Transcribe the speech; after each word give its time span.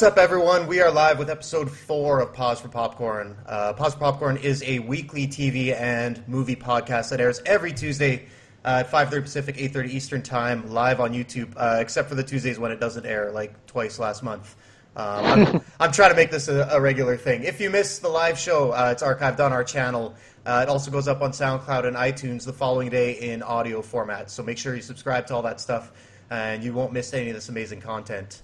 What's 0.00 0.12
up, 0.12 0.18
everyone? 0.18 0.66
We 0.66 0.80
are 0.80 0.90
live 0.90 1.18
with 1.18 1.28
episode 1.28 1.70
four 1.70 2.20
of 2.20 2.32
Pause 2.32 2.62
for 2.62 2.68
Popcorn. 2.68 3.36
Uh, 3.44 3.74
Pause 3.74 3.92
for 3.92 4.00
Popcorn 4.00 4.38
is 4.38 4.62
a 4.62 4.78
weekly 4.78 5.26
TV 5.26 5.78
and 5.78 6.26
movie 6.26 6.56
podcast 6.56 7.10
that 7.10 7.20
airs 7.20 7.42
every 7.44 7.70
Tuesday 7.70 8.24
uh, 8.64 8.82
at 8.82 8.90
5.30 8.90 9.22
Pacific, 9.22 9.56
8.30 9.58 9.88
Eastern 9.90 10.22
Time, 10.22 10.72
live 10.72 11.00
on 11.00 11.12
YouTube, 11.12 11.52
uh, 11.54 11.76
except 11.80 12.08
for 12.08 12.14
the 12.14 12.22
Tuesdays 12.22 12.58
when 12.58 12.72
it 12.72 12.80
doesn't 12.80 13.04
air, 13.04 13.30
like 13.30 13.66
twice 13.66 13.98
last 13.98 14.22
month. 14.22 14.56
Um, 14.96 15.26
I'm, 15.26 15.60
I'm, 15.80 15.92
trying 15.92 16.12
to 16.12 16.16
make 16.16 16.30
this 16.30 16.48
a, 16.48 16.66
a, 16.72 16.80
regular 16.80 17.18
thing. 17.18 17.42
If 17.42 17.60
you 17.60 17.68
miss 17.68 17.98
the 17.98 18.08
live 18.08 18.38
show, 18.38 18.70
uh, 18.70 18.88
it's 18.92 19.02
archived 19.02 19.40
on 19.40 19.52
our 19.52 19.64
channel. 19.64 20.14
Uh, 20.46 20.64
it 20.66 20.70
also 20.70 20.90
goes 20.90 21.08
up 21.08 21.20
on 21.20 21.32
SoundCloud 21.32 21.84
and 21.84 21.94
iTunes 21.94 22.46
the 22.46 22.54
following 22.54 22.88
day 22.88 23.20
in 23.20 23.42
audio 23.42 23.82
format. 23.82 24.30
So 24.30 24.42
make 24.42 24.56
sure 24.56 24.74
you 24.74 24.80
subscribe 24.80 25.26
to 25.26 25.34
all 25.34 25.42
that 25.42 25.60
stuff, 25.60 25.92
and 26.30 26.64
you 26.64 26.72
won't 26.72 26.94
miss 26.94 27.12
any 27.12 27.28
of 27.28 27.34
this 27.34 27.50
amazing 27.50 27.82
content. 27.82 28.40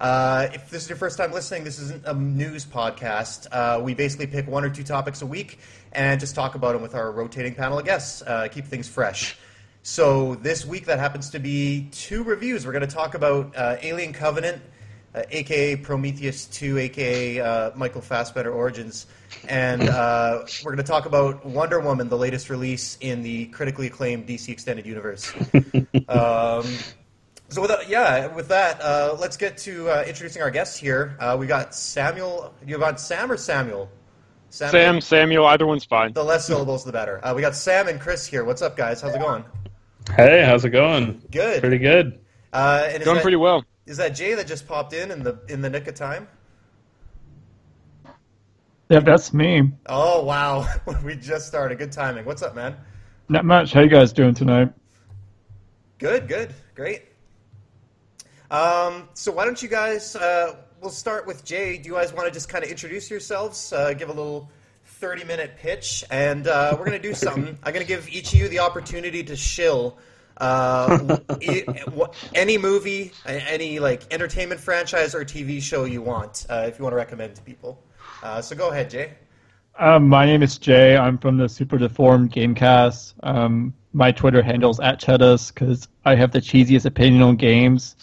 Uh, 0.00 0.48
if 0.52 0.68
this 0.68 0.82
is 0.82 0.88
your 0.88 0.98
first 0.98 1.16
time 1.16 1.32
listening, 1.32 1.64
this 1.64 1.78
isn't 1.78 2.04
a 2.06 2.12
news 2.12 2.66
podcast. 2.66 3.46
Uh, 3.50 3.80
we 3.82 3.94
basically 3.94 4.26
pick 4.26 4.46
one 4.46 4.62
or 4.64 4.68
two 4.68 4.82
topics 4.82 5.22
a 5.22 5.26
week 5.26 5.58
and 5.92 6.20
just 6.20 6.34
talk 6.34 6.54
about 6.54 6.72
them 6.72 6.82
with 6.82 6.94
our 6.94 7.10
rotating 7.10 7.54
panel 7.54 7.78
of 7.78 7.84
guests, 7.84 8.22
uh, 8.22 8.46
keep 8.48 8.66
things 8.66 8.88
fresh. 8.88 9.38
So 9.82 10.34
this 10.34 10.66
week, 10.66 10.84
that 10.86 10.98
happens 10.98 11.30
to 11.30 11.38
be 11.38 11.88
two 11.92 12.24
reviews. 12.24 12.66
We're 12.66 12.72
going 12.72 12.86
to 12.86 12.94
talk 12.94 13.14
about 13.14 13.56
uh, 13.56 13.76
Alien 13.80 14.12
Covenant, 14.12 14.60
aka 15.30 15.74
uh, 15.74 15.76
Prometheus 15.78 16.46
2, 16.46 16.76
aka 16.76 17.40
uh, 17.40 17.70
Michael 17.74 18.02
Fassbender 18.02 18.52
Origins, 18.52 19.06
and 19.48 19.80
we're 19.82 20.72
going 20.72 20.76
to 20.76 20.82
talk 20.82 21.06
about 21.06 21.46
Wonder 21.46 21.80
Woman, 21.80 22.08
the 22.08 22.18
latest 22.18 22.50
release 22.50 22.98
in 23.00 23.22
the 23.22 23.46
critically 23.46 23.86
acclaimed 23.86 24.26
DC 24.26 24.48
Extended 24.48 24.84
Universe. 24.84 25.32
um, 26.08 26.66
so 27.48 27.60
with 27.60 27.70
that, 27.70 27.88
yeah, 27.88 28.26
with 28.26 28.48
that, 28.48 28.80
uh, 28.80 29.16
let's 29.18 29.36
get 29.36 29.56
to 29.58 29.88
uh, 29.88 30.04
introducing 30.06 30.42
our 30.42 30.50
guests 30.50 30.76
here. 30.76 31.16
Uh, 31.20 31.36
we 31.38 31.46
got 31.46 31.74
Samuel. 31.74 32.54
You 32.66 32.78
got 32.78 33.00
Sam 33.00 33.30
or 33.30 33.36
Samuel? 33.36 33.88
Samuel? 34.50 34.72
Sam, 34.72 35.00
Samuel, 35.00 35.46
either 35.46 35.66
one's 35.66 35.84
fine. 35.84 36.12
The 36.12 36.24
less 36.24 36.46
syllables, 36.46 36.84
the 36.84 36.92
better. 36.92 37.24
Uh, 37.24 37.34
we 37.34 37.42
got 37.42 37.54
Sam 37.54 37.88
and 37.88 38.00
Chris 38.00 38.26
here. 38.26 38.44
What's 38.44 38.62
up, 38.62 38.76
guys? 38.76 39.00
How's 39.00 39.14
it 39.14 39.20
going? 39.20 39.44
Hey, 40.14 40.44
how's 40.44 40.64
it 40.64 40.70
going? 40.70 41.22
Good. 41.30 41.60
Pretty 41.60 41.78
good. 41.78 42.20
Uh, 42.52 42.98
going 42.98 43.16
that, 43.16 43.22
pretty 43.22 43.36
well. 43.36 43.64
Is 43.86 43.96
that 43.98 44.10
Jay 44.10 44.34
that 44.34 44.46
just 44.46 44.66
popped 44.66 44.92
in 44.92 45.10
in 45.10 45.22
the 45.22 45.38
in 45.48 45.60
the 45.60 45.70
nick 45.70 45.86
of 45.88 45.94
time? 45.94 46.28
Yeah, 48.88 49.00
that's 49.00 49.34
me. 49.34 49.72
Oh 49.86 50.22
wow, 50.24 50.66
we 51.04 51.16
just 51.16 51.46
started. 51.46 51.78
Good 51.78 51.92
timing. 51.92 52.24
What's 52.24 52.42
up, 52.42 52.54
man? 52.54 52.76
Not 53.28 53.44
much. 53.44 53.72
How 53.72 53.80
you 53.80 53.88
guys 53.88 54.12
doing 54.12 54.32
tonight? 54.32 54.72
Good, 55.98 56.28
good, 56.28 56.54
great. 56.74 57.02
Um, 58.50 59.08
so 59.14 59.32
why 59.32 59.44
don't 59.44 59.62
you 59.62 59.68
guys? 59.68 60.14
Uh, 60.16 60.56
we'll 60.80 60.90
start 60.90 61.26
with 61.26 61.44
Jay. 61.44 61.78
Do 61.78 61.88
you 61.88 61.94
guys 61.94 62.12
want 62.12 62.26
to 62.26 62.32
just 62.32 62.48
kind 62.48 62.64
of 62.64 62.70
introduce 62.70 63.10
yourselves? 63.10 63.72
Uh, 63.72 63.92
give 63.92 64.08
a 64.08 64.12
little 64.12 64.50
thirty-minute 64.84 65.56
pitch, 65.58 66.04
and 66.10 66.46
uh, 66.46 66.76
we're 66.78 66.86
going 66.86 67.00
to 67.00 67.08
do 67.08 67.14
something. 67.26 67.58
I'm 67.62 67.72
going 67.72 67.84
to 67.84 67.88
give 67.88 68.08
each 68.08 68.32
of 68.32 68.38
you 68.38 68.48
the 68.48 68.60
opportunity 68.60 69.22
to 69.24 69.36
shill. 69.36 69.98
Uh, 70.38 71.16
any 72.34 72.58
movie, 72.58 73.12
any 73.24 73.78
like 73.78 74.02
entertainment 74.12 74.60
franchise 74.60 75.14
or 75.14 75.24
TV 75.24 75.62
show 75.62 75.84
you 75.84 76.02
want, 76.02 76.44
uh, 76.50 76.66
if 76.68 76.78
you 76.78 76.82
want 76.82 76.92
to 76.92 76.96
recommend 76.96 77.34
to 77.34 77.42
people. 77.42 77.82
Uh, 78.22 78.42
so 78.42 78.54
go 78.54 78.70
ahead, 78.70 78.90
Jay. 78.90 79.14
Um, 79.78 80.08
my 80.08 80.24
name 80.24 80.42
is 80.42 80.56
Jay. 80.58 80.96
I'm 80.96 81.18
from 81.18 81.36
the 81.36 81.48
Super 81.48 81.78
Deformed 81.78 82.32
Gamecast. 82.32 83.14
Um, 83.22 83.74
my 83.92 84.12
Twitter 84.12 84.42
handle's 84.42 84.80
at 84.80 85.00
Cheddus 85.00 85.52
because 85.52 85.88
I 86.04 86.14
have 86.14 86.32
the 86.32 86.40
cheesiest 86.40 86.86
opinion 86.86 87.22
on 87.22 87.36
games. 87.36 87.96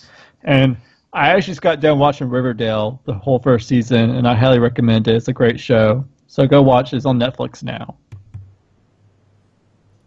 And 0.44 0.78
I 1.14 1.30
actually 1.30 1.52
just 1.52 1.62
got 1.62 1.80
done 1.80 2.00
watching 2.00 2.30
Riverdale, 2.30 3.02
the 3.06 3.14
whole 3.14 3.40
first 3.40 3.68
season, 3.68 4.12
and 4.12 4.28
I 4.28 4.36
highly 4.36 4.60
recommend 4.60 5.08
it. 5.08 5.16
It's 5.16 5.28
a 5.28 5.34
great 5.34 5.60
show. 5.60 6.06
So 6.28 6.48
go 6.48 6.62
watch 6.62 6.94
it. 6.94 6.98
It's 6.98 7.06
on 7.06 7.20
Netflix 7.20 7.64
now. 7.64 7.98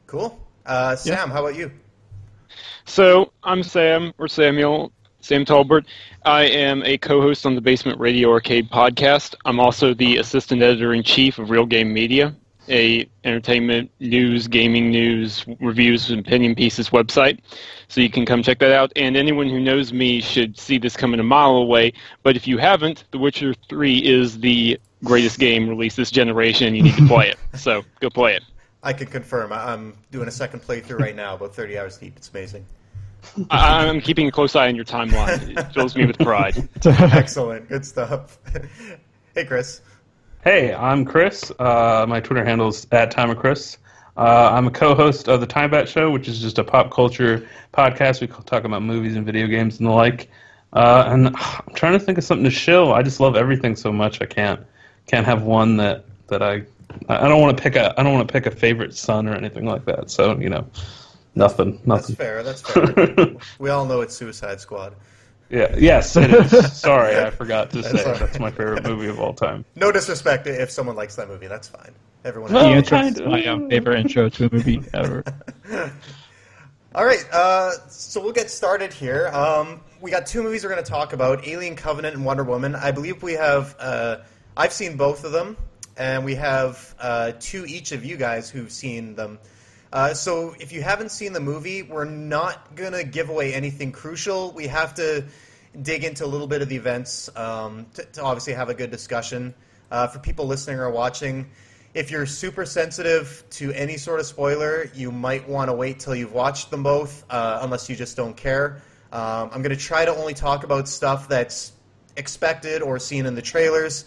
Cool. 0.07 0.39
Uh, 0.65 0.97
Sam, 0.97 1.29
yeah. 1.29 1.35
how 1.35 1.41
about 1.45 1.57
you? 1.57 1.71
So 2.85 3.33
I'm 3.43 3.63
Sam, 3.63 4.13
or 4.19 4.29
Samuel, 4.29 4.93
Sam 5.21 5.45
Talbert. 5.45 5.87
I 6.25 6.45
am 6.45 6.83
a 6.85 6.99
co-host 6.99 7.47
on 7.47 7.55
the 7.55 7.61
Basement 7.61 8.01
Radio 8.01 8.31
Arcade 8.31 8.71
podcast. 8.71 9.35
I'm 9.45 9.61
also 9.61 9.95
the 9.95 10.19
assistant 10.19 10.63
editor 10.63 10.95
in 10.95 11.03
chief 11.03 11.39
of 11.39 11.51
Real 11.51 11.67
Game 11.67 11.93
Media, 11.93 12.35
a 12.69 13.09
entertainment 13.25 13.91
news, 14.01 14.49
gaming 14.49 14.91
news, 14.91 15.45
reviews, 15.61 16.11
and 16.11 16.21
opinion 16.21 16.55
pieces 16.55 16.91
website. 16.91 17.41
So 17.89 18.01
you 18.01 18.11
can 18.11 18.27
come 18.27 18.43
check 18.43 18.59
that 18.59 18.73
out. 18.73 18.93
And 18.97 19.17
anyone 19.17 19.49
who 19.49 19.61
knows 19.61 19.93
me 19.93 20.21
should 20.21 20.59
see 20.59 20.79
this 20.79 20.97
coming 20.97 21.21
a 21.21 21.25
mile 21.25 21.57
away. 21.57 21.93
But 22.23 22.37
if 22.37 22.47
you 22.47 22.59
haven't, 22.59 23.05
The 23.11 23.19
Witcher 23.19 23.55
3 23.69 23.99
is 23.99 24.41
the 24.41 24.81
greatest 25.05 25.39
game 25.39 25.69
released 25.69 25.97
this 25.97 26.11
generation. 26.11 26.75
You 26.75 26.83
need 26.83 26.97
to 26.97 27.07
play 27.07 27.29
it. 27.31 27.39
So 27.59 27.85
go 28.01 28.11
play 28.11 28.35
it. 28.35 28.43
I 28.83 28.93
can 28.93 29.07
confirm. 29.07 29.53
I'm 29.53 29.97
doing 30.11 30.29
a 30.29 30.33
second 30.33 30.63
playthrough 30.63 31.01
right 31.01 31.17
now, 31.17 31.35
about 31.35 31.55
30 31.55 31.79
hours 31.79 31.97
deep. 31.99 32.15
It's 32.17 32.31
amazing. 32.31 32.65
I'm 33.51 34.01
keeping 34.01 34.29
a 34.29 34.31
close 34.31 34.55
eye 34.55 34.69
on 34.69 34.77
your 34.77 34.85
timeline. 34.85 35.59
It 35.59 35.73
fills 35.73 35.97
me 35.97 36.07
with 36.07 36.19
pride. 36.19 36.69
Excellent. 36.85 37.69
Good 37.69 37.85
stuff. 37.85 38.39
hey, 39.35 39.45
Chris. 39.45 39.81
Hey, 40.47 40.73
I'm 40.73 41.05
Chris. 41.05 41.51
Uh, 41.59 42.07
my 42.09 42.21
Twitter 42.21 42.45
handle 42.45 42.69
is 42.69 42.87
at 42.93 43.11
Time 43.11 43.31
of 43.31 43.37
Chris. 43.37 43.79
Uh, 44.17 44.51
I'm 44.53 44.69
a 44.69 44.71
co-host 44.71 45.29
of 45.29 45.41
the 45.41 45.47
Time 45.49 45.73
Bat 45.73 45.89
Show, 45.89 46.13
which 46.13 46.29
is 46.29 46.41
just 46.41 46.57
a 46.61 46.63
pop 46.63 46.93
culture 46.93 47.49
podcast. 47.75 48.21
We 48.21 48.29
talk 48.29 48.63
about 48.63 48.83
movies 48.83 49.17
and 49.17 49.27
video 49.27 49.49
games 49.49 49.81
and 49.81 49.89
the 49.89 49.91
like. 49.91 50.31
Uh, 50.73 51.03
and 51.09 51.37
I'm 51.37 51.75
trying 51.75 51.95
to 51.95 51.99
think 51.99 52.17
of 52.19 52.23
something 52.23 52.45
to 52.45 52.51
show. 52.53 52.93
I 52.93 53.03
just 53.03 53.19
love 53.19 53.35
everything 53.35 53.75
so 53.75 53.93
much. 53.93 54.23
I 54.23 54.27
can't 54.27 54.61
can't 55.09 55.27
have 55.27 55.43
one 55.43 55.79
that 55.79 56.05
that 56.29 56.45
I 56.45 56.63
I 57.09 57.27
don't 57.27 57.41
want 57.41 57.57
to 57.57 57.61
pick 57.61 57.75
a 57.75 57.99
I 57.99 58.05
don't 58.05 58.15
want 58.15 58.29
to 58.29 58.33
pick 58.33 58.47
a 58.47 58.53
favorite 58.53 58.95
son 58.95 59.27
or 59.27 59.35
anything 59.35 59.65
like 59.65 59.85
that. 59.87 60.13
So 60.13 60.39
you 60.39 60.49
know, 60.49 60.65
nothing. 61.35 61.81
Nothing. 61.85 62.15
That's 62.15 62.15
fair. 62.15 62.43
That's 62.45 62.61
fair. 62.71 63.35
we 63.59 63.71
all 63.71 63.85
know 63.85 64.01
it's 64.01 64.15
Suicide 64.15 64.61
Squad. 64.61 64.95
Yeah. 65.49 65.75
Yes, 65.79 66.17
it 66.17 66.33
is. 66.33 66.73
Sorry, 66.81 67.17
I 67.17 67.31
forgot 67.31 67.71
to 67.71 67.83
say 67.83 68.03
that's 68.03 68.39
my 68.39 68.51
favorite 68.51 68.85
movie 68.85 69.09
of 69.09 69.21
all 69.21 69.33
time. 69.33 69.65
No 69.77 69.93
disrespect 69.93 70.47
if 70.47 70.71
someone 70.71 70.97
likes 70.97 71.17
that 71.17 71.29
movie. 71.29 71.47
That's 71.47 71.69
fine. 71.69 71.95
Everyone. 72.25 72.53
Well, 72.53 72.69
the 72.69 72.77
intro 72.77 72.99
is 72.99 73.21
my 73.21 73.45
um, 73.47 73.71
favorite 73.71 74.01
intro 74.01 74.29
to 74.29 74.47
a 74.47 74.53
movie 74.53 74.83
ever. 74.95 75.23
All 76.95 77.05
right, 77.05 77.25
uh, 77.31 77.73
so 77.89 78.21
we'll 78.23 78.33
get 78.33 78.51
started 78.51 78.93
here. 78.93 79.29
Um, 79.29 79.81
we 80.01 80.11
got 80.11 80.27
two 80.27 80.43
movies 80.43 80.65
we're 80.65 80.71
going 80.71 80.83
to 80.83 80.91
talk 80.91 81.13
about: 81.13 81.47
Alien 81.47 81.77
Covenant 81.77 82.17
and 82.17 82.25
Wonder 82.25 82.43
Woman. 82.43 82.75
I 82.75 82.91
believe 82.91 83.23
we 83.23 83.35
have. 83.35 83.77
Uh, 83.79 84.19
I've 84.57 84.73
seen 84.73 84.97
both 84.97 85.25
of 85.25 85.31
them, 85.31 85.57
and 85.97 86.25
we 86.25 86.35
have 86.35 86.95
uh, 86.99 87.33
two 87.39 87.65
each 87.67 87.93
of 87.93 88.05
you 88.05 88.17
guys 88.17 88.51
who've 88.51 88.73
seen 88.73 89.15
them. 89.15 89.39
Uh, 89.93 90.15
so 90.15 90.55
if 90.59 90.73
you 90.73 90.83
haven't 90.83 91.11
seen 91.11 91.33
the 91.33 91.41
movie, 91.41 91.83
we're 91.83 92.05
not 92.05 92.75
to 92.77 93.05
give 93.05 93.29
away 93.29 93.55
anything 93.55 93.93
crucial. 93.93 94.53
We 94.53 94.67
have 94.67 94.95
to 94.95 95.25
dig 95.81 96.05
into 96.05 96.25
a 96.25 96.27
little 96.27 96.47
bit 96.47 96.63
of 96.63 96.69
the 96.69 96.77
events 96.77 97.29
um, 97.37 97.87
to, 97.95 98.05
to, 98.05 98.23
obviously 98.23 98.55
have 98.55 98.69
a 98.69 98.75
good 98.75 98.91
discussion. 98.91 99.55
Uh, 99.91 100.07
for 100.09 100.19
people 100.19 100.47
listening 100.47 100.81
or 100.81 100.91
watching, 100.91 101.49
if 101.95 102.11
you're 102.11 102.27
super 102.27 102.65
sensitive 102.65 103.45
to 103.51 103.73
any 103.73 103.97
sort 103.97 104.19
of 104.19 104.27
spoiler, 104.27 104.91
you 104.95 105.13
might 105.13 105.49
want 105.49 105.71
to 105.71 105.75
wait 105.75 106.01
till 106.01 106.15
you've 106.15 106.33
watched 106.33 106.71
them 106.71 106.83
both, 106.83 107.25
uh, 107.31 107.61
unless 107.63 107.89
you 107.89 107.95
just 107.95 108.17
don't 108.17 108.37
care. 108.37 108.83
Um, 109.13 109.51
I'm 109.53 109.63
going 109.63 109.75
to 109.75 109.83
try 109.83 110.05
to 110.05 110.15
only 110.15 110.35
talk 110.35 110.65
about 110.65 110.89
stuff 110.89 111.29
that's 111.29 111.73
expected 112.17 112.83
or 112.83 112.99
seen 112.99 113.27
in 113.27 113.35
the 113.35 113.43
trailers. 113.43 114.05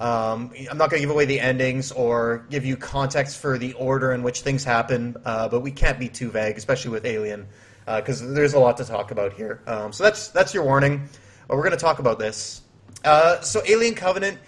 Um, 0.00 0.50
I'm 0.70 0.78
not 0.78 0.88
going 0.88 1.02
to 1.02 1.06
give 1.06 1.10
away 1.10 1.26
the 1.26 1.38
endings 1.38 1.92
or 1.92 2.46
give 2.48 2.64
you 2.64 2.76
context 2.76 3.38
for 3.38 3.58
the 3.58 3.74
order 3.74 4.12
in 4.12 4.22
which 4.22 4.40
things 4.40 4.64
happen, 4.64 5.16
uh, 5.26 5.48
but 5.48 5.60
we 5.60 5.70
can't 5.70 5.98
be 5.98 6.08
too 6.08 6.30
vague, 6.30 6.56
especially 6.56 6.90
with 6.90 7.04
Alien, 7.04 7.46
because 7.84 8.22
uh, 8.22 8.28
there's 8.28 8.54
a 8.54 8.58
lot 8.58 8.78
to 8.78 8.84
talk 8.86 9.10
about 9.10 9.34
here. 9.34 9.62
Um, 9.66 9.92
so 9.92 10.04
that's 10.04 10.28
that's 10.28 10.54
your 10.54 10.64
warning. 10.64 11.06
But 11.46 11.56
we're 11.56 11.64
going 11.64 11.76
to 11.76 11.84
talk 11.84 11.98
about 11.98 12.18
this. 12.18 12.62
Uh, 13.04 13.40
so 13.40 13.60
Alien 13.66 13.94
Covenant 13.94 14.38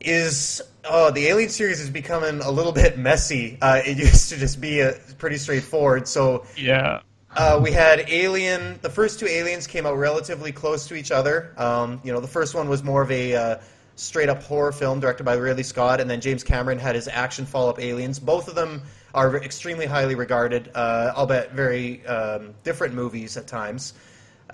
is 0.00 0.62
oh, 0.88 1.10
the 1.10 1.26
Alien 1.26 1.50
series 1.50 1.80
is 1.80 1.90
becoming 1.90 2.40
a 2.40 2.50
little 2.50 2.72
bit 2.84 2.98
messy. 2.98 3.58
Uh, 3.60 3.82
it 3.84 3.98
used 3.98 4.30
to 4.30 4.36
just 4.36 4.60
be 4.60 4.80
a, 4.80 4.92
pretty 5.18 5.36
straightforward. 5.36 6.08
So 6.08 6.46
yeah, 6.56 7.02
uh, 7.36 7.60
we 7.62 7.72
had 7.72 8.08
Alien. 8.08 8.78
The 8.80 8.90
first 8.90 9.20
two 9.20 9.26
Aliens 9.26 9.66
came 9.66 9.84
out 9.84 9.96
relatively 9.98 10.52
close 10.52 10.86
to 10.88 10.94
each 10.94 11.10
other. 11.10 11.52
Um, 11.58 12.00
you 12.02 12.12
know, 12.12 12.20
the 12.20 12.28
first 12.28 12.54
one 12.54 12.68
was 12.68 12.82
more 12.82 13.02
of 13.02 13.10
a 13.10 13.34
uh, 13.34 13.58
straight 14.00 14.28
up 14.28 14.42
horror 14.42 14.72
film 14.72 14.98
directed 14.98 15.24
by 15.24 15.34
Ridley 15.34 15.62
Scott, 15.62 16.00
and 16.00 16.08
then 16.08 16.20
James 16.20 16.42
Cameron 16.42 16.78
had 16.78 16.94
his 16.94 17.06
action 17.06 17.44
follow 17.44 17.70
up 17.70 17.78
Aliens. 17.78 18.18
Both 18.18 18.48
of 18.48 18.54
them 18.54 18.82
are 19.14 19.36
extremely 19.36 19.86
highly 19.86 20.14
regarded, 20.14 20.70
uh, 20.74 21.12
albeit 21.14 21.52
very 21.52 22.04
um, 22.06 22.54
different 22.64 22.94
movies 22.94 23.36
at 23.36 23.46
times. 23.46 23.92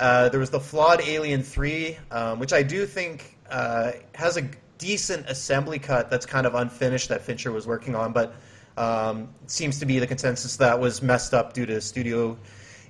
Uh, 0.01 0.29
there 0.29 0.41
was 0.41 0.51
the 0.51 0.61
flawed 0.61 1.01
Alien 1.01 1.43
3, 1.43 1.97
um, 2.11 2.39
which 2.39 2.53
I 2.53 2.63
do 2.63 2.87
think 2.87 3.39
uh, 3.49 3.93
has 4.15 4.37
a 4.37 4.49
decent 4.79 5.27
assembly 5.29 5.79
cut 5.79 6.11
that's 6.11 6.27
kind 6.27 6.47
of 6.47 6.55
unfinished 6.55 7.09
that 7.09 7.23
Fincher 7.23 7.53
was 7.53 7.67
working 7.67 7.95
on, 7.95 8.13
but 8.13 8.35
um, 8.77 9.29
seems 9.47 9.79
to 9.79 9.87
be 9.87 9.99
the 9.99 10.07
consensus 10.07 10.57
that 10.57 10.79
was 10.79 11.01
messed 11.03 11.33
up 11.33 11.53
due 11.55 11.67
to 11.67 11.81
studio 11.81 12.37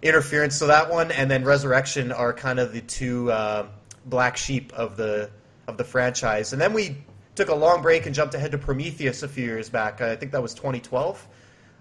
interference. 0.02 0.56
So 0.56 0.67
that 0.67 0.91
one 0.91 1.12
and 1.12 1.31
then 1.31 1.44
Resurrection 1.44 2.12
are 2.12 2.32
kind 2.32 2.59
of 2.59 2.73
the 2.73 2.81
two 2.81 3.31
uh, 3.31 3.67
black 4.06 4.37
sheep 4.37 4.73
of 4.73 4.97
the 4.97 5.31
of 5.66 5.76
the 5.76 5.84
franchise. 5.84 6.52
And 6.52 6.60
then 6.60 6.72
we 6.72 6.96
took 7.34 7.48
a 7.48 7.54
long 7.54 7.82
break 7.82 8.06
and 8.06 8.14
jumped 8.14 8.34
ahead 8.34 8.52
to 8.52 8.58
Prometheus 8.58 9.22
a 9.22 9.28
few 9.28 9.44
years 9.44 9.68
back. 9.68 10.00
I 10.00 10.16
think 10.16 10.32
that 10.32 10.42
was 10.42 10.54
2012. 10.54 11.26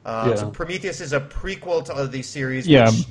Um, 0.05 0.29
Yeah. 0.29 0.35
So 0.35 0.49
Prometheus 0.49 1.01
is 1.01 1.13
a 1.13 1.19
prequel 1.19 1.83
to 1.85 2.07
the 2.07 2.21
series, 2.21 2.67
Yeah. 2.67 2.89
which 2.89 3.05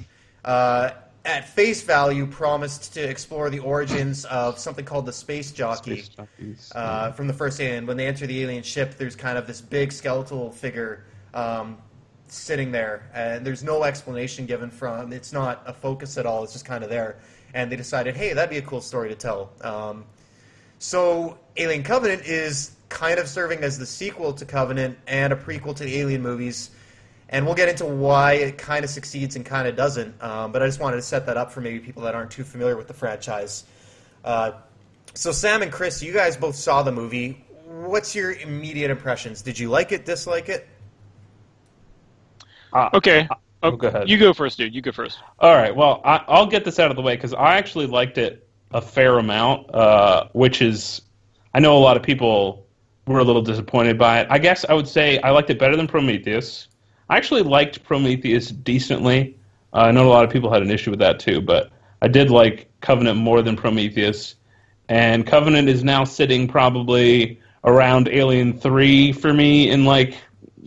uh, 0.44 0.90
at 1.24 1.48
face 1.48 1.80
value 1.82 2.26
promised 2.26 2.92
to 2.94 3.00
explore 3.02 3.48
the 3.48 3.60
origins 3.60 4.26
of 4.26 4.58
something 4.58 4.84
called 4.84 5.06
the 5.06 5.12
space 5.12 5.52
jockey. 5.52 6.02
Space 6.02 6.08
jockeys. 6.10 6.72
Uh, 6.74 7.12
from 7.12 7.26
the 7.26 7.32
first 7.32 7.60
alien, 7.60 7.86
when 7.86 7.96
they 7.96 8.06
enter 8.06 8.26
the 8.26 8.42
alien 8.42 8.62
ship, 8.62 8.96
there's 8.98 9.16
kind 9.16 9.38
of 9.38 9.46
this 9.46 9.60
big 9.62 9.90
skeletal 9.90 10.50
figure 10.52 11.04
um, 11.32 11.78
sitting 12.26 12.70
there, 12.72 13.08
and 13.14 13.44
there's 13.46 13.64
no 13.64 13.84
explanation 13.84 14.44
given 14.44 14.70
from. 14.70 15.12
It's 15.14 15.32
not 15.32 15.62
a 15.66 15.72
focus 15.72 16.18
at 16.18 16.26
all. 16.26 16.44
It's 16.44 16.52
just 16.52 16.66
kind 16.66 16.84
of 16.84 16.90
there, 16.90 17.16
and 17.54 17.72
they 17.72 17.76
decided, 17.76 18.16
hey, 18.16 18.34
that'd 18.34 18.50
be 18.50 18.58
a 18.58 18.62
cool 18.62 18.82
story 18.82 19.08
to 19.08 19.14
tell. 19.14 19.50
Um, 19.62 20.04
so 20.84 21.38
Alien 21.56 21.82
Covenant 21.82 22.26
is 22.26 22.72
kind 22.90 23.18
of 23.18 23.26
serving 23.26 23.64
as 23.64 23.78
the 23.78 23.86
sequel 23.86 24.34
to 24.34 24.44
Covenant 24.44 24.98
and 25.06 25.32
a 25.32 25.36
prequel 25.36 25.74
to 25.76 25.82
the 25.82 25.96
Alien 25.98 26.20
movies. 26.20 26.72
And 27.30 27.46
we'll 27.46 27.54
get 27.54 27.70
into 27.70 27.86
why 27.86 28.34
it 28.34 28.58
kind 28.58 28.84
of 28.84 28.90
succeeds 28.90 29.34
and 29.34 29.46
kind 29.46 29.66
of 29.66 29.76
doesn't. 29.76 30.22
Um, 30.22 30.52
but 30.52 30.62
I 30.62 30.66
just 30.66 30.80
wanted 30.80 30.96
to 30.96 31.02
set 31.02 31.24
that 31.24 31.38
up 31.38 31.52
for 31.52 31.62
maybe 31.62 31.78
people 31.78 32.02
that 32.02 32.14
aren't 32.14 32.30
too 32.30 32.44
familiar 32.44 32.76
with 32.76 32.86
the 32.86 32.92
franchise. 32.92 33.64
Uh, 34.22 34.52
so 35.14 35.32
Sam 35.32 35.62
and 35.62 35.72
Chris, 35.72 36.02
you 36.02 36.12
guys 36.12 36.36
both 36.36 36.54
saw 36.54 36.82
the 36.82 36.92
movie. 36.92 37.42
What's 37.64 38.14
your 38.14 38.32
immediate 38.32 38.90
impressions? 38.90 39.40
Did 39.40 39.58
you 39.58 39.70
like 39.70 39.90
it? 39.90 40.04
Dislike 40.04 40.50
it? 40.50 40.68
Uh, 42.74 42.90
Okay. 42.92 43.26
Oh, 43.62 43.70
go 43.70 43.88
ahead. 43.88 44.10
You 44.10 44.18
go 44.18 44.34
first, 44.34 44.58
dude. 44.58 44.74
You 44.74 44.82
go 44.82 44.92
first. 44.92 45.18
All 45.38 45.56
right. 45.56 45.74
Well, 45.74 46.02
I, 46.04 46.22
I'll 46.28 46.46
get 46.46 46.66
this 46.66 46.78
out 46.78 46.90
of 46.90 46.96
the 46.96 47.02
way 47.02 47.16
because 47.16 47.32
I 47.32 47.56
actually 47.56 47.86
liked 47.86 48.18
it 48.18 48.43
a 48.74 48.82
fair 48.82 49.18
amount, 49.18 49.72
uh, 49.72 50.28
which 50.32 50.60
is, 50.60 51.00
I 51.54 51.60
know 51.60 51.78
a 51.78 51.80
lot 51.80 51.96
of 51.96 52.02
people 52.02 52.66
were 53.06 53.20
a 53.20 53.24
little 53.24 53.40
disappointed 53.40 53.96
by 53.96 54.20
it. 54.20 54.26
I 54.28 54.38
guess 54.38 54.64
I 54.68 54.74
would 54.74 54.88
say 54.88 55.18
I 55.20 55.30
liked 55.30 55.48
it 55.48 55.58
better 55.58 55.76
than 55.76 55.86
Prometheus. 55.86 56.68
I 57.08 57.16
actually 57.16 57.42
liked 57.42 57.84
Prometheus 57.84 58.48
decently. 58.48 59.38
Uh, 59.72 59.82
I 59.82 59.90
know 59.92 60.06
a 60.06 60.10
lot 60.10 60.24
of 60.24 60.30
people 60.30 60.52
had 60.52 60.62
an 60.62 60.70
issue 60.70 60.90
with 60.90 60.98
that 60.98 61.20
too, 61.20 61.40
but 61.40 61.70
I 62.02 62.08
did 62.08 62.30
like 62.30 62.68
Covenant 62.80 63.16
more 63.16 63.42
than 63.42 63.56
Prometheus. 63.56 64.34
And 64.88 65.26
Covenant 65.26 65.68
is 65.68 65.84
now 65.84 66.02
sitting 66.04 66.48
probably 66.48 67.40
around 67.62 68.08
Alien 68.08 68.58
3 68.58 69.12
for 69.12 69.32
me 69.32 69.70
in 69.70 69.84
like, 69.84 70.16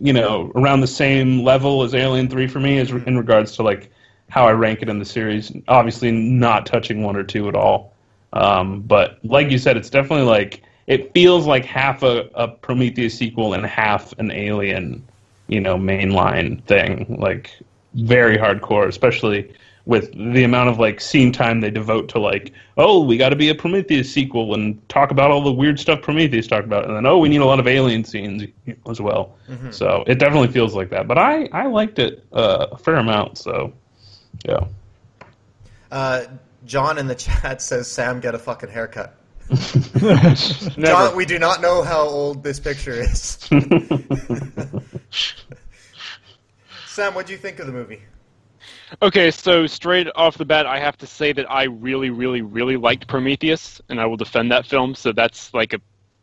you 0.00 0.14
know, 0.14 0.50
around 0.54 0.80
the 0.80 0.86
same 0.86 1.44
level 1.44 1.82
as 1.82 1.94
Alien 1.94 2.28
3 2.28 2.46
for 2.46 2.58
me 2.58 2.78
as 2.78 2.90
in 2.90 3.18
regards 3.18 3.54
to 3.56 3.62
like 3.62 3.90
how 4.30 4.46
I 4.46 4.52
rank 4.52 4.80
it 4.80 4.88
in 4.88 4.98
the 4.98 5.04
series. 5.04 5.52
Obviously, 5.68 6.10
not 6.10 6.64
touching 6.64 7.02
one 7.02 7.16
or 7.16 7.22
two 7.22 7.48
at 7.48 7.54
all. 7.54 7.94
Um, 8.32 8.82
but 8.82 9.18
like 9.24 9.50
you 9.50 9.58
said, 9.58 9.76
it's 9.76 9.90
definitely 9.90 10.26
like 10.26 10.62
it 10.86 11.12
feels 11.12 11.46
like 11.46 11.64
half 11.64 12.02
a, 12.02 12.28
a 12.34 12.48
Prometheus 12.48 13.16
sequel 13.16 13.54
and 13.54 13.64
half 13.64 14.12
an 14.18 14.30
Alien, 14.30 15.06
you 15.46 15.60
know, 15.60 15.76
mainline 15.76 16.62
thing. 16.64 17.16
Like 17.18 17.50
very 17.94 18.36
hardcore, 18.36 18.86
especially 18.88 19.52
with 19.86 20.12
the 20.12 20.44
amount 20.44 20.68
of 20.68 20.78
like 20.78 21.00
scene 21.00 21.32
time 21.32 21.62
they 21.62 21.70
devote 21.70 22.10
to 22.10 22.18
like, 22.18 22.52
oh, 22.76 23.02
we 23.02 23.16
got 23.16 23.30
to 23.30 23.36
be 23.36 23.48
a 23.48 23.54
Prometheus 23.54 24.12
sequel 24.12 24.52
and 24.52 24.86
talk 24.90 25.10
about 25.10 25.30
all 25.30 25.42
the 25.42 25.50
weird 25.50 25.80
stuff 25.80 26.02
Prometheus 26.02 26.46
talked 26.46 26.66
about, 26.66 26.84
and 26.86 26.94
then 26.94 27.06
oh, 27.06 27.18
we 27.18 27.28
need 27.30 27.40
a 27.40 27.46
lot 27.46 27.58
of 27.58 27.66
alien 27.66 28.04
scenes 28.04 28.44
as 28.88 29.00
well. 29.00 29.34
So 29.72 30.04
it 30.06 30.18
definitely 30.18 30.48
feels 30.48 30.74
like 30.74 30.90
that. 30.90 31.08
But 31.08 31.16
I 31.16 31.48
I 31.52 31.66
liked 31.66 31.98
it 31.98 32.22
uh, 32.32 32.66
a 32.72 32.76
fair 32.76 32.96
amount. 32.96 33.38
So 33.38 33.72
yeah. 34.46 34.66
Uh, 35.90 36.24
John 36.68 36.98
in 36.98 37.08
the 37.08 37.14
chat 37.14 37.60
says 37.68 37.88
Sam 37.88 38.20
get 38.20 38.34
a 38.34 38.38
fucking 38.38 38.68
haircut. 38.70 39.14
John, 40.78 41.16
we 41.16 41.24
do 41.24 41.38
not 41.38 41.62
know 41.62 41.82
how 41.82 42.02
old 42.02 42.44
this 42.44 42.60
picture 42.60 42.92
is. 42.92 43.38
Sam, 46.86 47.14
what 47.14 47.26
do 47.26 47.32
you 47.32 47.38
think 47.38 47.58
of 47.58 47.66
the 47.66 47.72
movie? 47.72 48.02
Okay, 49.00 49.30
so 49.30 49.66
straight 49.66 50.06
off 50.14 50.36
the 50.36 50.44
bat, 50.44 50.66
I 50.66 50.78
have 50.80 50.98
to 50.98 51.06
say 51.06 51.32
that 51.32 51.50
I 51.50 51.64
really, 51.64 52.10
really, 52.10 52.42
really 52.42 52.76
liked 52.76 53.08
Prometheus, 53.08 53.80
and 53.88 53.98
I 54.00 54.06
will 54.06 54.18
defend 54.18 54.52
that 54.52 54.66
film. 54.66 54.94
So 54.94 55.12
that's 55.12 55.54
like 55.54 55.72
a 55.72 55.80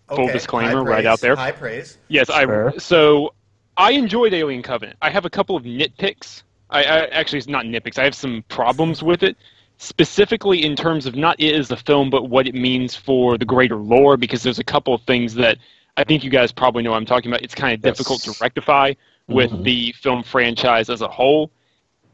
full 0.10 0.26
Okay, 0.26 0.34
disclaimer 0.34 0.84
high 0.84 0.90
right 0.90 1.06
out 1.06 1.20
there. 1.20 1.36
High 1.36 1.52
praise. 1.52 1.98
Yes, 2.10 2.28
Fair. 2.28 2.74
I. 2.74 2.78
So 2.78 3.34
I 3.78 3.92
enjoyed 3.92 4.34
Alien 4.34 4.62
Covenant. 4.62 4.98
I 5.02 5.10
have 5.10 5.26
a 5.26 5.30
couple 5.30 5.56
of 5.56 5.64
nitpicks. 5.64 6.44
I, 6.70 6.84
I 6.84 7.06
actually 7.08 7.40
it's 7.40 7.48
not 7.48 7.66
nitpicks. 7.66 7.98
I 7.98 8.04
have 8.04 8.16
some 8.16 8.44
problems 8.50 9.02
with 9.02 9.24
it, 9.24 9.38
specifically 9.78 10.64
in 10.66 10.76
terms 10.76 11.06
of 11.06 11.16
not 11.16 11.40
it 11.40 11.54
as 11.56 11.72
a 11.72 11.78
film, 11.78 12.10
but 12.10 12.30
what 12.30 12.48
it 12.48 12.56
means 12.56 12.96
for 12.96 13.38
the 13.38 13.46
greater 13.46 13.76
lore. 13.78 14.18
Because 14.18 14.44
there's 14.44 14.60
a 14.60 14.64
couple 14.64 14.94
of 14.94 15.02
things 15.04 15.34
that 15.36 15.58
I 15.98 16.04
think 16.04 16.24
you 16.24 16.30
guys 16.30 16.52
probably 16.52 16.84
know 16.84 16.92
what 16.92 16.98
I'm 16.98 17.06
talking 17.06 17.32
about. 17.32 17.42
It's 17.42 17.56
kind 17.56 17.74
of 17.74 17.80
Yes. 17.86 17.98
difficult 17.98 18.22
to 18.24 18.34
rectify 18.42 18.94
with 19.28 19.52
Mhm. 19.52 19.64
the 19.64 19.92
film 19.94 20.24
franchise 20.24 20.90
as 20.90 21.02
a 21.02 21.08
whole. 21.08 21.52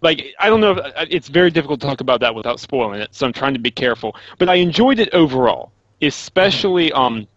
Like 0.01 0.33
I 0.39 0.49
don't 0.49 0.61
know, 0.61 0.71
if, 0.71 1.07
it's 1.09 1.27
very 1.27 1.51
difficult 1.51 1.79
to 1.81 1.87
talk 1.87 2.01
about 2.01 2.21
that 2.21 2.33
without 2.33 2.59
spoiling 2.59 3.01
it. 3.01 3.09
So 3.13 3.25
I'm 3.27 3.33
trying 3.33 3.53
to 3.53 3.59
be 3.59 3.71
careful. 3.71 4.15
But 4.39 4.49
I 4.49 4.55
enjoyed 4.55 4.99
it 4.99 5.09
overall, 5.13 5.71
especially 6.01 6.91
um. 6.91 7.27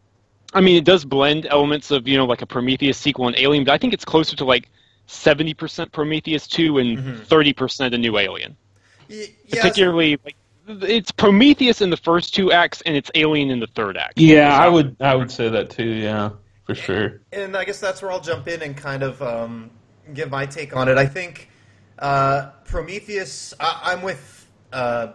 I 0.56 0.60
mean, 0.60 0.76
it 0.76 0.84
does 0.84 1.04
blend 1.04 1.46
elements 1.46 1.90
of 1.90 2.06
you 2.06 2.16
know 2.16 2.26
like 2.26 2.40
a 2.40 2.46
Prometheus 2.46 2.96
sequel 2.96 3.26
and 3.26 3.36
Alien, 3.38 3.64
but 3.64 3.72
I 3.72 3.78
think 3.78 3.92
it's 3.92 4.04
closer 4.04 4.36
to 4.36 4.44
like 4.44 4.70
seventy 5.06 5.52
percent 5.52 5.90
Prometheus 5.90 6.46
two 6.46 6.78
and 6.78 6.96
Mhm. 6.96 7.24
30 7.24 7.52
percent 7.52 7.92
a 7.94 7.98
new 7.98 8.16
Alien. 8.18 8.56
Y- 9.08 9.28
yes, 9.46 9.60
Particularly, 9.62 10.18
like 10.24 10.36
it's 10.66 11.10
Prometheus 11.12 11.80
in 11.82 11.90
the 11.90 11.96
first 11.96 12.34
two 12.34 12.50
acts 12.52 12.80
and 12.86 12.96
it's 12.96 13.10
Alien 13.14 13.50
in 13.50 13.60
the 13.60 13.66
third 13.66 13.96
act. 13.96 14.14
Yeah, 14.18 14.56
I 14.56 14.68
would 14.68 14.96
I 15.00 15.14
would 15.14 15.30
say 15.30 15.48
that 15.50 15.70
too. 15.70 15.84
Yeah, 15.84 16.30
for 16.64 16.74
sure. 16.74 17.20
and 17.32 17.56
I 17.56 17.64
guess 17.64 17.80
that's 17.80 18.00
where 18.02 18.10
I'll 18.10 18.20
jump 18.20 18.48
in 18.48 18.62
and 18.62 18.76
kind 18.76 19.02
of 19.02 19.20
um, 19.22 19.70
give 20.12 20.30
my 20.30 20.46
take 20.46 20.74
on 20.74 20.88
it. 20.88 20.96
I 20.96 21.06
think 21.06 21.48
uh, 21.98 22.50
Prometheus. 22.64 23.52
I, 23.60 23.92
I'm 23.92 24.02
with 24.02 24.46
uh, 24.72 25.08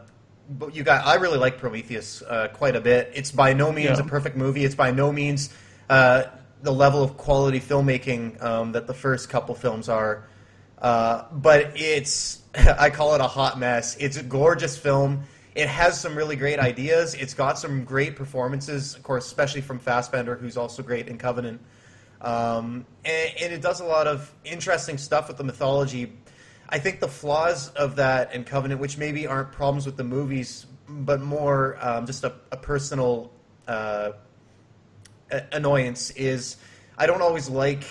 but 0.50 0.76
you 0.76 0.84
guys. 0.84 1.02
I 1.06 1.16
really 1.16 1.38
like 1.38 1.58
Prometheus 1.58 2.22
uh, 2.22 2.50
quite 2.54 2.76
a 2.76 2.82
bit. 2.82 3.12
It's 3.16 3.32
by 3.32 3.54
no 3.54 3.72
means 3.72 3.98
Yeah. 3.98 4.06
a 4.06 4.08
perfect 4.08 4.36
movie. 4.38 4.64
It's 4.66 4.76
by 4.76 4.92
no 4.92 5.12
means 5.12 5.52
uh, 5.90 6.24
the 6.62 6.72
level 6.72 7.02
of 7.04 7.18
quality 7.18 7.60
filmmaking 7.60 8.42
um, 8.44 8.72
that 8.74 8.86
the 8.88 8.94
first 8.94 9.30
couple 9.30 9.56
films 9.56 9.90
are. 9.90 10.28
Uh, 10.80 11.24
but 11.32 11.72
it's 11.76 12.39
I 12.80 12.90
call 12.90 13.16
it 13.16 13.22
a 13.22 13.28
hot 13.28 13.60
mess. 13.60 13.96
It's 13.98 14.18
a 14.18 14.24
gorgeous 14.24 14.78
film. 14.78 15.24
It 15.56 15.68
has 15.68 16.00
some 16.00 16.16
really 16.16 16.36
great 16.36 16.60
ideas. 16.60 17.14
It's 17.14 17.34
got 17.34 17.60
some 17.60 17.84
great 17.84 18.16
performances, 18.16 18.96
of 18.96 19.04
course, 19.04 19.26
especially 19.26 19.62
from 19.62 19.80
Fassbender, 19.80 20.36
who's 20.36 20.58
also 20.58 20.82
great 20.82 21.08
in 21.08 21.18
Covenant. 21.18 21.62
Um, 22.22 22.86
and, 23.06 23.34
and 23.42 23.54
it 23.54 23.62
does 23.62 23.82
a 23.82 23.86
lot 23.86 24.08
of 24.08 24.34
interesting 24.44 24.98
stuff 24.98 25.28
with 25.28 25.38
the 25.38 25.44
mythology. 25.44 26.14
I 26.70 26.80
think 26.80 27.00
the 27.00 27.08
flaws 27.08 27.70
of 27.70 27.96
that 27.98 28.34
and 28.34 28.46
Covenant, 28.46 28.80
which 28.80 28.98
maybe 28.98 29.28
aren't 29.28 29.52
problems 29.52 29.86
with 29.86 29.98
the 29.98 30.04
movies, 30.04 30.66
but 30.88 31.22
more 31.22 31.78
um, 31.82 32.06
just 32.06 32.24
a, 32.24 32.34
a 32.52 32.58
personal 32.58 33.32
uh, 33.68 34.12
annoyance, 35.52 36.12
is 36.12 36.58
I 36.98 37.06
don't 37.06 37.22
always 37.22 37.50
like. 37.50 37.84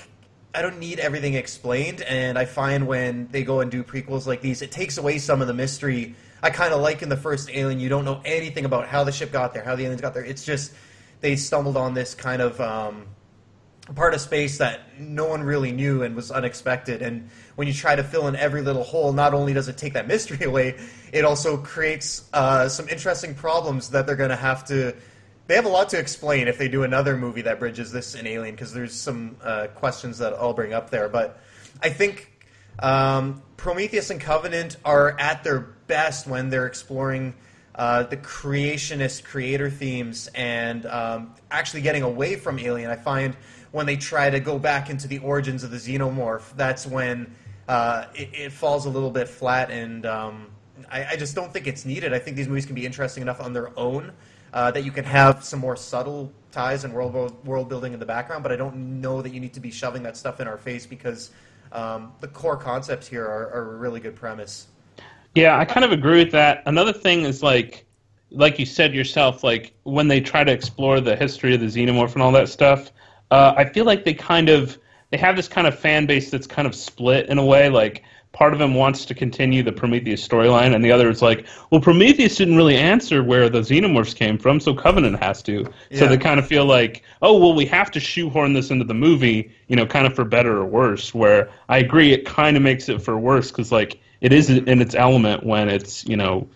I 0.55 0.63
don't 0.63 0.79
need 0.79 0.99
everything 0.99 1.35
explained, 1.35 2.01
and 2.03 2.39
I 2.39 2.47
find 2.47 2.87
when 2.87 3.29
they 3.31 3.45
go 3.45 3.61
and 3.61 3.71
do 3.71 3.85
prequels 3.85 4.27
like 4.27 4.41
these, 4.41 4.63
it 4.63 4.73
takes 4.73 4.97
away 4.97 5.19
some 5.19 5.43
of 5.43 5.47
the 5.47 5.55
mystery. 5.55 6.15
I 6.43 6.51
kind 6.51 6.73
of 6.73 6.81
like 6.81 7.03
in 7.03 7.09
the 7.09 7.17
first 7.17 7.51
Alien, 7.51 7.81
you 7.81 7.89
don't 7.89 8.05
know 8.05 8.21
anything 8.25 8.65
about 8.65 8.89
how 8.89 9.05
the 9.05 9.13
ship 9.13 9.31
got 9.31 9.53
there, 9.53 9.63
how 9.63 9.77
the 9.77 9.85
aliens 9.85 10.01
got 10.01 10.15
there. 10.15 10.25
It's 10.25 10.45
just 10.45 10.73
they 11.21 11.37
stumbled 11.37 11.77
on 11.77 11.95
this 11.95 12.15
kind 12.15 12.41
of 12.41 12.61
um, 12.61 13.07
part 13.95 14.15
of 14.15 14.21
space 14.21 14.59
that 14.59 14.99
no 14.99 15.27
one 15.27 15.43
really 15.43 15.73
knew 15.73 16.03
and 16.03 16.15
was 16.15 16.31
unexpected. 16.31 17.03
And 17.03 17.29
when 17.57 17.67
you 17.67 17.75
try 17.75 17.97
to 17.97 18.05
fill 18.05 18.29
in 18.29 18.37
every 18.37 18.63
little 18.63 18.85
hole, 18.85 19.13
not 19.13 19.35
only 19.35 19.53
does 19.53 19.69
it 19.69 19.77
take 19.77 19.95
that 19.95 20.07
mystery 20.09 20.47
away, 20.47 20.79
it 21.13 21.25
also 21.25 21.57
creates 21.57 22.29
uh, 22.33 22.69
some 22.69 22.89
interesting 22.89 23.35
problems 23.35 23.91
that 23.91 24.07
they're 24.07 24.17
going 24.17 24.31
to 24.31 24.37
have 24.37 24.65
to. 24.67 24.95
They 25.49 25.55
have 25.55 25.65
a 25.65 25.71
lot 25.71 25.89
to 25.89 25.99
explain 25.99 26.47
if 26.47 26.59
they 26.59 26.69
do 26.69 26.83
another 26.83 27.17
movie 27.17 27.41
that 27.43 27.59
bridges 27.59 27.91
this 27.91 28.15
and 28.15 28.29
Alien, 28.29 28.55
because 28.55 28.75
there's 28.75 28.93
some 28.93 29.37
uh, 29.43 29.69
questions 29.69 30.19
that 30.19 30.35
I'll 30.35 30.53
bring 30.53 30.75
up 30.75 30.91
there. 30.91 31.09
But 31.09 31.41
I 31.83 31.89
think 31.89 32.31
um, 32.81 33.43
Prometheus 33.57 34.11
and 34.11 34.21
Covenant 34.21 34.77
are 34.85 35.19
at 35.19 35.43
their 35.45 35.61
best 35.87 36.27
when 36.27 36.51
they're 36.51 36.67
exploring 36.67 37.35
uh, 37.75 38.03
the 38.03 38.19
creationist 38.19 39.25
creator 39.25 39.71
themes 39.71 40.29
and 40.35 40.85
um, 40.85 41.35
actually 41.51 41.81
getting 41.81 42.03
away 42.03 42.37
from 42.37 42.59
Alien. 42.59 42.91
I 42.91 42.97
find 42.97 43.35
when 43.73 43.87
they 43.87 43.97
try 43.97 44.29
to 44.29 44.41
go 44.41 44.59
back 44.59 44.91
into 44.91 45.09
the 45.09 45.19
origins 45.21 45.65
of 45.65 45.71
the 45.71 45.79
xenomorph, 45.79 46.55
that's 46.57 46.87
when 46.87 47.35
uh, 47.69 48.05
it, 48.15 48.29
it 48.35 48.53
falls 48.53 48.85
a 48.85 48.91
little 48.91 49.11
bit 49.11 49.29
flat, 49.29 49.71
and 49.71 50.05
um, 50.05 50.49
I, 50.91 51.13
I 51.13 51.17
just 51.17 51.35
don't 51.35 51.53
think 51.53 51.67
it's 51.67 51.85
needed. 51.85 52.13
I 52.13 52.19
think 52.19 52.37
these 52.37 52.49
movies 52.49 52.67
can 52.67 52.75
be 52.75 52.87
interesting 52.87 53.23
enough 53.23 53.41
on 53.41 53.53
their 53.53 53.77
own 53.79 54.13
uh, 54.53 54.71
that 54.71 54.85
you 54.85 54.91
can 54.91 55.05
have 55.05 55.45
some 55.45 55.61
more 55.61 55.77
subtle 55.77 56.33
ties 56.53 56.85
and 56.85 56.95
world 56.95 57.45
world 57.45 57.69
building 57.69 57.93
in 57.93 57.99
the 57.99 58.07
background, 58.07 58.43
but 58.43 58.53
I 58.53 58.57
don't 58.57 59.01
know 59.01 59.23
that 59.23 59.33
you 59.33 59.41
need 59.41 59.53
to 59.55 59.61
be 59.61 59.71
shoving 59.71 60.03
that 60.05 60.17
stuff 60.17 60.41
in 60.41 60.49
our 60.49 60.59
face 60.59 60.87
because 60.87 61.31
um, 61.73 62.13
the 62.21 62.29
core 62.29 62.57
concepts 62.57 63.07
here 63.07 63.25
are, 63.25 63.51
are 63.53 63.75
a 63.75 63.77
really 63.77 64.01
good 64.01 64.17
premise. 64.17 64.69
Yeah, 65.35 65.59
I 65.59 65.65
kind 65.65 65.85
of 65.85 65.93
agree 65.93 66.25
with 66.25 66.33
that. 66.33 66.63
Another 66.67 66.93
thing 66.93 67.23
is 67.23 67.43
like 67.43 67.85
like 68.31 68.59
you 68.59 68.67
said 68.67 68.95
yourself, 68.95 69.43
like 69.43 69.75
when 69.85 70.09
they 70.09 70.21
try 70.21 70.45
to 70.45 70.53
explore 70.53 71.01
the 71.01 71.17
history 71.17 71.55
of 71.55 71.61
the 71.61 71.67
xenomorph 71.67 72.13
and 72.15 72.23
all 72.23 72.33
that 72.33 72.49
stuff, 72.49 72.93
uh, 73.31 73.55
I 73.57 73.65
feel 73.65 73.85
like 73.85 74.05
they 74.05 74.15
kind 74.15 74.49
of 74.49 74.79
they 75.11 75.17
have 75.17 75.37
this 75.37 75.49
kind 75.49 75.67
of 75.67 75.79
fan 75.79 76.07
base 76.07 76.31
that's 76.31 76.47
kind 76.47 76.67
of 76.67 76.75
split 76.75 77.29
in 77.29 77.39
a 77.39 77.45
way. 77.45 77.69
Like 77.69 78.05
part 78.39 78.53
of 78.53 78.61
them 78.61 78.75
wants 78.75 79.05
to 79.05 79.15
continue 79.15 79.65
the 79.65 79.73
Prometheus 79.73 80.27
storyline, 80.27 80.73
and 80.73 80.85
the 80.85 80.93
other 80.93 81.11
is 81.11 81.21
like, 81.21 81.45
well, 81.71 81.81
Prometheus 81.81 82.37
didn't 82.37 82.57
really 82.57 82.77
answer 82.77 83.25
where 83.25 83.49
the 83.49 83.59
xenomorphs 83.59 84.15
came 84.15 84.39
from, 84.39 84.61
so 84.61 84.73
Covenant 84.73 85.19
has 85.19 85.43
to. 85.43 85.67
So 85.93 86.07
they 86.07 86.17
kind 86.17 86.39
of 86.39 86.47
feel 86.47 86.65
like, 86.65 87.03
oh, 87.21 87.37
well, 87.37 87.53
we 87.53 87.67
have 87.67 87.91
to 87.91 87.99
shoehorn 87.99 88.53
this 88.53 88.71
into 88.71 88.85
the 88.85 88.95
movie, 88.95 89.51
you 89.67 89.75
know, 89.75 89.85
kind 89.85 90.07
of 90.07 90.15
for 90.15 90.25
better 90.25 90.57
or 90.57 90.65
worse. 90.65 91.13
Where 91.13 91.51
I 91.69 91.79
agree, 91.79 92.13
it 92.13 92.27
kind 92.27 92.57
of 92.57 92.63
makes 92.63 92.89
it 92.89 93.03
for 93.03 93.19
worse 93.19 93.51
because 93.51 93.73
like 93.73 93.99
it 94.21 94.33
is 94.33 94.51
in 94.51 94.81
its 94.81 94.95
element 94.95 95.45
when 95.45 95.69
it's 95.69 96.07
you 96.07 96.17
know 96.17 96.47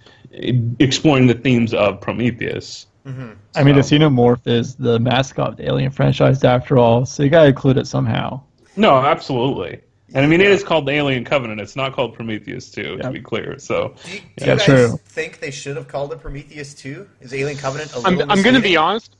exploring 0.79 1.27
the 1.27 1.35
themes 1.35 1.75
of 1.75 2.01
Prometheus. 2.01 2.87
Mm-hmm. 3.05 3.33
I 3.57 3.65
mean, 3.65 3.75
the 3.75 3.81
xenomorph 3.81 4.47
is 4.47 4.77
the 4.77 5.01
mascot 5.01 5.49
of 5.49 5.57
the 5.57 5.67
Alien 5.67 5.91
franchise 5.91 6.45
after 6.45 6.79
all, 6.79 7.07
so 7.07 7.25
you 7.25 7.29
gotta 7.29 7.49
include 7.49 7.77
it 7.77 7.89
somehow. 7.89 8.41
No, 8.77 8.99
absolutely. 8.99 9.81
And 10.15 10.25
I 10.25 10.29
mean, 10.29 10.41
it 10.41 10.51
is 10.51 10.63
called 10.63 10.87
the 10.87 10.93
Alien 10.93 11.25
Covenant. 11.25 11.61
It's 11.61 11.77
not 11.77 11.95
called 11.95 12.15
Prometheus, 12.15 12.71
Two, 12.71 12.97
Yeah. 12.99 13.05
to 13.05 13.11
be 13.11 13.21
clear. 13.21 13.59
So, 13.59 13.95
Do 14.05 14.13
you, 14.13 14.19
do 14.21 14.25
Yeah, 14.39 14.53
you 14.53 14.57
guys 14.59 14.65
true. 14.65 14.99
think 15.07 15.41
they 15.41 15.51
should 15.51 15.77
have 15.77 15.89
called 15.89 16.13
it 16.13 16.21
Prometheus 16.21 16.75
2? 16.75 17.09
Is 17.21 17.33
Alien 17.35 17.57
Covenant 17.59 17.93
a 17.95 17.97
I'm, 17.99 18.03
little 18.17 18.23
I'm 18.23 18.31
I'm 18.39 18.43
going 18.43 18.55
to 18.55 18.61
be 18.61 18.77
honest. 18.77 19.17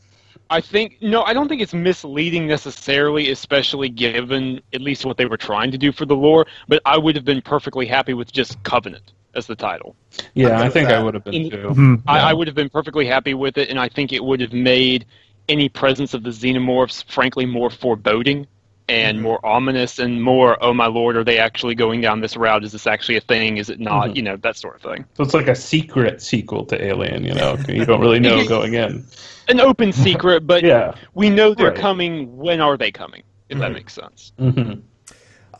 I 0.51 0.61
think 0.61 0.99
no, 1.01 1.23
I 1.23 1.33
don't 1.33 1.49
think 1.49 1.63
it's 1.63 1.73
misleading 1.73 2.47
necessarily, 2.47 3.31
especially 3.31 3.89
given 3.89 4.61
at 4.75 4.83
least 4.83 5.07
what 5.07 5.17
they 5.17 5.25
were 5.25 5.39
trying 5.39 5.71
to 5.71 5.79
do 5.79 5.93
for 5.93 6.05
the 6.05 6.15
lore. 6.17 6.47
But 6.69 6.83
I 6.85 6.99
would 6.99 7.15
have 7.17 7.25
been 7.25 7.41
perfectly 7.41 7.87
happy 7.87 8.13
with 8.13 8.31
just 8.33 8.63
Covenant 8.63 9.13
as 9.35 9.47
the 9.47 9.57
title. 9.57 9.97
yeah, 10.35 10.61
I 10.61 10.69
think 10.69 10.89
that. 10.89 10.99
I 10.99 11.03
would 11.03 11.15
have 11.15 11.25
been 11.25 11.33
In- 11.35 11.51
too. 11.51 11.69
Mhm. 11.69 12.03
I, 12.07 12.17
Yeah. 12.19 12.27
I 12.27 12.33
would 12.35 12.47
have 12.49 12.57
been 12.57 12.69
perfectly 12.69 13.07
happy 13.07 13.33
with 13.33 13.57
it, 13.57 13.71
and 13.71 13.81
I 13.81 13.89
think 13.89 14.13
it 14.13 14.23
would 14.23 14.41
have 14.43 14.53
made 14.53 15.07
any 15.49 15.71
presence 15.71 16.13
of 16.13 16.23
the 16.23 16.29
xenomorphs, 16.31 17.03
frankly, 17.11 17.47
more 17.47 17.71
foreboding 17.71 18.47
and 18.89 19.19
Mhm. 19.19 19.23
more 19.23 19.47
ominous 19.47 19.99
and 19.99 20.23
more, 20.23 20.57
oh 20.63 20.75
my 20.75 20.87
lord, 20.87 21.17
are 21.17 21.25
they 21.25 21.39
actually 21.39 21.75
going 21.75 22.01
down 22.01 22.21
this 22.21 22.37
route? 22.37 22.65
Is 22.65 22.73
this 22.73 22.87
actually 22.87 23.17
a 23.17 23.21
thing? 23.21 23.57
Is 23.59 23.71
it 23.71 23.81
not? 23.81 24.11
Mhm. 24.11 24.17
You 24.17 24.23
know, 24.23 24.37
that 24.39 24.57
sort 24.57 24.77
of 24.77 24.83
thing. 24.83 25.05
So 25.17 25.23
it's 25.25 25.35
like 25.35 25.49
a 25.49 25.55
secret 25.55 26.21
sequel 26.21 26.65
to 26.67 26.85
Alien, 26.85 27.25
you 27.25 27.35
know? 27.35 27.57
You 27.69 27.85
don't 27.87 28.01
really 28.01 28.21
know 28.29 28.47
going 28.47 28.75
in. 28.75 29.05
An 29.49 29.61
open 29.61 29.93
secret, 29.93 30.47
but 30.47 30.63
Yeah. 30.65 30.93
we 31.15 31.31
know 31.31 31.55
they're 31.55 31.69
Right. 31.71 31.77
coming. 31.79 32.37
When 32.37 32.61
are 32.61 32.77
they 32.77 32.91
coming? 32.91 33.23
If 33.49 33.59
that 33.59 33.71
Mhm. 33.71 33.75
makes 33.75 33.93
sense. 33.95 34.33
hmm 34.39 34.73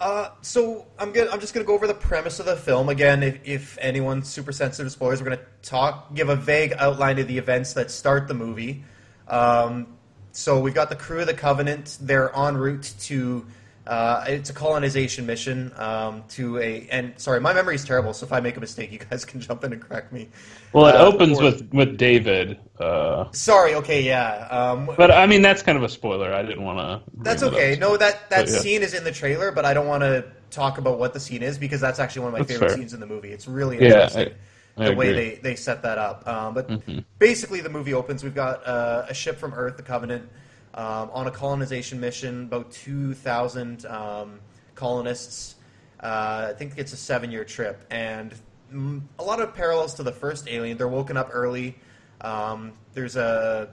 Uh, 0.01 0.31
so 0.41 0.87
I'm 0.99 1.13
gonna 1.13 1.31
I'm 1.31 1.39
just 1.39 1.55
gonna 1.55 1.67
go 1.67 1.75
over 1.75 1.87
the 1.87 1.95
premise 1.95 2.41
of 2.41 2.47
the 2.47 2.57
film 2.57 2.89
again. 2.89 3.23
If, 3.23 3.39
if 3.45 3.79
anyone's 3.81 4.29
super 4.29 4.51
sensitive 4.51 4.87
to 4.87 4.91
spoilers, 4.91 5.21
we're 5.23 5.29
gonna 5.31 5.43
talk, 5.63 6.13
give 6.15 6.29
a 6.29 6.35
vague 6.35 6.75
outline 6.79 7.21
of 7.21 7.29
the 7.29 7.39
events 7.39 7.73
that 7.75 7.89
start 7.89 8.27
the 8.27 8.35
movie. 8.35 8.83
Um, 9.29 9.87
so 10.33 10.59
we've 10.61 10.75
got 10.75 10.89
the 10.89 10.97
crew 10.97 11.21
of 11.21 11.27
the 11.27 11.35
Covenant. 11.35 11.99
They're 12.01 12.35
en 12.37 12.57
route 12.57 12.93
to 13.03 13.47
uh, 13.87 14.25
it's 14.29 14.49
a 14.49 14.53
colonization 14.53 15.27
mission 15.27 15.73
um, 15.77 16.23
to 16.29 16.59
a 16.59 16.87
and 16.91 17.13
sorry, 17.17 17.41
my 17.41 17.53
memory 17.53 17.75
is 17.75 17.85
terrible. 17.85 18.13
So 18.15 18.25
if 18.25 18.33
I 18.33 18.41
make 18.41 18.57
a 18.57 18.61
mistake, 18.61 18.93
you 18.93 18.99
guys 18.99 19.25
can 19.31 19.41
jump 19.41 19.65
in 19.65 19.73
and 19.73 19.83
correct 19.83 20.13
me. 20.13 20.29
Well, 20.73 20.87
it 20.87 20.95
Uh, 20.95 21.05
opens 21.07 21.39
or- 21.41 21.45
with, 21.45 21.69
with 21.73 21.99
David. 21.99 22.59
Uh, 22.79 23.31
Sorry. 23.33 23.75
Okay. 23.75 24.03
Yeah. 24.03 24.47
Um, 24.51 24.91
but, 24.97 25.11
I 25.11 25.27
mean, 25.27 25.43
that's 25.43 25.63
kind 25.63 25.77
of 25.79 25.85
a 25.85 25.89
spoiler. 25.89 26.33
I 26.33 26.43
didn't 26.43 26.65
want 26.65 26.79
to. 26.79 27.11
That's 27.23 27.43
okay. 27.43 27.77
No, 27.79 27.97
that 27.97 28.31
that 28.31 28.47
But, 28.47 28.53
yeah. 28.53 28.59
scene 28.59 28.83
is 28.83 28.95
in 28.95 29.05
the 29.05 29.13
trailer, 29.13 29.53
but 29.53 29.65
I 29.65 29.75
don't 29.75 29.87
want 29.87 30.03
to 30.03 30.25
talk 30.51 30.79
about 30.79 30.99
what 30.99 31.13
the 31.13 31.21
scene 31.21 31.43
is 31.43 31.59
because 31.59 31.81
that's 31.81 31.99
actually 31.99 32.23
one 32.23 32.29
of 32.29 32.33
my 32.35 32.39
That's 32.41 32.53
favorite 32.53 32.69
fair. 32.69 32.77
scenes 32.79 32.95
in 32.95 33.01
the 33.01 33.07
movie. 33.07 33.33
It's 33.33 33.47
really 33.49 33.77
Yeah, 33.79 33.85
interesting 34.05 34.35
I 34.77 34.87
the 34.87 34.95
way 34.95 35.13
they, 35.13 35.35
they 35.43 35.55
set 35.55 35.83
that 35.83 35.99
up. 35.99 36.27
Um, 36.27 36.55
but 36.55 36.69
Mhm. 36.69 37.05
basically, 37.19 37.61
the 37.61 37.69
movie 37.69 37.95
opens. 37.95 38.25
We've 38.25 38.35
got 38.35 38.67
uh, 38.67 39.07
a 39.09 39.15
ship 39.15 39.39
from 39.39 39.53
Earth, 39.55 39.77
the 39.77 39.83
Covenant, 39.83 40.29
um, 40.75 41.11
on 41.13 41.27
a 41.27 41.31
colonization 41.31 42.01
mission. 42.01 42.45
About 42.45 42.71
two 42.73 43.15
thousand 43.15 43.85
um, 43.87 44.41
colonists. 44.75 45.57
Uh, 46.01 46.49
I 46.51 46.55
think 46.55 46.75
it's 46.79 46.93
a 46.93 46.97
seven-year 46.97 47.45
trip, 47.45 47.85
and 47.91 48.35
mm, 48.73 49.03
a 49.19 49.23
lot 49.23 49.41
of 49.41 49.55
parallels 49.55 49.95
to 49.95 50.03
the 50.03 50.11
first 50.13 50.49
Alien. 50.49 50.77
They're 50.77 50.89
woken 50.89 51.17
up 51.17 51.31
early. 51.33 51.79
Um, 52.23 52.73
there's 52.95 53.17
a 53.17 53.69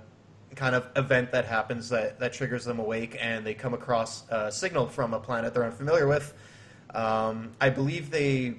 kind 0.56 0.75
of 0.75 0.89
event 0.96 1.32
that 1.32 1.46
happens 1.46 1.89
that, 1.89 2.20
that 2.20 2.34
triggers 2.34 2.65
them 2.65 2.79
awake, 2.79 3.18
and 3.20 3.46
they 3.46 3.53
come 3.53 3.74
across 3.74 4.27
a 4.29 4.51
signal 4.51 4.88
from 4.88 5.13
a 5.13 5.20
planet 5.20 5.53
they're 5.53 5.63
unfamiliar 5.63 6.08
with. 6.08 6.34
Um, 6.94 7.51
I 7.62 7.70
believe 7.70 8.12
they 8.12 8.56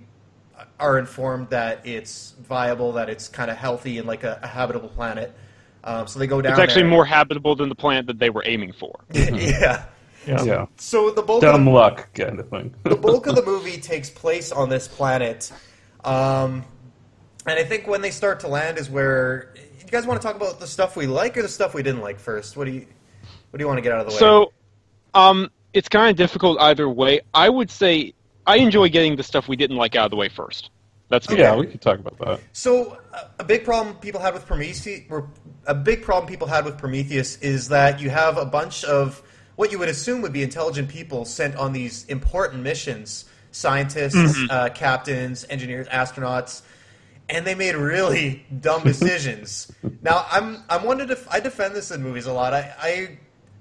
are 0.78 0.98
informed 0.98 1.50
that 1.50 1.86
it's 1.86 2.34
viable, 2.40 2.92
that 2.92 3.08
it's 3.08 3.28
kind 3.28 3.50
of 3.50 3.56
healthy 3.56 3.98
and 3.98 4.06
like 4.06 4.24
a, 4.24 4.38
a 4.42 4.46
habitable 4.46 4.88
planet. 4.88 5.34
Um, 5.82 6.06
so 6.06 6.18
they 6.18 6.26
go 6.26 6.42
down. 6.42 6.52
It's 6.52 6.60
actually 6.60 6.82
there. 6.82 6.90
more 6.90 7.04
habitable 7.04 7.56
than 7.56 7.68
the 7.68 7.74
planet 7.74 8.06
that 8.06 8.18
they 8.18 8.30
were 8.30 8.42
aiming 8.46 8.72
for. 8.72 9.00
yeah. 9.12 9.86
Yeah. 10.26 10.44
Yeah. 10.44 10.66
So 10.76 11.10
the 11.10 11.22
bulk 11.22 11.42
of 11.42 11.52
Dumb 11.52 11.64
the, 11.64 11.70
luck 11.70 12.12
kind 12.14 12.38
of 12.38 12.48
thing. 12.48 12.74
the 12.84 12.96
bulk 12.96 13.26
of 13.26 13.36
the 13.36 13.44
movie 13.44 13.80
takes 13.80 14.10
place 14.10 14.52
on 14.52 14.68
this 14.68 14.86
planet, 14.86 15.50
um, 16.04 16.64
and 17.46 17.58
I 17.58 17.64
think 17.64 17.86
when 17.86 18.02
they 18.02 18.10
start 18.10 18.40
to 18.40 18.48
land 18.48 18.76
is 18.76 18.90
where 18.90 19.54
you 19.56 19.86
guys 19.90 20.06
want 20.06 20.20
to 20.20 20.26
talk 20.26 20.36
about 20.36 20.60
the 20.60 20.66
stuff 20.66 20.94
we 20.96 21.06
like 21.06 21.36
or 21.38 21.42
the 21.42 21.48
stuff 21.48 21.74
we 21.74 21.82
didn't 21.82 22.02
like 22.02 22.20
first. 22.20 22.56
What 22.56 22.66
do 22.66 22.72
you 22.72 22.86
What 23.50 23.58
do 23.58 23.62
you 23.62 23.66
want 23.66 23.78
to 23.78 23.82
get 23.82 23.92
out 23.92 24.00
of 24.00 24.06
the 24.08 24.12
way? 24.12 24.18
So, 24.18 24.52
um, 25.14 25.50
it's 25.72 25.88
kind 25.88 26.10
of 26.10 26.16
difficult 26.16 26.60
either 26.60 26.88
way. 26.88 27.22
I 27.32 27.48
would 27.48 27.70
say 27.70 28.12
I 28.50 28.56
enjoy 28.56 28.88
getting 28.88 29.14
the 29.14 29.22
stuff 29.22 29.46
we 29.46 29.54
didn't 29.54 29.76
like 29.76 29.94
out 29.94 30.06
of 30.06 30.10
the 30.10 30.16
way 30.16 30.28
first. 30.28 30.70
That's 31.08 31.28
me. 31.30 31.38
Yeah, 31.38 31.56
we 31.56 31.66
could 31.66 31.80
talk 31.80 32.00
about 32.00 32.18
that. 32.18 32.40
So 32.52 32.98
uh, 33.12 33.24
a 33.38 33.44
big 33.44 33.64
problem 33.64 33.96
people 33.96 34.20
had 34.20 34.34
with 34.34 34.46
Prometheus, 34.46 34.86
a 35.66 35.74
big 35.74 36.02
problem 36.02 36.28
people 36.28 36.48
had 36.48 36.64
with 36.64 36.76
Prometheus 36.76 37.36
is 37.38 37.68
that 37.68 38.00
you 38.00 38.10
have 38.10 38.38
a 38.38 38.44
bunch 38.44 38.84
of 38.84 39.22
what 39.54 39.70
you 39.70 39.78
would 39.78 39.88
assume 39.88 40.22
would 40.22 40.32
be 40.32 40.42
intelligent 40.42 40.88
people 40.88 41.24
sent 41.24 41.54
on 41.56 41.72
these 41.72 42.04
important 42.06 42.62
missions, 42.62 43.24
scientists, 43.52 44.38
uh, 44.50 44.70
captains, 44.70 45.46
engineers, 45.48 45.86
astronauts, 45.88 46.62
and 47.28 47.46
they 47.46 47.54
made 47.54 47.76
really 47.76 48.46
dumb 48.60 48.82
decisions. 48.82 49.70
now 50.02 50.26
I'm 50.30 50.62
I'm 50.68 50.84
one 50.84 50.98
to 50.98 51.18
I 51.30 51.38
defend 51.40 51.74
this 51.74 51.90
in 51.92 52.02
movies 52.02 52.26
a 52.26 52.32
lot. 52.32 52.54
I, 52.54 52.74
I 52.80 53.18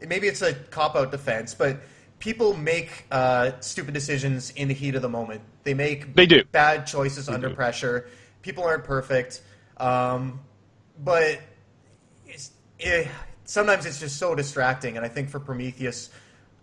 maybe 0.07 0.27
it's 0.27 0.41
a 0.41 0.53
cop 0.53 0.95
out 0.95 1.11
defense, 1.11 1.53
but 1.53 1.77
people 2.19 2.55
make 2.55 3.05
uh, 3.11 3.51
stupid 3.61 3.93
decisions 3.93 4.51
in 4.51 4.67
the 4.67 4.73
heat 4.73 4.95
of 4.95 5.01
the 5.01 5.09
moment. 5.09 5.41
They 5.63 5.73
make 5.73 6.13
They 6.15 6.25
do. 6.25 6.43
bad 6.51 6.85
choices 6.85 7.29
under 7.29 7.49
do. 7.49 7.55
pressure. 7.55 8.07
People 8.41 8.63
aren't 8.63 8.83
perfect, 8.83 9.41
um, 9.77 10.39
but 11.03 11.39
it's, 12.27 12.51
eh, 12.79 13.05
sometimes 13.45 13.85
it's 13.85 13.99
just 13.99 14.17
so 14.17 14.35
distracting. 14.35 14.97
And 14.97 15.05
I 15.05 15.09
think 15.09 15.29
for 15.29 15.39
Prometheus, 15.39 16.09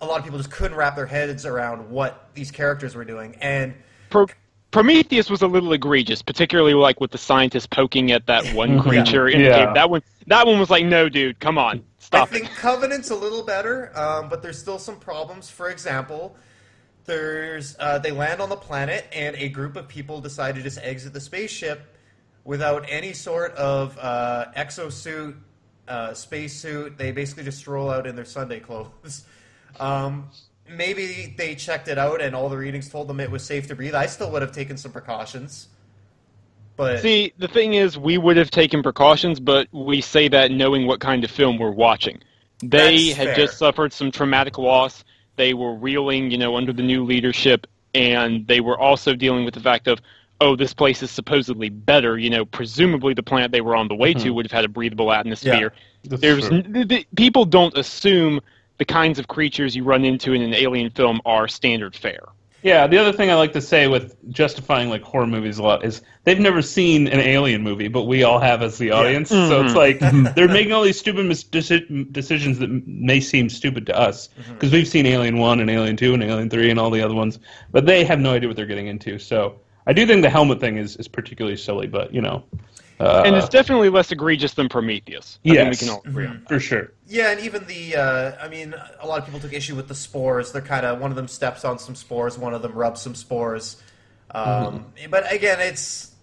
a 0.01 0.07
lot 0.07 0.19
of 0.19 0.25
people 0.25 0.39
just 0.39 0.51
couldn't 0.51 0.77
wrap 0.77 0.97
their 0.97 1.07
heads 1.07 1.47
around 1.47 1.91
what 1.91 2.29
these 2.35 2.51
characters 2.51 2.95
were 2.95 3.05
doing. 3.05 3.37
And 3.41 3.75
Pro- 4.11 4.27
Prometheus 4.71 5.31
was 5.31 5.43
a 5.43 5.47
little 5.47 5.73
egregious, 5.73 6.21
particularly 6.23 6.75
like 6.75 7.01
with 7.01 7.11
the 7.11 7.19
scientist 7.19 7.71
poking 7.71 8.13
at 8.13 8.27
that 8.27 8.45
one 8.55 8.81
creature 8.83 9.29
in 9.29 9.39
the 9.43 9.49
Yeah. 9.49 9.65
cave. 9.67 9.75
That 9.75 9.91
one, 9.91 10.03
that 10.27 10.47
one 10.47 10.59
was 10.59 10.71
like, 10.71 10.85
no, 10.85 11.09
dude, 11.09 11.41
come 11.41 11.57
on, 11.57 11.83
I 12.13 12.25
think 12.25 12.47
it. 12.47 12.51
Covenant's 12.57 13.11
a 13.11 13.17
little 13.17 13.43
better, 13.43 13.97
um, 13.99 14.29
but 14.29 14.43
there's 14.43 14.59
still 14.59 14.79
some 14.79 14.97
problems. 14.97 15.51
For 15.51 15.71
example, 15.71 16.37
there's 17.05 17.77
uh, 17.79 17.99
they 17.99 18.11
land 18.11 18.41
on 18.41 18.49
the 18.49 18.57
planet, 18.57 19.07
and 19.13 19.37
a 19.37 19.49
group 19.49 19.77
of 19.77 19.89
people 19.89 20.21
decide 20.21 20.55
to 20.57 20.63
just 20.63 20.79
exit 20.83 21.13
the 21.13 21.21
spaceship 21.21 21.97
without 22.45 22.85
any 22.89 23.13
sort 23.13 23.53
of 23.53 23.99
uh, 24.01 24.47
exosuit, 24.57 25.37
uh, 25.89 26.15
spacesuit. 26.15 26.97
They 26.99 27.13
basically 27.13 27.45
just 27.45 27.59
stroll 27.59 27.91
out 27.91 28.07
in 28.07 28.17
their 28.17 28.25
Sunday 28.25 28.61
clothes. 28.61 29.25
Um, 29.79 30.31
maybe 30.67 31.35
they 31.37 31.55
checked 31.55 31.89
it 31.89 31.99
out, 31.99 32.23
and 32.23 32.35
all 32.35 32.49
the 32.49 32.57
readings 32.57 32.89
told 32.89 33.09
them 33.09 33.21
it 33.21 33.31
was 33.31 33.45
safe 33.45 33.67
to 33.69 33.75
breathe. 33.75 33.95
I 33.95 34.07
still 34.07 34.31
would 34.31 34.41
have 34.41 34.53
taken 34.53 34.79
some 34.79 34.91
precautions, 34.91 35.69
but 36.77 37.01
See, 37.01 37.33
the 37.39 37.49
thing 37.49 37.75
is, 37.75 37.99
we 37.99 38.19
would 38.19 38.37
have 38.37 38.51
taken 38.51 38.83
precautions, 38.83 39.41
but 39.41 39.69
we 39.73 40.01
say 40.01 40.29
that 40.29 40.51
knowing 40.51 40.87
what 40.87 41.01
kind 41.01 41.25
of 41.25 41.31
film 41.31 41.59
we're 41.59 41.71
watching. 41.71 42.21
They 42.61 43.09
That's 43.09 43.17
had 43.17 43.27
fair. 43.29 43.35
just 43.35 43.59
suffered 43.59 43.93
some 43.93 44.11
traumatic 44.11 44.59
loss. 44.59 45.05
They 45.37 45.55
were 45.55 45.75
reeling, 45.75 46.31
you 46.31 46.39
know, 46.39 46.57
under 46.57 46.73
the 46.73 46.83
new 46.83 47.05
leadership, 47.05 47.67
and 47.95 48.47
they 48.47 48.61
were 48.61 48.79
also 48.79 49.15
dealing 49.15 49.45
with 49.45 49.55
the 49.55 49.61
fact 49.61 49.89
of, 49.89 50.01
oh, 50.41 50.57
this 50.57 50.75
place 50.75 51.03
is 51.03 51.11
supposedly 51.11 51.69
better. 51.69 52.19
You 52.19 52.31
know, 52.31 52.45
presumably 52.45 53.15
the 53.15 53.23
planet 53.23 53.53
they 53.53 53.61
were 53.61 53.77
on 53.77 53.89
the 53.89 53.95
way 53.95 54.15
to 54.15 54.29
hmm. 54.29 54.35
would 54.35 54.47
have 54.47 54.53
had 54.53 54.65
a 54.65 54.69
breathable 54.69 55.13
atmosphere. 55.13 55.73
That's 56.05 56.21
There's 56.21 56.49
true. 56.49 56.59
n- 56.59 56.73
th- 56.73 56.89
th- 56.89 57.07
people 57.17 57.45
don't 57.45 57.77
assume 57.77 58.41
the 58.79 58.85
kinds 58.85 59.19
of 59.19 59.29
creatures 59.29 59.75
you 59.75 59.85
run 59.85 60.05
into 60.05 60.33
in 60.33 60.43
an 60.43 60.55
alien 60.55 60.91
film 60.91 61.21
are 61.25 61.49
standard 61.49 61.97
fare. 61.97 62.25
Yeah, 62.63 62.87
the 62.87 62.99
other 62.99 63.13
thing 63.13 63.31
I 63.31 63.35
like 63.35 63.53
to 63.53 63.61
say 63.61 63.87
with 63.87 64.17
justifying 64.33 64.89
like 64.89 65.03
horror 65.03 65.27
movies 65.27 65.59
a 65.59 65.63
lot 65.63 65.85
is 65.85 66.03
they've 66.25 66.41
never 66.41 66.63
seen 66.63 67.07
an 67.07 67.21
alien 67.21 67.63
movie, 67.63 67.89
but 67.89 68.05
we 68.05 68.25
all 68.25 68.41
have 68.41 68.63
as 68.63 68.79
the 68.79 68.91
audience. 68.91 69.29
So 69.29 69.65
it's 69.65 69.75
mm-hmm. 69.75 70.23
like 70.25 70.35
they're 70.35 70.49
making 70.49 70.73
all 70.73 70.83
these 70.83 70.99
stupid 70.99 71.27
mis- 71.27 71.45
deci- 71.45 72.13
decisions 72.13 72.59
that 72.59 72.69
may 72.87 73.21
seem 73.21 73.49
stupid 73.49 73.87
to 73.87 73.97
us. 73.97 74.29
Mm-hmm. 74.29 74.55
Because 74.55 74.73
we've 74.73 74.89
seen 74.89 75.07
Alien 75.07 75.39
One 75.39 75.61
and 75.61 75.71
Alien 75.71 75.97
Two 75.97 76.15
and 76.15 76.23
Alien 76.23 76.51
Three 76.51 76.71
and 76.71 76.81
all 76.81 76.91
the 76.91 77.03
other 77.03 77.15
ones, 77.15 77.39
but 77.71 77.87
they 77.87 78.05
have 78.05 78.19
no 78.19 78.33
idea 78.33 78.49
what 78.49 78.57
they're 78.57 78.67
getting 78.67 78.89
into. 78.89 79.19
So 79.19 79.61
I 79.87 79.93
do 79.93 80.07
think 80.07 80.23
the 80.23 80.31
helmet 80.31 80.59
thing 80.59 80.79
is, 80.79 80.97
is 80.97 81.07
particularly 81.07 81.57
silly, 81.57 81.87
but 81.87 82.13
you 82.13 82.21
know, 82.21 82.43
Uh, 82.99 83.23
and 83.27 83.37
it's 83.37 83.49
definitely 83.49 83.91
less 83.91 84.11
egregious 84.11 84.55
than 84.55 84.69
Prometheus. 84.69 85.39
I 85.45 85.51
think 85.51 85.71
we 85.71 85.77
can 85.77 85.89
all 85.91 86.03
agree 86.07 86.27
on 86.27 86.41
that. 86.41 86.49
for 86.49 86.59
sure. 86.59 86.93
Yeah, 87.07 87.31
and 87.31 87.41
even 87.41 87.67
the, 87.67 87.97
uh, 87.97 88.33
I 88.45 88.49
mean, 88.49 88.75
a 89.01 89.07
lot 89.07 89.19
of 89.19 89.27
people 89.27 89.39
took 89.39 89.53
issue 89.53 89.77
with 89.77 89.89
the 89.89 89.95
spores. 89.95 90.53
They're 90.53 90.63
kind 90.63 90.87
of, 90.87 90.99
one 90.99 91.11
of 91.11 91.17
them 91.17 91.29
steps 91.29 91.65
on 91.65 91.79
some 91.79 91.95
spores, 91.95 92.39
one 92.39 92.55
of 92.55 92.63
them 92.63 92.73
rubs 92.73 93.03
some 93.03 93.15
spores. 93.15 93.83
Um, 94.31 94.87
But 95.11 95.31
again, 95.33 95.61
it's, 95.61 96.15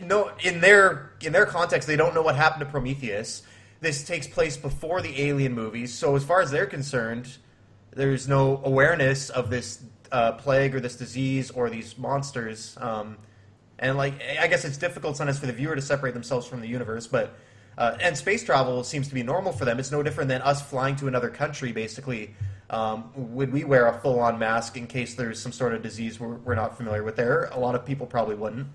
no, 0.00 0.32
in 0.42 0.60
their, 0.60 1.12
in 1.20 1.32
their 1.32 1.46
context, 1.46 1.86
they 1.86 1.96
don't 1.96 2.14
know 2.14 2.22
what 2.22 2.36
happened 2.36 2.60
to 2.60 2.70
Prometheus. 2.70 3.42
This 3.80 4.04
takes 4.04 4.26
place 4.26 4.56
before 4.56 5.02
the 5.02 5.22
Alien 5.22 5.54
movies, 5.54 5.92
so 5.94 6.14
as 6.14 6.24
far 6.24 6.40
as 6.40 6.50
they're 6.50 6.66
concerned, 6.66 7.36
there's 7.92 8.28
no 8.28 8.60
awareness 8.64 9.28
of 9.30 9.50
this 9.50 9.82
uh, 10.12 10.32
plague 10.32 10.74
or 10.74 10.80
this 10.80 10.96
disease 10.96 11.50
or 11.50 11.68
these 11.70 11.98
monsters. 11.98 12.76
Um, 12.80 13.18
and 13.82 13.98
like, 13.98 14.14
I 14.40 14.46
guess 14.46 14.64
it's 14.64 14.78
difficult 14.78 15.16
sometimes 15.18 15.38
for 15.38 15.46
the 15.46 15.52
viewer 15.52 15.74
to 15.76 15.82
separate 15.82 16.14
themselves 16.14 16.46
from 16.46 16.62
the 16.62 16.68
universe, 16.68 17.06
but 17.06 17.34
uh, 17.76 17.96
and 18.00 18.16
space 18.16 18.44
travel 18.44 18.84
seems 18.84 19.08
to 19.08 19.14
be 19.14 19.22
normal 19.22 19.52
for 19.52 19.64
them. 19.64 19.78
It's 19.78 19.90
no 19.90 20.02
different 20.02 20.28
than 20.28 20.40
us 20.42 20.62
flying 20.62 20.94
to 20.96 21.08
another 21.08 21.28
country. 21.30 21.72
Basically, 21.72 22.34
um, 22.70 23.10
would 23.14 23.52
we 23.52 23.64
wear 23.64 23.88
a 23.88 23.98
full-on 24.00 24.38
mask 24.38 24.76
in 24.76 24.86
case 24.86 25.14
there's 25.14 25.40
some 25.40 25.52
sort 25.52 25.74
of 25.74 25.82
disease 25.82 26.20
we're, 26.20 26.36
we're 26.36 26.54
not 26.54 26.76
familiar 26.76 27.02
with? 27.02 27.16
There, 27.16 27.44
a 27.46 27.58
lot 27.58 27.74
of 27.74 27.84
people 27.84 28.06
probably 28.06 28.34
wouldn't. 28.34 28.68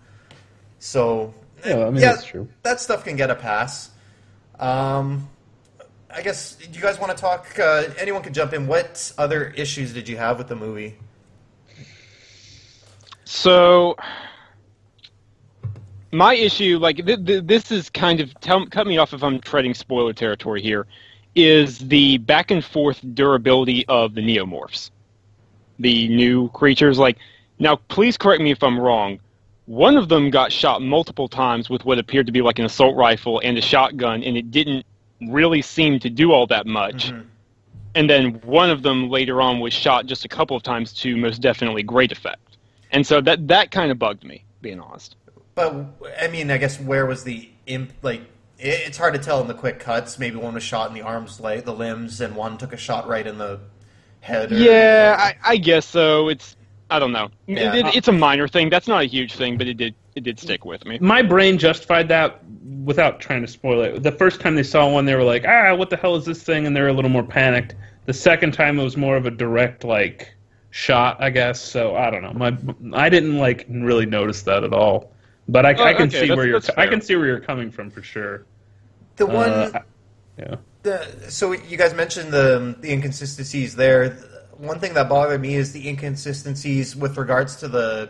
So, 0.79 1.33
Yeah, 1.65 1.85
I 1.85 1.89
mean, 1.91 2.01
yeah, 2.01 2.13
that's 2.13 2.25
true. 2.25 2.47
that 2.63 2.79
stuff 2.79 3.03
can 3.03 3.15
get 3.15 3.29
a 3.29 3.35
pass. 3.35 3.91
Um, 4.59 5.29
I 6.09 6.21
guess. 6.21 6.55
Do 6.55 6.67
you 6.71 6.81
guys 6.81 6.99
want 6.99 7.15
to 7.15 7.21
talk? 7.21 7.57
Uh, 7.59 7.83
anyone 7.99 8.23
can 8.23 8.33
jump 8.33 8.53
in. 8.53 8.65
What 8.67 9.11
other 9.17 9.49
issues 9.49 9.93
did 9.93 10.09
you 10.09 10.17
have 10.17 10.37
with 10.37 10.47
the 10.47 10.55
movie? 10.55 10.95
So, 13.25 13.95
my 16.17 16.33
issue, 16.33 16.79
like 16.79 17.05
th- 17.05 17.25
th- 17.25 17.43
this, 17.45 17.71
is 17.71 17.89
kind 17.89 18.19
of 18.19 18.37
tell, 18.39 18.65
cut 18.65 18.87
me 18.87 18.97
off 18.97 19.13
if 19.13 19.23
I'm 19.23 19.39
treading 19.39 19.73
spoiler 19.73 20.13
territory 20.13 20.61
here. 20.61 20.87
Is 21.35 21.77
the 21.77 22.17
back 22.17 22.49
and 22.49 22.65
forth 22.65 22.99
durability 23.13 23.85
of 23.87 24.15
the 24.15 24.21
neomorphs, 24.21 24.89
the 25.77 26.07
new 26.09 26.49
creatures? 26.49 26.97
Like, 26.97 27.17
now, 27.59 27.75
please 27.75 28.17
correct 28.17 28.41
me 28.41 28.51
if 28.51 28.63
I'm 28.63 28.79
wrong. 28.79 29.19
One 29.65 29.97
of 29.97 30.09
them 30.09 30.29
got 30.29 30.51
shot 30.51 30.81
multiple 30.81 31.27
times 31.27 31.69
with 31.69 31.85
what 31.85 31.99
appeared 31.99 32.25
to 32.25 32.31
be 32.31 32.41
like 32.41 32.57
an 32.57 32.65
assault 32.65 32.95
rifle 32.95 33.39
and 33.43 33.57
a 33.57 33.61
shotgun, 33.61 34.23
and 34.23 34.37
it 34.37 34.49
didn't 34.49 34.85
really 35.29 35.61
seem 35.61 35.99
to 35.99 36.09
do 36.09 36.31
all 36.31 36.47
that 36.47 36.65
much. 36.65 37.11
Mm-hmm. 37.11 37.21
And 37.95 38.09
then 38.09 38.33
one 38.43 38.69
of 38.69 38.81
them 38.83 39.09
later 39.09 39.41
on 39.41 39.59
was 39.59 39.73
shot 39.73 40.05
just 40.05 40.25
a 40.25 40.27
couple 40.27 40.55
of 40.55 40.63
times 40.63 40.93
to 40.93 41.17
most 41.17 41.41
definitely 41.41 41.83
great 41.83 42.11
effect. 42.11 42.57
And 42.91 43.05
so 43.05 43.21
that 43.21 43.47
that 43.47 43.71
kind 43.71 43.91
of 43.91 43.99
bugged 43.99 44.23
me, 44.23 44.43
being 44.61 44.79
honest. 44.79 45.15
But 45.57 45.87
I 46.21 46.27
mean, 46.27 46.51
I 46.51 46.57
guess 46.57 46.79
where 46.79 47.07
was 47.07 47.23
the 47.23 47.49
imp? 47.65 47.91
Like, 48.03 48.21
it, 48.59 48.85
it's 48.85 48.97
hard 48.97 49.15
to 49.15 49.19
tell 49.19 49.41
in 49.41 49.47
the 49.47 49.55
quick 49.55 49.79
cuts. 49.79 50.19
Maybe 50.19 50.35
one 50.35 50.53
was 50.53 50.61
shot 50.61 50.87
in 50.87 50.93
the 50.93 51.01
arms, 51.01 51.39
like 51.39 51.65
the 51.65 51.73
limbs, 51.73 52.21
and 52.21 52.35
one 52.35 52.59
took 52.59 52.73
a 52.73 52.77
shot 52.77 53.07
right 53.07 53.25
in 53.25 53.39
the 53.39 53.59
head. 54.19 54.51
Or, 54.51 54.55
Yeah, 54.55 55.15
I, 55.17 55.35
I 55.53 55.57
guess 55.57 55.87
so. 55.87 56.29
It's 56.29 56.55
I 56.91 56.99
don't 56.99 57.11
know. 57.11 57.29
It- 57.47 57.57
Yeah. 57.57 57.75
it- 57.75 57.95
it's 57.95 58.07
a 58.07 58.11
minor 58.11 58.47
thing. 58.47 58.69
That's 58.69 58.87
not 58.87 59.01
a 59.01 59.05
huge 59.05 59.33
thing, 59.33 59.57
but 59.57 59.65
it 59.67 59.77
did 59.77 59.95
it 60.15 60.23
did 60.23 60.39
stick 60.39 60.63
with 60.63 60.85
me. 60.85 60.99
My 61.01 61.23
brain 61.23 61.57
justified 61.57 62.07
that 62.09 62.39
without 62.85 63.19
trying 63.19 63.41
to 63.41 63.47
spoil 63.47 63.81
it. 63.81 64.03
The 64.03 64.11
first 64.11 64.39
time 64.39 64.53
they 64.55 64.61
saw 64.63 64.87
one, 64.87 65.05
they 65.05 65.15
were 65.15 65.23
like, 65.23 65.43
"Ah, 65.47 65.73
what 65.73 65.89
the 65.89 65.97
hell 65.97 66.15
is 66.15 66.25
this 66.25 66.43
thing?" 66.43 66.67
and 66.67 66.75
they 66.75 66.81
were 66.81 66.87
a 66.89 66.93
little 66.93 67.09
more 67.09 67.23
panicked. 67.23 67.73
The 68.05 68.13
second 68.13 68.53
time, 68.53 68.79
it 68.79 68.83
was 68.83 68.95
more 68.95 69.17
of 69.17 69.25
a 69.25 69.31
direct 69.31 69.83
like 69.83 70.35
shot, 70.69 71.17
I 71.19 71.31
guess. 71.31 71.59
So 71.59 71.95
I 71.95 72.11
don't 72.11 72.21
know. 72.21 72.33
My 72.33 72.55
I 72.93 73.09
didn't 73.09 73.39
like 73.39 73.65
really 73.69 74.05
notice 74.05 74.43
that 74.43 74.63
at 74.63 74.71
all. 74.71 75.11
But 75.49 75.65
I, 75.65 75.73
Oh, 75.75 75.83
I 75.83 75.93
can 75.93 76.03
okay, 76.07 76.11
see 76.11 76.19
that's- 76.21 76.37
where 76.37 76.45
you're. 76.47 76.59
that's 76.59 76.77
I 76.77 76.87
can 76.87 77.01
see 77.01 77.15
where 77.15 77.25
you're 77.27 77.39
coming 77.39 77.71
from 77.71 77.89
for 77.89 78.01
sure. 78.01 78.45
the 79.15 79.25
one. 79.25 79.49
Uh, 79.49 79.81
yeah. 80.37 80.55
The, 80.83 81.25
so 81.29 81.51
you 81.53 81.77
guys 81.77 81.93
mentioned 81.93 82.31
the 82.31 82.75
the 82.79 82.91
inconsistencies 82.91 83.75
there. 83.75 84.11
One 84.57 84.79
thing 84.79 84.93
that 84.95 85.07
bothered 85.09 85.39
me 85.41 85.55
is 85.55 85.71
the 85.73 85.87
inconsistencies 85.87 86.95
with 86.95 87.17
regards 87.17 87.57
to 87.57 87.67
the 87.67 88.09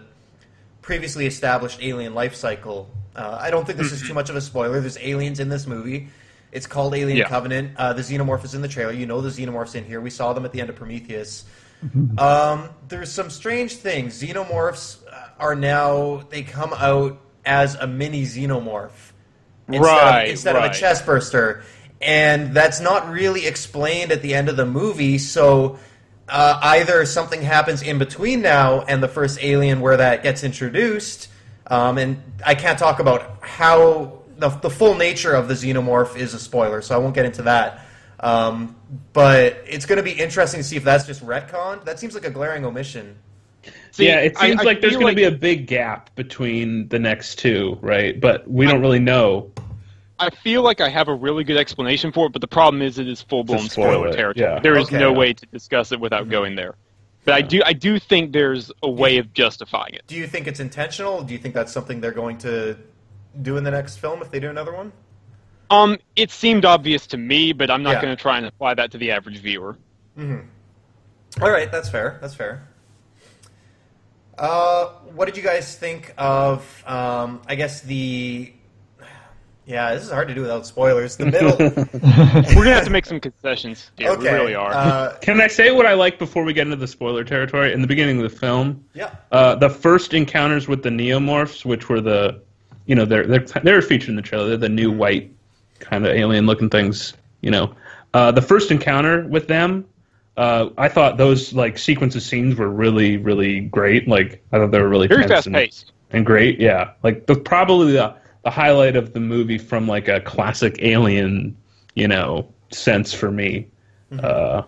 previously 0.82 1.26
established 1.26 1.80
alien 1.82 2.14
life 2.14 2.36
cycle. 2.36 2.90
Uh, 3.16 3.38
I 3.42 3.50
don't 3.52 3.66
think 3.66 3.78
this 3.78 3.92
is 3.92 4.02
too 4.02 4.14
much 4.14 4.30
of 4.30 4.36
a 4.36 4.42
spoiler. 4.42 4.80
There's 4.80 4.98
aliens 5.00 5.40
in 5.40 5.50
this 5.50 5.66
movie. 5.68 6.10
It's 6.52 6.68
called 6.68 6.94
Alien 6.96 7.18
Yeah. 7.18 7.28
Covenant. 7.28 7.72
Uh, 7.76 7.92
the 7.94 8.02
xenomorph 8.02 8.46
is 8.46 8.54
in 8.54 8.62
the 8.62 8.68
trailer. 8.70 8.94
You 8.94 9.06
know 9.06 9.20
the 9.22 9.30
xenomorph's 9.30 9.76
in 9.76 9.84
here. 9.86 10.00
We 10.00 10.10
saw 10.10 10.32
them 10.34 10.46
at 10.46 10.52
the 10.54 10.62
end 10.62 10.70
of 10.70 10.76
Prometheus. 10.78 11.44
Um, 12.18 12.70
there's 12.88 13.12
some 13.12 13.30
strange 13.30 13.76
things. 13.76 14.22
Xenomorphs 14.22 14.98
uh, 15.12 15.30
are 15.40 15.56
now 15.56 16.24
they 16.30 16.44
come 16.44 16.74
out 16.74 17.20
as 17.48 17.76
a 17.76 17.88
mini 17.88 18.24
xenomorph 18.24 18.92
instead, 19.68 19.82
Right, 19.82 20.24
of, 20.26 20.30
instead 20.30 20.56
of 20.56 20.64
a 20.64 20.74
chest 20.74 21.06
burster, 21.06 21.64
and 22.02 22.54
that's 22.54 22.80
not 22.80 23.10
really 23.10 23.48
explained 23.48 24.12
at 24.12 24.22
the 24.22 24.36
end 24.36 24.50
of 24.50 24.58
the 24.58 24.66
movie. 24.66 25.18
So 25.18 25.80
uh, 26.30 26.60
either 26.62 27.06
something 27.06 27.42
happens 27.42 27.82
in 27.82 27.98
between 27.98 28.42
now 28.42 28.82
and 28.82 29.02
the 29.02 29.08
first 29.08 29.40
Alien 29.42 29.82
where 29.82 29.98
that 29.98 30.22
gets 30.22 30.44
introduced, 30.44 31.30
um, 31.68 31.98
and 31.98 32.22
I 32.46 32.54
can't 32.54 32.78
talk 32.78 33.00
about 33.00 33.40
how 33.42 34.22
the, 34.38 34.50
the 34.50 34.70
full 34.70 34.96
nature 34.96 35.34
of 35.34 35.48
the 35.48 35.54
xenomorph 35.54 36.16
is 36.18 36.34
a 36.34 36.40
spoiler, 36.40 36.82
so 36.82 36.96
I 36.96 37.00
won't 37.00 37.16
get 37.16 37.26
into 37.26 37.44
that. 37.44 37.86
Um, 38.20 38.76
but 39.14 39.64
it's 39.68 39.86
going 39.86 39.98
to 39.98 40.04
be 40.04 40.12
interesting 40.12 40.60
to 40.60 40.64
see 40.64 40.76
if 40.76 40.84
that's 40.84 41.06
just 41.06 41.26
retconned. 41.26 41.86
That 41.86 42.00
seems 42.00 42.14
like 42.14 42.26
a 42.26 42.30
glaring 42.30 42.66
omission. 42.66 43.18
See, 43.98 44.06
yeah, 44.06 44.20
it 44.20 44.38
seems 44.38 44.62
I 44.62 44.64
like 44.64 44.80
there's 44.82 44.94
going 44.94 45.06
like- 45.06 45.16
to 45.16 45.22
be 45.22 45.24
a 45.24 45.32
big 45.32 45.66
gap 45.66 46.14
between 46.16 46.88
the 46.90 47.00
next 47.00 47.40
two, 47.40 47.80
right? 47.82 48.20
But 48.20 48.48
we 48.48 48.68
don't 48.68 48.80
really 48.80 49.00
know. 49.00 49.52
I 50.20 50.30
feel 50.30 50.62
like 50.62 50.82
I 50.82 50.90
have 50.90 51.08
a 51.08 51.16
really 51.16 51.44
good 51.44 51.58
explanation 51.58 52.12
for 52.12 52.28
it, 52.28 52.32
but 52.32 52.42
the 52.42 52.48
problem 52.48 52.84
is 52.84 53.00
it 53.00 53.08
is 53.08 53.24
full 53.24 53.44
blown 53.44 53.62
Just 53.62 53.72
spoiler 53.72 54.10
it, 54.10 54.16
territory. 54.16 54.46
yeah. 54.48 54.60
There 54.60 54.78
is 54.78 54.86
Okay. 54.88 55.00
no 55.00 55.12
way 55.12 55.34
to 55.34 55.46
discuss 55.48 55.92
it 55.92 56.00
without 56.00 56.30
going 56.30 56.56
there. 56.56 56.76
But 57.26 57.34
I 57.34 57.42
do 57.42 57.64
I 57.66 57.74
do 57.74 57.98
think 57.98 58.34
there's 58.34 58.72
a 58.84 58.90
way 58.90 59.18
of 59.18 59.34
justifying 59.34 59.96
it. 59.96 60.04
Do 60.06 60.16
you 60.16 60.28
think 60.28 60.46
it's 60.46 60.60
intentional? 60.60 61.24
Do 61.24 61.34
you 61.34 61.40
think 61.40 61.56
that's 61.56 61.72
something 61.72 62.00
they're 62.00 62.12
going 62.12 62.38
to 62.40 62.78
do 63.42 63.58
in 63.58 63.64
the 63.64 63.72
next 63.72 63.98
film 63.98 64.22
if 64.22 64.30
they 64.30 64.40
do 64.40 64.50
another 64.52 64.74
one? 64.74 64.92
Um, 65.72 65.98
it 66.16 66.30
seemed 66.32 66.66
obvious 66.66 67.08
to 67.08 67.18
me, 67.18 67.52
but 67.52 67.70
I'm 67.72 67.82
not 67.84 67.94
Yeah. 67.96 68.02
going 68.04 68.16
to 68.16 68.22
try 68.22 68.38
and 68.38 68.46
apply 68.46 68.76
that 68.76 68.92
to 68.92 68.98
the 69.00 69.10
average 69.12 69.40
viewer. 69.40 69.76
Hmm. 70.16 70.38
All 71.42 71.50
right, 71.52 71.72
that's 71.72 71.90
fair. 71.90 72.18
That's 72.22 72.34
fair. 72.36 72.68
Uh, 74.38 74.88
what 75.16 75.26
did 75.26 75.36
you 75.38 75.44
guys 75.44 75.76
think 75.76 76.14
of? 76.18 76.84
Um, 76.86 77.42
I 77.48 77.56
guess 77.56 77.82
the. 77.82 78.54
Yeah, 79.66 79.94
this 79.94 80.04
is 80.04 80.12
hard 80.12 80.30
to 80.30 80.34
do 80.34 80.42
without 80.42 80.66
spoilers. 80.66 81.18
The 81.18 81.26
middle. 81.26 81.58
We're 82.56 82.64
gonna 82.64 82.74
have 82.74 82.86
to 82.86 82.90
make 82.90 83.06
some 83.06 83.20
concessions. 83.20 83.92
Here. 83.98 84.12
okay. 84.12 84.22
We 84.22 84.30
really 84.30 84.56
are. 84.56 84.72
Uh, 84.72 85.18
Can 85.22 85.42
I 85.42 85.48
say 85.48 85.72
what 85.72 85.86
I 85.86 85.94
like 85.94 86.20
before 86.20 86.44
we 86.46 86.54
get 86.54 86.68
into 86.68 86.78
the 86.78 86.88
spoiler 86.88 87.26
territory? 87.26 87.74
In 87.74 87.82
the 87.82 87.88
beginning 87.88 88.18
of 88.18 88.32
the 88.32 88.38
film, 88.38 88.86
yeah. 88.94 89.16
uh, 89.34 89.56
the 89.56 89.70
first 89.70 90.14
encounters 90.14 90.70
with 90.70 90.84
the 90.84 90.90
neomorphs, 90.90 91.66
which 91.66 91.90
were 91.90 92.00
the, 92.00 92.42
you 92.86 92.96
know, 92.96 93.04
they're 93.04 93.28
they're 93.28 93.46
they're 93.64 93.82
featured 93.82 94.10
in 94.10 94.16
the 94.16 94.22
trailer. 94.22 94.48
They're 94.48 94.58
the 94.58 94.70
new 94.70 94.90
white 94.90 95.34
kind 95.80 96.06
of 96.06 96.16
alien-looking 96.16 96.70
things. 96.70 97.14
You 97.42 97.52
know, 97.52 97.76
uh, 98.14 98.32
the 98.32 98.42
first 98.42 98.72
encounter 98.72 99.28
with 99.28 99.48
them, 99.50 99.86
uh, 100.38 100.70
I 100.78 100.88
thought 100.88 101.18
those 101.18 101.54
like 101.54 101.78
sequence 101.78 102.16
of 102.16 102.22
scenes 102.22 102.56
were 102.56 102.70
really 102.70 103.18
really 103.18 103.62
great. 103.62 104.08
Like 104.08 104.44
I 104.52 104.58
thought 104.58 104.72
they 104.72 104.80
were 104.80 104.90
really 104.90 105.08
Very 105.08 105.28
fast 105.28 105.48
and- 105.48 105.56
paced. 105.56 105.92
and 106.12 106.26
great. 106.26 106.60
Yeah, 106.60 106.92
like 107.04 107.26
the 107.26 107.36
probably 107.36 107.94
the 107.94 108.16
the 108.44 108.52
highlight 108.52 108.96
of 108.96 109.14
the 109.14 109.20
movie 109.20 109.58
from 109.58 109.88
like 109.88 110.08
a 110.08 110.22
classic 110.22 110.78
Alien, 110.82 111.58
you 111.96 112.08
know, 112.08 112.48
sense 112.72 113.14
for 113.14 113.30
me. 113.32 113.68
Uh, 114.24 114.62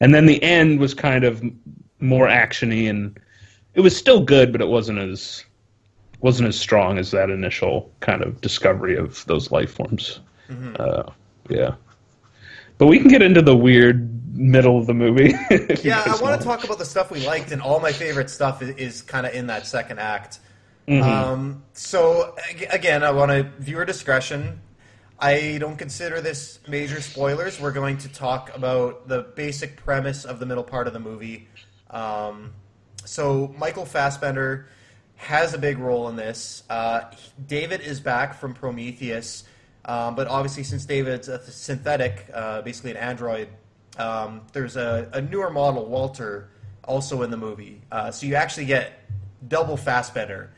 and 0.00 0.14
then 0.14 0.24
the 0.24 0.42
end 0.42 0.80
was 0.80 0.94
kind 0.94 1.24
of 1.24 1.42
more 2.00 2.26
actiony, 2.28 2.88
and 2.88 3.18
it 3.74 3.80
was 3.80 3.94
still 3.94 4.20
good, 4.24 4.52
but 4.52 4.62
it 4.62 4.68
wasn't 4.68 4.98
as 4.98 5.44
wasn't 6.20 6.48
as 6.48 6.58
strong 6.58 6.98
as 6.98 7.10
that 7.10 7.28
initial 7.30 7.90
kind 8.00 8.22
of 8.22 8.40
discovery 8.40 8.96
of 8.96 9.24
those 9.26 9.50
life 9.50 9.72
forms. 9.74 10.20
Uh, 10.78 11.02
yeah, 11.50 11.74
but 12.78 12.86
we 12.86 12.98
can 12.98 13.08
get 13.08 13.20
into 13.22 13.42
the 13.42 13.54
weird 13.56 14.19
middle 14.40 14.78
of 14.78 14.86
the 14.86 14.94
movie. 14.94 15.34
Yeah, 15.82 16.02
I 16.04 16.20
want 16.20 16.40
to 16.40 16.46
talk 16.46 16.64
about 16.64 16.78
the 16.78 16.84
stuff 16.84 17.10
we 17.10 17.26
liked, 17.26 17.52
and 17.52 17.62
all 17.62 17.80
my 17.80 17.92
favorite 17.92 18.28
stuff 18.30 18.62
is, 18.62 18.70
is 18.70 19.02
kind 19.02 19.26
of 19.26 19.34
in 19.34 19.46
that 19.46 19.66
second 19.66 19.98
act. 19.98 20.40
Mm-hmm. 20.88 21.08
Um, 21.08 21.62
so 21.72 22.36
again, 22.70 23.02
I 23.02 23.10
want 23.12 23.30
to 23.30 23.44
viewer 23.58 23.84
discretion. 23.84 24.60
I 25.18 25.58
don't 25.58 25.76
consider 25.76 26.20
this 26.20 26.58
major 26.66 27.00
spoilers. 27.00 27.60
We're 27.60 27.72
going 27.72 27.98
to 27.98 28.08
talk 28.08 28.54
about 28.56 29.06
the 29.06 29.22
basic 29.22 29.76
premise 29.76 30.24
of 30.24 30.38
the 30.38 30.46
middle 30.46 30.64
part 30.64 30.86
of 30.86 30.92
the 30.92 31.00
movie. 31.00 31.48
Um, 31.90 32.52
so 33.04 33.54
Michael 33.58 33.84
Fassbender 33.84 34.68
has 35.16 35.54
a 35.54 35.58
big 35.58 35.78
role 35.78 36.08
in 36.08 36.16
this. 36.16 36.62
Uh, 36.70 37.02
David 37.46 37.80
is 37.82 38.00
back 38.00 38.34
from 38.34 38.54
Prometheus, 38.54 39.44
um, 39.84 40.14
but 40.14 40.26
obviously 40.28 40.62
since 40.62 40.86
David's 40.86 41.28
a 41.28 41.40
synthetic, 41.42 42.26
uh, 42.32 42.62
basically 42.62 42.92
an 42.92 42.96
android, 42.96 43.48
um, 43.98 44.42
there's 44.52 44.76
a, 44.76 45.08
a 45.12 45.20
newer 45.20 45.50
model, 45.50 45.86
Walter, 45.86 46.50
also 46.84 47.22
in 47.22 47.30
the 47.30 47.36
movie. 47.36 47.82
Uh, 47.90 48.10
so 48.10 48.26
you 48.26 48.34
actually 48.34 48.66
get 48.66 48.92
double 49.46 49.76
Fassbender, 49.76 50.50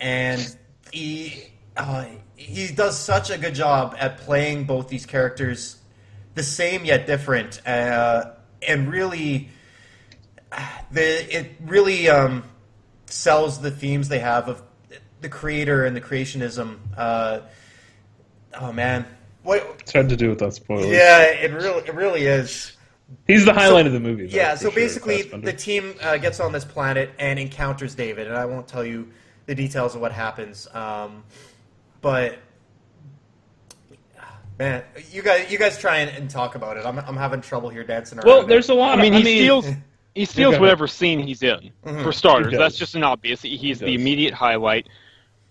and 0.00 0.56
he 0.92 1.52
uh, 1.76 2.06
he 2.36 2.68
does 2.68 2.98
such 2.98 3.30
a 3.30 3.38
good 3.38 3.54
job 3.54 3.94
at 3.98 4.18
playing 4.18 4.64
both 4.64 4.88
these 4.88 5.06
characters 5.06 5.76
the 6.34 6.42
same 6.42 6.84
yet 6.84 7.06
different, 7.06 7.66
uh, 7.66 8.32
and 8.66 8.90
really, 8.92 9.48
the 10.90 11.36
it 11.36 11.52
really 11.64 12.08
um, 12.08 12.44
sells 13.06 13.60
the 13.60 13.70
themes 13.70 14.08
they 14.08 14.18
have 14.18 14.48
of 14.48 14.62
the 15.20 15.28
creator 15.28 15.84
and 15.84 15.96
the 15.96 16.00
creationism. 16.00 16.78
Uh, 16.96 17.40
oh 18.60 18.72
man, 18.72 19.06
what? 19.42 19.76
It's 19.80 19.92
hard 19.92 20.08
to 20.10 20.16
do 20.16 20.30
without 20.30 20.54
spoilers. 20.54 20.86
Yeah, 20.86 21.22
it 21.22 21.52
really, 21.52 21.86
it 21.86 21.94
really 21.94 22.26
is. 22.26 22.75
He's 23.26 23.44
the 23.44 23.52
highlight 23.52 23.86
of 23.86 23.92
the 23.92 24.00
movie. 24.00 24.26
though, 24.26 24.36
Yeah, 24.36 24.54
so 24.54 24.62
sure, 24.62 24.72
basically, 24.72 25.22
Fassbender. 25.22 25.46
the 25.46 25.56
team 25.56 25.94
uh, 26.02 26.16
gets 26.16 26.40
on 26.40 26.52
this 26.52 26.64
planet 26.64 27.10
and 27.18 27.38
encounters 27.38 27.94
David, 27.94 28.26
and 28.26 28.36
I 28.36 28.44
won't 28.46 28.66
tell 28.66 28.84
you 28.84 29.08
the 29.46 29.54
details 29.54 29.94
of 29.94 30.00
what 30.00 30.12
happens. 30.12 30.66
Um, 30.74 31.22
but 32.00 32.38
man, 34.58 34.82
you 35.12 35.22
guys, 35.22 35.50
you 35.50 35.58
guys 35.58 35.78
try 35.78 35.98
and, 35.98 36.10
and 36.16 36.30
talk 36.30 36.54
about 36.54 36.76
it. 36.76 36.86
I'm, 36.86 36.98
I'm 36.98 37.16
having 37.16 37.40
trouble 37.40 37.68
here 37.68 37.84
dancing 37.84 38.18
around. 38.18 38.26
well, 38.26 38.40
it. 38.42 38.48
there's 38.48 38.68
a 38.68 38.74
lot. 38.74 38.98
I 38.98 39.02
mean, 39.02 39.14
of, 39.14 39.22
he 39.24 39.38
steals 39.38 39.68
he 40.14 40.24
steals 40.24 40.58
whatever 40.58 40.86
scene 40.88 41.20
he's 41.20 41.42
in. 41.42 41.70
Mhm. 41.84 42.02
For 42.02 42.12
starters, 42.12 42.54
that's 42.56 42.76
just 42.76 42.94
an 42.94 43.04
obvious. 43.04 43.42
He's 43.42 43.60
He 43.60 43.86
the 43.86 43.94
immediate 43.94 44.34
highlight. 44.34 44.88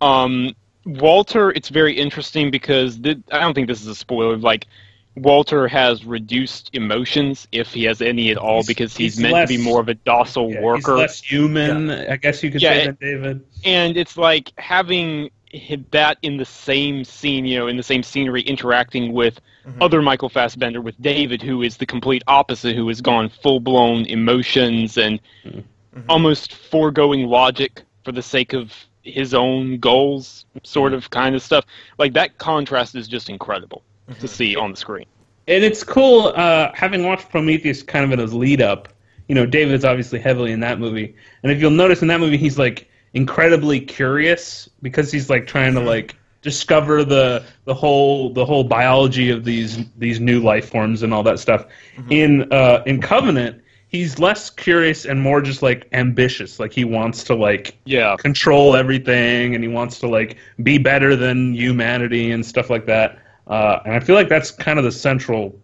Um, 0.02 0.56
Walter, 0.86 1.52
it's 1.52 1.70
very 1.70 1.98
interesting 1.98 2.52
because 2.52 3.00
th- 3.00 3.18
I 3.32 3.40
don't 3.40 3.54
think 3.54 3.68
this 3.68 3.82
is 3.82 3.88
a 3.88 3.96
spoiler. 3.96 4.38
Like 4.38 4.68
Walter 5.16 5.68
has 5.68 6.04
reduced 6.06 6.70
emotions, 6.74 7.48
if 7.52 7.74
he 7.74 7.84
has 7.86 8.02
any 8.02 8.32
at 8.32 8.38
all, 8.38 8.56
He's- 8.58 8.68
because 8.68 8.98
he's, 8.98 9.16
he's 9.16 9.22
meant 9.22 9.34
less- 9.34 9.50
to 9.50 9.58
be 9.58 9.64
more 9.64 9.80
of 9.80 9.88
a 9.88 9.94
docile 9.94 10.52
yeah, 10.52 10.62
worker. 10.62 10.94
He's 10.94 11.00
less 11.00 11.22
human, 11.22 11.90
I 11.90 12.18
guess 12.18 12.44
you 12.44 12.52
could 12.52 12.62
Yeah, 12.62 12.74
say, 12.74 12.82
it- 12.84 12.86
than 12.86 12.98
David. 13.22 13.46
and 13.64 13.98
it's 13.98 14.18
like 14.18 14.52
having 14.58 15.30
hi- 15.54 15.80
that 15.92 16.18
in 16.22 16.36
the 16.38 16.44
same 16.46 17.04
scene, 17.06 17.46
you 17.46 17.58
know, 17.58 17.68
in 17.68 17.78
the 17.78 17.84
same 17.84 18.04
scenery, 18.04 18.42
interacting 18.42 19.14
with 19.14 19.40
Mhm. 19.66 19.78
other 19.82 20.02
Michael 20.02 20.28
Fassbender, 20.30 20.82
with 20.82 21.02
David, 21.02 21.42
who 21.42 21.62
is 21.62 21.78
the 21.78 21.86
complete 21.86 22.24
opposite, 22.28 22.76
who 22.76 22.88
has 22.90 23.00
gone 23.00 23.30
full 23.30 23.62
blown 23.62 24.06
emotions 24.08 24.98
and 24.98 25.20
Mhm. 25.46 25.64
almost 26.10 26.54
foregoing 26.54 27.28
logic 27.28 27.84
for 28.04 28.12
the 28.12 28.22
sake 28.22 28.52
of 28.54 28.74
his 29.02 29.34
own 29.34 29.78
goals, 29.78 30.46
sort 30.64 30.94
of 30.94 31.10
kind 31.10 31.36
of 31.36 31.42
stuff. 31.42 31.64
Like 31.98 32.14
that 32.14 32.38
contrast 32.38 32.96
is 32.96 33.08
just 33.08 33.30
incredible 33.30 33.82
to 34.20 34.28
see 34.28 34.56
on 34.56 34.72
the 34.72 34.78
screen. 34.78 35.06
And 35.48 35.64
it's 35.64 35.84
cool 35.84 36.34
uh, 36.36 36.72
having 36.74 37.04
watched 37.04 37.30
Prometheus 37.30 37.84
kind 37.84 38.04
of 38.06 38.12
in 38.12 38.20
his 38.20 38.34
lead 38.34 38.62
up. 38.62 38.90
You 39.28 39.36
know, 39.36 39.46
David 39.46 39.74
is 39.76 39.86
obviously 39.86 40.20
heavily 40.20 40.52
in 40.52 40.60
that 40.62 40.80
movie, 40.80 41.16
and 41.44 41.52
if 41.52 41.60
you'll 41.60 41.72
notice 41.72 42.02
in 42.02 42.08
that 42.10 42.20
movie, 42.20 42.38
he's 42.38 42.58
like 42.60 42.90
incredibly 43.14 43.80
curious 43.80 44.70
because 44.82 45.12
he's 45.12 45.30
like 45.30 45.48
trying 45.48 45.74
to 45.74 45.80
like 45.80 46.16
discover 46.42 47.04
the 47.04 47.44
the 47.66 47.74
whole 47.74 48.32
the 48.34 48.46
whole 48.46 48.64
biology 48.64 49.32
of 49.32 49.44
these 49.44 49.80
these 49.98 50.20
new 50.20 50.40
life 50.42 50.70
forms 50.70 51.02
and 51.02 51.12
all 51.14 51.24
that 51.24 51.40
stuff. 51.40 51.66
In 52.12 52.52
uh, 52.54 52.84
in 52.86 53.02
Covenant, 53.02 53.64
he's 53.88 54.20
less 54.20 54.50
curious 54.52 55.06
and 55.06 55.20
more 55.22 55.42
just 55.42 55.64
like 55.64 55.88
ambitious. 55.92 56.60
Like 56.60 56.72
he 56.74 56.84
wants 56.84 57.24
to 57.26 57.36
like 57.36 57.78
Yeah. 57.86 58.16
control 58.18 58.76
everything 58.76 59.56
and 59.56 59.64
he 59.64 59.68
wants 59.70 60.00
to 60.02 60.08
like 60.08 60.38
be 60.62 60.78
better 60.78 61.16
than 61.16 61.56
humanity 61.56 62.32
and 62.32 62.46
stuff 62.46 62.70
like 62.70 62.86
that. 62.86 63.18
Uh, 63.48 63.80
and 63.86 63.94
I 63.94 64.00
feel 64.00 64.16
like 64.16 64.30
that's 64.30 64.52
kind 64.52 64.80
of 64.80 64.86
the 64.86 64.92
central 64.92 65.60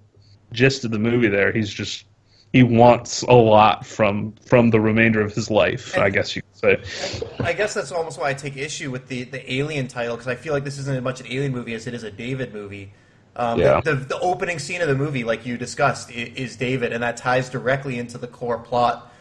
gist 0.51 0.85
of 0.85 0.91
the 0.91 0.99
movie. 0.99 1.27
There, 1.27 1.51
he's 1.51 1.69
just 1.69 2.05
he 2.53 2.63
wants 2.63 3.21
a 3.23 3.33
lot 3.33 3.85
from 3.85 4.33
from 4.45 4.69
the 4.69 4.79
remainder 4.79 5.21
of 5.21 5.33
his 5.33 5.49
life. 5.49 5.97
I 5.97 6.09
guess 6.09 6.35
you 6.35 6.41
could 6.41 6.83
say. 6.83 7.31
I 7.39 7.53
guess 7.53 7.73
that's 7.73 7.91
almost 7.91 8.19
why 8.19 8.29
I 8.29 8.33
take 8.33 8.57
issue 8.57 8.91
with 8.91 9.07
the, 9.07 9.23
the 9.23 9.53
Alien 9.53 9.87
title 9.87 10.15
because 10.15 10.27
I 10.27 10.35
feel 10.35 10.53
like 10.53 10.63
this 10.63 10.77
isn't 10.77 10.95
as 10.95 11.03
much 11.03 11.21
an 11.21 11.27
Alien 11.27 11.51
movie 11.51 11.73
as 11.73 11.87
it 11.87 11.93
is 11.93 12.03
a 12.03 12.11
David 12.11 12.53
movie. 12.53 12.93
Um, 13.35 13.59
Yeah. 13.59 13.79
the, 13.81 13.95
the, 13.95 14.05
the 14.05 14.19
opening 14.19 14.59
scene 14.59 14.81
of 14.81 14.89
the 14.89 14.95
movie, 14.95 15.23
like 15.23 15.45
you 15.45 15.57
discussed, 15.57 16.11
is, 16.11 16.35
is 16.35 16.55
David, 16.57 16.91
and 16.91 17.01
that 17.01 17.15
ties 17.15 17.49
directly 17.49 17.97
into 17.97 18.17
the 18.17 18.27
core 18.27 18.59
plot 18.59 19.11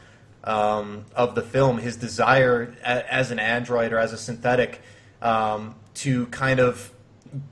um, 0.43 1.05
of 1.15 1.37
the 1.37 1.43
film. 1.43 1.79
His 1.79 1.97
desire 1.97 2.75
as 2.83 3.31
an 3.31 3.39
android 3.39 3.93
or 3.93 3.99
as 3.99 4.13
a 4.13 4.19
synthetic 4.19 4.83
um, 5.23 5.77
to 5.95 6.27
kind 6.27 6.59
of 6.59 6.91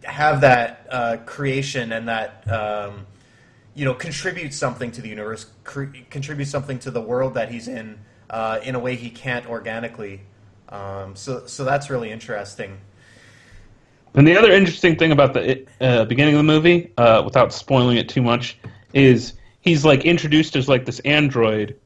have 0.04 0.40
that 0.40 0.86
uh, 0.90 1.16
creation 1.26 1.92
and 1.92 2.08
that 2.08 2.50
um, 2.50 3.06
you 3.74 3.84
know 3.84 3.94
contribute 3.94 4.54
something 4.54 4.90
to 4.92 5.02
the 5.02 5.08
universe, 5.08 5.46
cre- 5.64 5.84
contribute 6.10 6.46
something 6.46 6.78
to 6.80 6.90
the 6.90 7.00
world 7.00 7.34
that 7.34 7.50
he's 7.50 7.68
in 7.68 7.98
uh, 8.30 8.60
in 8.62 8.74
a 8.74 8.78
way 8.78 8.96
he 8.96 9.10
can't 9.10 9.46
organically. 9.46 10.20
Um, 10.68 11.16
so 11.16 11.46
so 11.46 11.64
that's 11.64 11.90
really 11.90 12.10
interesting. 12.10 12.78
And 14.14 14.26
the 14.26 14.36
other 14.36 14.50
interesting 14.50 14.96
thing 14.96 15.12
about 15.12 15.34
the 15.34 15.66
uh, 15.80 16.04
beginning 16.06 16.34
of 16.34 16.38
the 16.38 16.44
movie, 16.44 16.92
uh, 16.96 17.22
without 17.24 17.52
spoiling 17.52 17.98
it 17.98 18.08
too 18.08 18.22
much, 18.22 18.58
is 18.94 19.34
he's 19.60 19.84
like 19.84 20.04
introduced 20.04 20.56
as 20.56 20.68
like 20.68 20.84
this 20.86 20.98
android, 21.00 21.76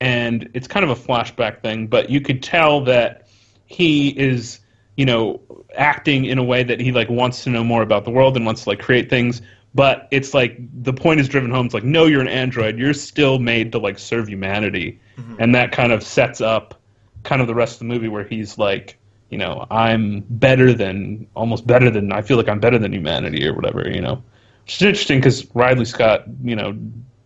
and 0.00 0.48
it's 0.54 0.66
kind 0.66 0.84
of 0.84 0.90
a 0.90 1.00
flashback 1.00 1.60
thing, 1.60 1.86
but 1.86 2.08
you 2.08 2.20
could 2.20 2.42
tell 2.42 2.82
that 2.84 3.28
he 3.66 4.08
is, 4.10 4.60
you 4.96 5.06
know, 5.06 5.40
acting 5.76 6.24
in 6.24 6.38
a 6.38 6.44
way 6.44 6.62
that 6.62 6.80
he 6.80 6.92
like 6.92 7.08
wants 7.08 7.44
to 7.44 7.50
know 7.50 7.64
more 7.64 7.82
about 7.82 8.04
the 8.04 8.10
world 8.10 8.36
and 8.36 8.44
wants 8.44 8.64
to 8.64 8.68
like 8.70 8.80
create 8.80 9.08
things. 9.08 9.42
But 9.74 10.08
it's 10.10 10.34
like 10.34 10.58
the 10.82 10.92
point 10.92 11.20
is 11.20 11.28
driven 11.28 11.50
home. 11.50 11.66
It's 11.66 11.74
like, 11.74 11.84
no, 11.84 12.04
you're 12.04 12.20
an 12.20 12.28
android. 12.28 12.78
You're 12.78 12.92
still 12.92 13.38
made 13.38 13.72
to 13.72 13.78
like 13.78 13.98
serve 13.98 14.28
humanity, 14.28 15.00
mm-hmm. 15.16 15.36
and 15.38 15.54
that 15.54 15.72
kind 15.72 15.92
of 15.92 16.02
sets 16.02 16.40
up 16.40 16.78
kind 17.22 17.40
of 17.40 17.46
the 17.46 17.54
rest 17.54 17.74
of 17.74 17.78
the 17.80 17.84
movie 17.86 18.08
where 18.08 18.24
he's 18.24 18.58
like, 18.58 18.98
you 19.30 19.38
know, 19.38 19.66
I'm 19.70 20.24
better 20.28 20.74
than 20.74 21.26
almost 21.34 21.66
better 21.66 21.90
than 21.90 22.12
I 22.12 22.20
feel 22.20 22.36
like 22.36 22.48
I'm 22.48 22.60
better 22.60 22.78
than 22.78 22.92
humanity 22.92 23.46
or 23.46 23.54
whatever, 23.54 23.88
you 23.90 24.02
know. 24.02 24.22
Which 24.64 24.76
is 24.76 24.82
interesting 24.82 25.18
because 25.18 25.46
Ridley 25.54 25.86
Scott, 25.86 26.24
you 26.44 26.54
know, 26.54 26.76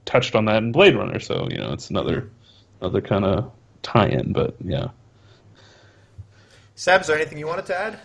touched 0.05 0.37
on 0.37 0.44
that 0.44 0.59
in 0.59 0.70
Blade 0.72 0.96
Runner, 0.96 1.18
so 1.18 1.48
you 1.50 1.59
know 1.59 1.72
it's 1.72 1.90
another 1.90 2.31
another 2.81 3.00
kind 3.00 3.24
of 3.24 3.50
tie-in. 3.83 4.33
But 4.33 4.55
yeah, 4.64 4.88
Seb, 6.76 7.00
is 7.00 7.06
there 7.06 7.16
anything 7.16 7.38
you 7.38 7.46
wanted 7.46 7.66
to 7.66 7.76
add? 7.76 7.98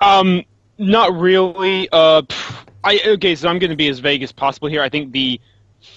Um, 0.00 0.42
not 0.76 1.14
really. 1.14 1.88
Uh, 1.92 2.22
I 2.82 3.00
okay, 3.06 3.34
so 3.36 3.48
I'm 3.48 3.60
going 3.60 3.70
to 3.70 3.76
be 3.76 3.88
as 3.88 4.00
vague 4.00 4.22
as 4.22 4.32
possible 4.32 4.68
here. 4.68 4.82
I 4.82 4.88
think 4.88 5.12
the 5.12 5.40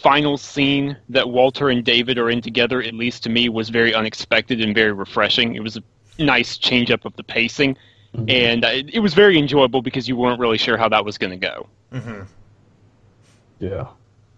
final 0.02 0.38
scene 0.38 0.96
that 1.10 1.30
Walter 1.30 1.70
and 1.70 1.84
David 1.84 2.20
are 2.20 2.30
in 2.30 2.42
together, 2.42 2.82
at 2.82 2.94
least 2.94 3.24
to 3.24 3.30
me, 3.30 3.50
was 3.50 3.70
very 3.70 3.94
unexpected 3.94 4.62
and 4.62 4.76
very 4.76 4.92
refreshing. 4.92 5.56
It 5.56 5.64
was 5.64 5.78
a 5.78 5.84
nice 6.20 6.58
change 6.58 6.92
up 6.92 7.06
of 7.06 7.16
the 7.16 7.24
pacing, 7.24 7.76
and 8.28 8.64
uh, 8.64 8.70
it, 8.70 8.94
it 8.94 9.00
was 9.00 9.16
very 9.16 9.40
enjoyable 9.40 9.82
because 9.82 10.08
you 10.08 10.16
weren't 10.16 10.40
really 10.40 10.60
sure 10.60 10.78
how 10.78 10.90
that 10.90 11.04
was 11.04 11.18
going 11.18 11.32
to 11.32 11.38
go. 11.38 11.68
Mm-hmm. 11.92 12.22
yeah. 13.60 13.88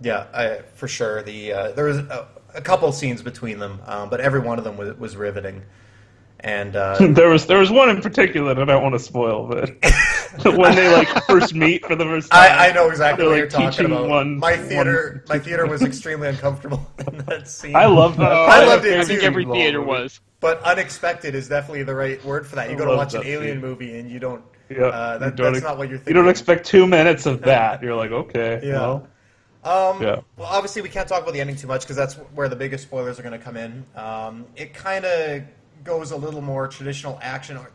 Yeah, 0.01 0.27
I, 0.33 0.61
for 0.75 0.87
sure. 0.87 1.21
The 1.23 1.51
uh, 1.51 1.71
there 1.73 1.83
was 1.83 1.97
a, 1.97 2.27
a 2.53 2.61
couple 2.61 2.89
scenes 2.93 3.21
between 3.21 3.59
them, 3.59 3.81
um, 3.85 4.09
but 4.09 4.21
every 4.21 4.39
one 4.39 4.57
of 4.57 4.63
them 4.63 4.77
was, 4.77 4.97
was 4.97 5.17
riveting. 5.17 5.63
And 6.41 6.75
uh, 6.75 6.95
there 7.11 7.29
was 7.29 7.45
there 7.47 7.59
was 7.59 7.69
one 7.69 7.89
in 7.89 8.01
particular 8.01 8.53
that 8.53 8.61
I 8.61 8.65
don't 8.73 8.83
want 8.83 8.95
to 8.95 8.99
spoil, 8.99 9.45
but 9.47 9.71
when 10.57 10.75
they 10.75 10.87
like 10.91 11.07
first 11.25 11.53
meet 11.53 11.85
for 11.85 11.95
the 11.95 12.05
first 12.05 12.31
time, 12.31 12.51
I, 12.51 12.69
I 12.69 12.71
know 12.71 12.89
exactly 12.89 13.23
they're, 13.25 13.29
what 13.31 13.35
you're 13.37 13.45
like, 13.47 13.51
talking 13.51 13.71
teaching 13.71 13.85
about. 13.87 14.07
one- 14.09 14.37
my 14.39 14.55
theater, 14.55 15.23
one- 15.27 15.37
my 15.37 15.43
theater 15.43 15.65
was 15.67 15.81
extremely 15.91 16.29
uncomfortable 16.29 16.87
in 17.07 17.17
that 17.25 17.47
scene. 17.47 17.75
I 17.75 17.87
love 17.87 18.15
that. 18.17 18.31
I 18.31 18.65
loved 18.65 18.85
it 18.85 18.97
I 18.97 19.01
too. 19.01 19.07
think 19.07 19.23
every 19.23 19.45
theater 19.45 19.81
was. 19.81 20.21
But 20.39 20.63
unexpected 20.63 21.35
is 21.35 21.49
definitely 21.49 21.83
the 21.83 21.95
right 21.95 22.23
word 22.23 22.47
for 22.47 22.55
that. 22.55 22.69
You 22.69 22.77
go 22.77 22.85
to 22.85 22.95
watch 22.95 23.13
an 23.15 23.25
alien 23.25 23.55
scene. 23.55 23.61
movie 23.61 23.99
and 23.99 24.09
you 24.09 24.19
don't. 24.19 24.41
Yeah, 24.69 24.83
Uh, 24.85 25.17
that, 25.17 25.35
don't 25.35 25.45
that's 25.47 25.57
ex- 25.57 25.65
not 25.65 25.77
what 25.77 25.89
you're 25.89 25.97
thinking. 25.97 26.15
You 26.15 26.21
don't 26.21 26.29
expect 26.29 26.65
two 26.65 26.87
minutes 26.87 27.25
of 27.25 27.41
that. 27.41 27.81
You're 27.83 27.95
like, 27.95 28.11
okay, 28.11 28.61
Yeah. 28.63 28.73
well, 28.73 29.07
Um, 29.65 30.01
Yeah. 30.01 30.21
Well, 30.37 30.47
obviously, 30.47 30.81
we 30.83 30.89
can't 30.89 31.07
talk 31.09 31.21
about 31.23 31.33
the 31.33 31.41
ending 31.41 31.57
too 31.57 31.67
much 31.67 31.81
because 31.81 31.97
that's 31.97 32.13
where 32.33 32.47
the 32.47 32.55
biggest 32.55 32.83
spoilers 32.83 33.19
are 33.19 33.23
going 33.23 33.37
to 33.37 33.43
come 33.43 33.57
in. 33.57 33.83
Um, 33.95 34.45
it 34.55 34.73
kind 34.73 35.03
of 35.03 35.43
goes 35.83 36.11
a 36.11 36.17
little 36.17 36.41
more 36.41 36.67
traditional 36.67 37.19
action 37.21 37.57
or 37.57 37.71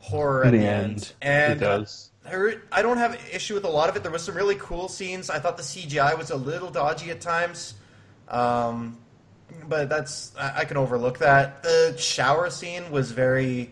horror 0.00 0.44
at 0.44 0.52
the, 0.52 0.58
the 0.58 0.66
end, 0.66 0.90
end, 0.90 1.14
and 1.22 1.52
it 1.52 1.64
does. 1.64 2.10
I 2.72 2.82
don't 2.82 2.98
have 2.98 3.14
an 3.14 3.20
issue 3.32 3.54
with 3.54 3.64
a 3.64 3.70
lot 3.70 3.88
of 3.88 3.96
it. 3.96 4.02
There 4.02 4.12
was 4.12 4.22
some 4.22 4.34
really 4.34 4.56
cool 4.56 4.88
scenes. 4.88 5.30
I 5.30 5.38
thought 5.38 5.56
the 5.56 5.62
CGI 5.62 6.16
was 6.16 6.30
a 6.30 6.36
little 6.36 6.70
dodgy 6.70 7.10
at 7.10 7.20
times, 7.20 7.74
um, 8.28 8.98
but 9.66 9.88
that's 9.88 10.32
I, 10.38 10.58
I 10.60 10.64
can 10.64 10.76
overlook 10.76 11.18
that. 11.18 11.62
The 11.62 11.96
shower 11.98 12.50
scene 12.50 12.90
was 12.90 13.12
very, 13.12 13.70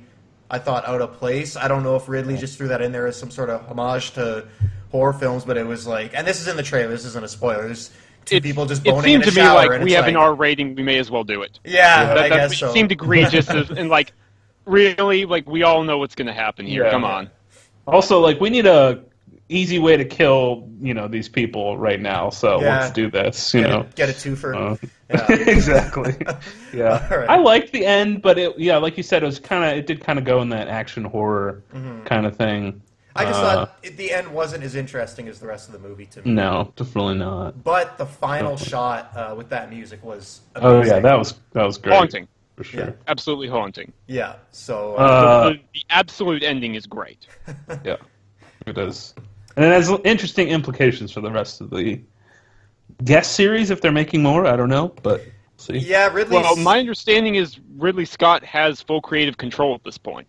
I 0.51 0.59
thought, 0.59 0.87
out 0.89 1.03
of 1.03 1.13
place. 1.15 1.57
I 1.57 1.69
don't 1.69 1.83
know 1.83 1.97
if 1.97 2.09
Ridley 2.09 2.39
just 2.39 2.57
threw 2.57 2.69
that 2.69 2.81
in 2.81 2.93
there 2.93 3.07
as 3.07 3.19
some 3.19 3.31
sort 3.31 3.51
of 3.51 3.67
homage 3.69 4.13
to 4.13 4.47
horror 4.91 5.13
films, 5.13 5.45
but 5.45 5.57
it 5.57 5.67
was 5.67 5.87
like, 5.87 6.13
and 6.15 6.27
this 6.27 6.41
is 6.41 6.49
in 6.49 6.57
the 6.57 6.63
trailer. 6.63 6.91
This 6.91 7.05
isn't 7.05 7.25
a 7.25 7.29
spoiler. 7.29 7.65
There's 7.65 7.91
two 8.27 8.37
It, 8.37 8.43
people 8.43 8.67
just 8.67 8.83
it 8.87 8.91
boning 8.91 9.05
seemed 9.05 9.23
in 9.23 9.29
a 9.29 9.33
to 9.33 9.41
me 9.41 9.47
like 9.49 9.71
we 9.71 9.77
it's 9.87 9.95
have 9.95 10.07
an 10.09 10.15
like, 10.15 10.23
R 10.23 10.35
rating. 10.35 10.75
We 10.75 10.83
may 10.83 10.99
as 10.99 11.11
well 11.11 11.25
do 11.25 11.43
it. 11.43 11.59
Yeah, 11.65 12.05
That, 12.07 12.19
I 12.19 12.29
that 12.29 12.37
guess 12.51 12.59
so. 12.59 12.73
seemed 12.73 12.93
egregious, 12.99 13.49
as- 13.49 13.71
and 13.71 13.89
like 13.89 14.13
really, 14.65 15.25
like 15.25 15.49
we 15.49 15.63
all 15.63 15.83
know 15.85 15.99
what's 15.99 16.15
going 16.15 16.27
to 16.27 16.35
happen 16.35 16.67
here. 16.67 16.85
Yeah. 16.85 16.91
Come 16.91 17.05
on. 17.05 17.31
Also, 17.87 18.21
like 18.21 18.41
we 18.41 18.51
need 18.51 18.67
a 18.67 19.03
easy 19.49 19.79
way 19.79 19.97
to 19.97 20.05
kill 20.05 20.69
you 20.81 20.93
know 20.93 21.07
these 21.07 21.29
people 21.29 21.79
right 21.79 22.01
now. 22.01 22.31
So 22.31 22.61
Yeah. 22.61 22.81
let's 22.81 22.91
do 22.93 23.11
this. 23.11 23.55
You 23.55 23.61
get, 23.63 23.71
know, 23.71 23.81
a, 23.81 23.85
get 23.95 24.09
a 24.09 24.13
twofer. 24.13 24.55
Uh, 24.73 24.77
Yeah. 25.09 25.25
exactly. 25.31 26.17
Yeah, 26.75 27.07
All 27.13 27.19
right. 27.19 27.31
I 27.31 27.37
liked 27.37 27.71
the 27.71 27.87
end, 27.87 28.23
but 28.23 28.39
it 28.41 28.59
yeah, 28.59 28.77
like 28.79 28.97
you 28.97 29.05
said, 29.05 29.23
it 29.23 29.27
was 29.27 29.39
kind 29.39 29.63
of 29.65 29.79
it 29.79 29.87
did 29.87 30.01
kind 30.01 30.19
of 30.19 30.25
go 30.25 30.43
in 30.43 30.49
that 30.49 30.67
action 30.67 31.05
horror 31.05 31.63
kind 32.05 32.27
of 32.27 32.35
thing. 32.37 32.83
Mm-hmm. 33.17 33.27
I 33.27 33.31
just 33.31 33.41
Uh, 33.41 33.67
thought 33.67 33.83
the 33.97 34.13
end 34.13 34.29
wasn't 34.29 34.65
as 34.65 34.75
interesting 34.75 35.29
as 35.29 35.41
the 35.41 35.47
rest 35.47 35.69
of 35.69 35.73
the 35.73 35.79
movie 35.89 36.07
to 36.07 36.23
me. 36.23 36.33
no, 36.33 36.73
definitely 36.77 37.15
not. 37.17 37.63
But 37.65 37.99
the 37.99 38.07
final 38.07 38.57
shot 38.57 39.11
uh, 39.17 39.35
with 39.37 39.49
that 39.51 39.71
music 39.71 40.03
was 40.05 40.41
Oh 40.57 40.83
yeah, 40.83 40.99
that 41.01 41.19
was 41.19 41.35
that 41.53 41.65
was 41.65 41.79
great 41.79 41.95
Haunting. 41.97 42.29
for 42.57 42.65
sure. 42.65 42.81
Yeah. 42.85 42.91
Absolutely 43.09 43.49
haunting. 43.49 43.93
Yeah. 44.07 44.37
So 44.53 44.95
uh, 44.97 45.01
Uh, 45.01 45.49
the, 45.51 45.61
the 45.75 45.83
absolute 45.91 46.43
ending 46.43 46.75
is 46.75 46.87
great. 46.87 47.27
Yeah, 47.85 47.97
it 48.67 48.77
is, 48.79 49.15
and 49.57 49.65
it 49.65 49.73
has 49.73 49.91
interesting 50.05 50.49
implications 50.49 51.13
for 51.13 51.21
the 51.21 51.31
rest 51.31 51.61
of 51.61 51.71
the 51.71 52.01
guest 53.05 53.33
series 53.33 53.71
if 53.71 53.81
they're 53.81 53.93
making 53.93 54.23
more. 54.23 54.47
I 54.47 54.57
don't 54.57 54.69
know, 54.69 54.89
but 55.03 55.23
see. 55.57 55.79
yeah, 55.79 56.09
Ridley. 56.13 56.37
Well, 56.39 56.57
my 56.57 56.79
understanding 56.79 57.35
is 57.37 57.59
Ridley 57.77 58.05
Scott 58.07 58.45
has 58.45 58.81
full 58.83 59.01
creative 59.01 59.37
control 59.37 59.75
at 59.75 59.85
this 59.85 59.99
point. 59.99 60.27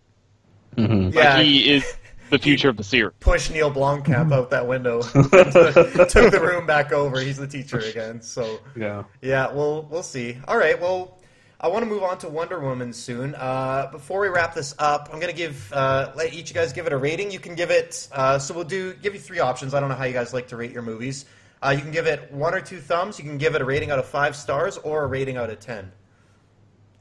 Mhm. 0.76 1.12
yeah, 1.12 1.34
Like 1.34 1.44
he 1.44 1.72
is 1.72 1.96
the 2.30 2.38
future 2.38 2.68
of 2.68 2.76
the 2.76 2.84
series. 2.84 3.14
Push 3.20 3.50
Neil 3.50 3.70
Blomkamp 3.70 4.32
out 4.32 4.50
that 4.50 4.66
window, 4.66 5.02
took 5.02 5.30
the 5.32 6.40
room 6.40 6.66
back 6.66 6.92
over. 6.92 7.20
He's 7.20 7.36
the 7.36 7.46
teacher 7.46 7.78
again. 7.90 8.22
So 8.22 8.60
yeah. 8.76 9.04
yeah, 9.22 9.52
we'll 9.52 9.82
we'll 9.90 10.02
see. 10.02 10.38
All 10.46 10.56
right, 10.56 10.80
well. 10.80 11.14
I 11.60 11.66
want 11.66 11.82
to 11.82 11.90
move 11.90 12.04
on 12.04 12.18
to 12.18 12.28
Wonder 12.28 12.60
Woman 12.60 12.92
soon. 12.92 13.34
Uh, 13.34 13.88
before 13.90 14.20
we 14.20 14.28
wrap 14.28 14.54
this 14.54 14.76
up, 14.78 15.08
I'm 15.12 15.18
going 15.18 15.32
to 15.32 15.36
give 15.36 15.72
uh, 15.72 16.12
let 16.14 16.32
each 16.32 16.42
of 16.42 16.48
you 16.50 16.54
guys 16.54 16.72
give 16.72 16.86
it 16.86 16.92
a 16.92 16.96
rating. 16.96 17.32
You 17.32 17.40
can 17.40 17.56
give 17.56 17.72
it. 17.72 18.06
Uh, 18.12 18.38
so 18.38 18.54
we'll 18.54 18.62
do 18.62 18.94
give 18.94 19.12
you 19.12 19.18
three 19.18 19.40
options. 19.40 19.74
I 19.74 19.80
don't 19.80 19.88
know 19.88 19.96
how 19.96 20.04
you 20.04 20.12
guys 20.12 20.32
like 20.32 20.46
to 20.48 20.56
rate 20.56 20.70
your 20.70 20.82
movies. 20.82 21.24
Uh, 21.60 21.70
you 21.70 21.82
can 21.82 21.90
give 21.90 22.06
it 22.06 22.30
one 22.30 22.54
or 22.54 22.60
two 22.60 22.78
thumbs. 22.78 23.18
You 23.18 23.24
can 23.24 23.38
give 23.38 23.56
it 23.56 23.60
a 23.60 23.64
rating 23.64 23.90
out 23.90 23.98
of 23.98 24.06
five 24.06 24.36
stars 24.36 24.78
or 24.78 25.02
a 25.02 25.08
rating 25.08 25.36
out 25.36 25.50
of 25.50 25.58
ten. 25.58 25.90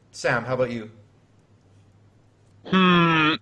Sam, 0.09 0.43
how 0.43 0.55
about 0.55 0.71
you? 0.71 0.89
Hmm. 2.65 3.35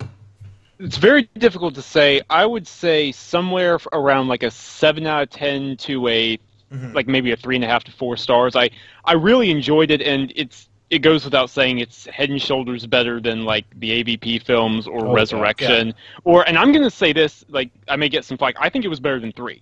It's 0.79 0.97
very 0.97 1.29
difficult 1.37 1.75
to 1.75 1.81
say. 1.81 2.21
I 2.29 2.45
would 2.45 2.67
say 2.67 3.11
somewhere 3.11 3.79
around 3.93 4.27
like 4.27 4.43
a 4.43 4.51
seven 4.51 5.07
out 5.07 5.23
of 5.23 5.29
ten 5.29 5.77
to 5.77 6.07
a 6.07 6.37
mm-hmm. 6.71 6.93
like 6.93 7.07
maybe 7.07 7.31
a 7.31 7.37
three 7.37 7.55
and 7.55 7.63
a 7.63 7.67
half 7.67 7.83
to 7.85 7.91
four 7.91 8.17
stars. 8.17 8.55
I 8.55 8.69
I 9.03 9.13
really 9.13 9.51
enjoyed 9.51 9.91
it, 9.91 10.01
and 10.01 10.31
it's 10.35 10.69
it 10.89 10.99
goes 10.99 11.25
without 11.25 11.49
saying 11.49 11.79
it's 11.79 12.05
head 12.05 12.29
and 12.29 12.41
shoulders 12.41 12.85
better 12.85 13.19
than 13.19 13.45
like 13.45 13.65
the 13.79 14.03
AVP 14.03 14.43
films 14.43 14.87
or 14.87 15.05
Oh, 15.05 15.09
yeah. 15.09 15.15
Resurrection 15.15 15.93
or. 16.23 16.47
And 16.47 16.57
I'm 16.57 16.71
gonna 16.71 16.91
say 16.91 17.13
this 17.13 17.45
like 17.49 17.71
I 17.87 17.95
may 17.95 18.09
get 18.09 18.25
some 18.25 18.37
flack. 18.37 18.55
I 18.59 18.69
think 18.69 18.85
it 18.85 18.89
was 18.89 18.99
better 18.99 19.19
than 19.19 19.31
three. 19.31 19.61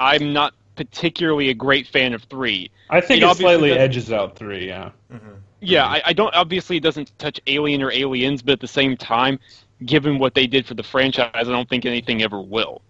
I'm 0.00 0.32
not 0.32 0.54
particularly 0.76 1.50
a 1.50 1.54
great 1.54 1.88
fan 1.88 2.14
of 2.14 2.22
three. 2.24 2.70
I 2.88 3.00
think 3.00 3.22
It 3.22 3.26
it, 3.26 3.36
slightly 3.36 3.72
edges 3.72 4.12
out 4.12 4.36
three. 4.36 4.68
Yeah. 4.68 4.90
Mm-hmm. 5.12 5.32
Yeah, 5.60 5.86
I, 5.86 6.02
I 6.06 6.12
don't. 6.12 6.32
Obviously, 6.34 6.76
it 6.76 6.84
doesn't 6.84 7.16
touch 7.18 7.40
Alien 7.48 7.82
or 7.82 7.90
Aliens, 7.90 8.42
but 8.42 8.52
at 8.52 8.60
the 8.60 8.68
same 8.68 8.96
time, 8.96 9.40
given 9.84 10.18
what 10.18 10.34
they 10.34 10.46
did 10.46 10.66
for 10.66 10.74
the 10.74 10.82
franchise, 10.82 11.30
I 11.34 11.42
don't 11.44 11.68
think 11.68 11.86
anything 11.86 12.22
ever 12.22 12.40
will. 12.40 12.82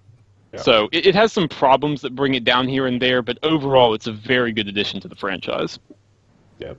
Yeah. 0.53 0.63
So 0.63 0.89
it, 0.93 1.07
it 1.07 1.15
has 1.15 1.33
some 1.33 1.49
problems 1.49 2.01
that 2.03 2.15
bring 2.15 2.35
it 2.35 2.45
down 2.45 2.69
here 2.69 2.87
and 2.87 3.01
there, 3.01 3.23
but 3.23 3.39
overall, 3.43 3.95
it's 3.95 4.07
a 4.07 4.13
very 4.13 4.53
good 4.53 4.69
addition 4.69 5.01
to 5.01 5.09
the 5.09 5.17
franchise. 5.17 5.79
Yep. 6.59 6.79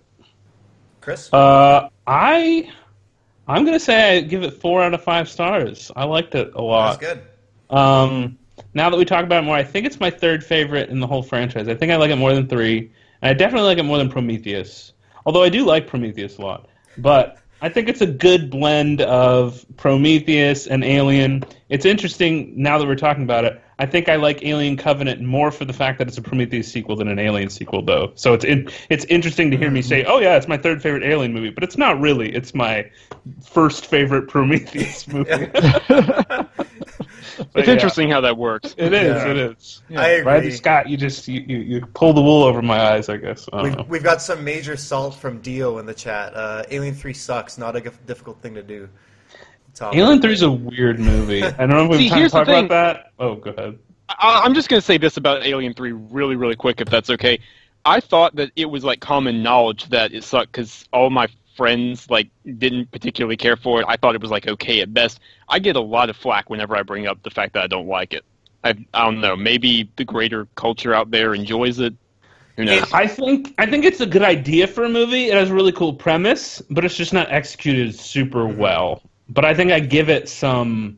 Chris? 1.01 1.31
Uh, 1.31 1.89
I 2.07 2.71
I'm 3.47 3.65
gonna 3.65 3.79
say 3.79 4.17
I 4.17 4.21
give 4.21 4.43
it 4.43 4.53
four 4.53 4.81
out 4.83 4.93
of 4.93 5.03
five 5.03 5.29
stars. 5.29 5.91
I 5.95 6.05
liked 6.05 6.35
it 6.35 6.53
a 6.53 6.61
lot. 6.61 6.99
That's 6.99 7.15
lot. 7.15 7.23
good. 7.69 7.75
Um, 7.75 8.37
now 8.73 8.89
that 8.89 8.97
we 8.97 9.05
talk 9.05 9.23
about 9.23 9.43
it 9.43 9.45
more, 9.45 9.55
I 9.55 9.63
think 9.63 9.85
it's 9.85 9.99
my 9.99 10.09
third 10.09 10.43
favorite 10.43 10.89
in 10.89 10.99
the 10.99 11.07
whole 11.07 11.23
franchise. 11.23 11.67
I 11.67 11.75
think 11.75 11.91
I 11.91 11.95
like 11.95 12.11
it 12.11 12.15
more 12.15 12.33
than 12.33 12.47
three, 12.47 12.91
and 13.21 13.29
I 13.29 13.33
definitely 13.33 13.67
like 13.67 13.77
it 13.77 13.83
more 13.83 13.97
than 13.97 14.09
Prometheus. 14.09 14.93
Although 15.25 15.43
I 15.43 15.49
do 15.49 15.65
like 15.65 15.87
Prometheus 15.87 16.37
a 16.37 16.41
lot, 16.41 16.69
but 16.97 17.39
I 17.61 17.69
think 17.69 17.89
it's 17.89 18.01
a 18.01 18.07
good 18.07 18.49
blend 18.49 19.01
of 19.01 19.65
Prometheus 19.77 20.67
and 20.67 20.83
Alien. 20.83 21.43
It's 21.67 21.85
interesting 21.85 22.53
now 22.55 22.77
that 22.77 22.87
we're 22.87 22.95
talking 22.95 23.23
about 23.23 23.45
it. 23.45 23.61
I 23.79 23.85
think 23.85 24.09
I 24.09 24.17
like 24.17 24.43
Alien 24.43 24.75
Covenant 24.75 25.21
more 25.21 25.51
for 25.51 25.65
the 25.65 25.73
fact 25.73 25.99
that 25.99 26.07
it's 26.07 26.17
a 26.17 26.21
Prometheus 26.21 26.71
sequel 26.71 26.95
than 26.97 27.07
an 27.07 27.17
Alien 27.17 27.49
sequel, 27.49 27.81
though. 27.81 28.11
So 28.15 28.33
it's 28.33 28.43
in, 28.43 28.69
it's 28.89 29.05
interesting 29.05 29.51
to 29.51 29.57
hear 29.57 29.71
me 29.71 29.81
say, 29.81 30.03
"Oh 30.03 30.19
yeah, 30.19 30.35
it's 30.35 30.49
my 30.49 30.57
third 30.57 30.81
favorite 30.81 31.03
Alien 31.03 31.33
movie," 31.33 31.49
but 31.49 31.63
it's 31.63 31.77
not 31.77 31.99
really. 31.99 32.33
It's 32.35 32.53
my 32.53 32.89
first 33.45 33.85
favorite 33.85 34.27
Prometheus 34.27 35.07
movie. 35.07 35.31
It's 37.55 37.67
yeah. 37.67 37.73
interesting 37.73 38.09
how 38.09 38.21
that 38.21 38.37
works. 38.37 38.75
It 38.77 38.93
is. 38.93 39.15
Yeah. 39.15 39.27
It 39.29 39.37
is. 39.37 39.81
I 39.95 40.07
agree. 40.09 40.33
Ridley 40.33 40.51
Scott, 40.51 40.89
you 40.89 40.97
just 40.97 41.27
you, 41.27 41.41
you, 41.47 41.57
you 41.57 41.85
pull 41.85 42.13
the 42.13 42.21
wool 42.21 42.43
over 42.43 42.61
my 42.61 42.79
eyes. 42.93 43.09
I 43.09 43.17
guess. 43.17 43.47
I 43.53 43.63
We've, 43.63 43.87
we've 43.87 44.03
got 44.03 44.21
some 44.21 44.43
major 44.43 44.75
salt 44.77 45.15
from 45.15 45.39
Dio 45.41 45.77
in 45.79 45.85
the 45.85 45.93
chat. 45.93 46.35
Uh, 46.35 46.63
Alien 46.69 46.95
3 46.95 47.13
sucks. 47.13 47.57
Not 47.57 47.75
a 47.75 47.81
g- 47.81 47.89
difficult 48.05 48.41
thing 48.41 48.55
to 48.55 48.63
do. 48.63 48.89
Top. 49.73 49.95
Alien 49.95 50.21
Three 50.21 50.33
is 50.33 50.41
a 50.41 50.51
weird 50.51 50.99
movie. 50.99 51.43
I 51.43 51.51
don't 51.51 51.69
know 51.69 51.85
if 51.85 51.91
we 51.91 51.97
See, 51.97 52.07
have 52.07 52.09
time 52.09 52.17
to 52.17 52.19
here's 52.19 52.31
the 52.31 52.37
talk 52.39 52.47
about 52.47 52.69
that. 52.69 53.11
Oh, 53.19 53.35
go 53.35 53.51
ahead. 53.51 53.79
I, 54.09 54.41
I'm 54.43 54.53
just 54.53 54.69
going 54.69 54.81
to 54.81 54.85
say 54.85 54.97
this 54.97 55.17
about 55.17 55.45
Alien 55.45 55.73
3 55.73 55.91
really, 55.91 56.35
really 56.35 56.55
quick, 56.55 56.81
if 56.81 56.89
that's 56.89 57.09
okay. 57.11 57.39
I 57.85 57.99
thought 57.99 58.35
that 58.35 58.51
it 58.55 58.65
was 58.65 58.83
like 58.83 58.99
common 58.99 59.41
knowledge 59.41 59.89
that 59.89 60.13
it 60.13 60.23
sucked 60.23 60.51
because 60.51 60.87
all 60.91 61.09
my 61.09 61.27
friends 61.59 62.09
like 62.09 62.29
didn't 62.57 62.89
particularly 62.89 63.35
care 63.35 63.57
for 63.57 63.81
it. 63.81 63.85
I 63.89 63.97
thought 63.97 64.15
it 64.15 64.21
was 64.21 64.31
like 64.31 64.47
okay 64.47 64.79
at 64.79 64.93
best. 64.93 65.19
I 65.49 65.59
get 65.59 65.75
a 65.75 65.81
lot 65.81 66.09
of 66.09 66.15
flack 66.15 66.49
whenever 66.49 66.73
I 66.73 66.83
bring 66.83 67.05
up 67.05 67.21
the 67.21 67.29
fact 67.29 67.53
that 67.53 67.63
I 67.65 67.67
don't 67.67 67.87
like 67.87 68.13
it. 68.13 68.23
I, 68.63 68.69
I 68.93 69.03
don't 69.03 69.19
know. 69.19 69.35
Maybe 69.35 69.91
the 69.97 70.05
greater 70.05 70.47
culture 70.55 70.93
out 70.93 71.11
there 71.11 71.33
enjoys 71.33 71.79
it. 71.79 71.93
Who 72.55 72.63
knows? 72.63 72.93
I 72.93 73.07
think 73.07 73.53
I 73.57 73.65
think 73.65 73.83
it's 73.83 73.99
a 73.99 74.05
good 74.05 74.21
idea 74.21 74.67
for 74.67 74.85
a 74.85 74.89
movie. 74.89 75.25
It 75.25 75.33
has 75.33 75.49
a 75.49 75.53
really 75.53 75.73
cool 75.73 75.93
premise, 75.93 76.61
but 76.69 76.85
it's 76.85 76.95
just 76.95 77.11
not 77.11 77.29
executed 77.29 77.93
super 77.93 78.45
mm-hmm. 78.45 78.57
well. 78.57 79.03
But 79.27 79.43
I 79.43 79.53
think 79.53 79.73
I 79.73 79.81
give 79.81 80.09
it 80.09 80.29
some. 80.29 80.97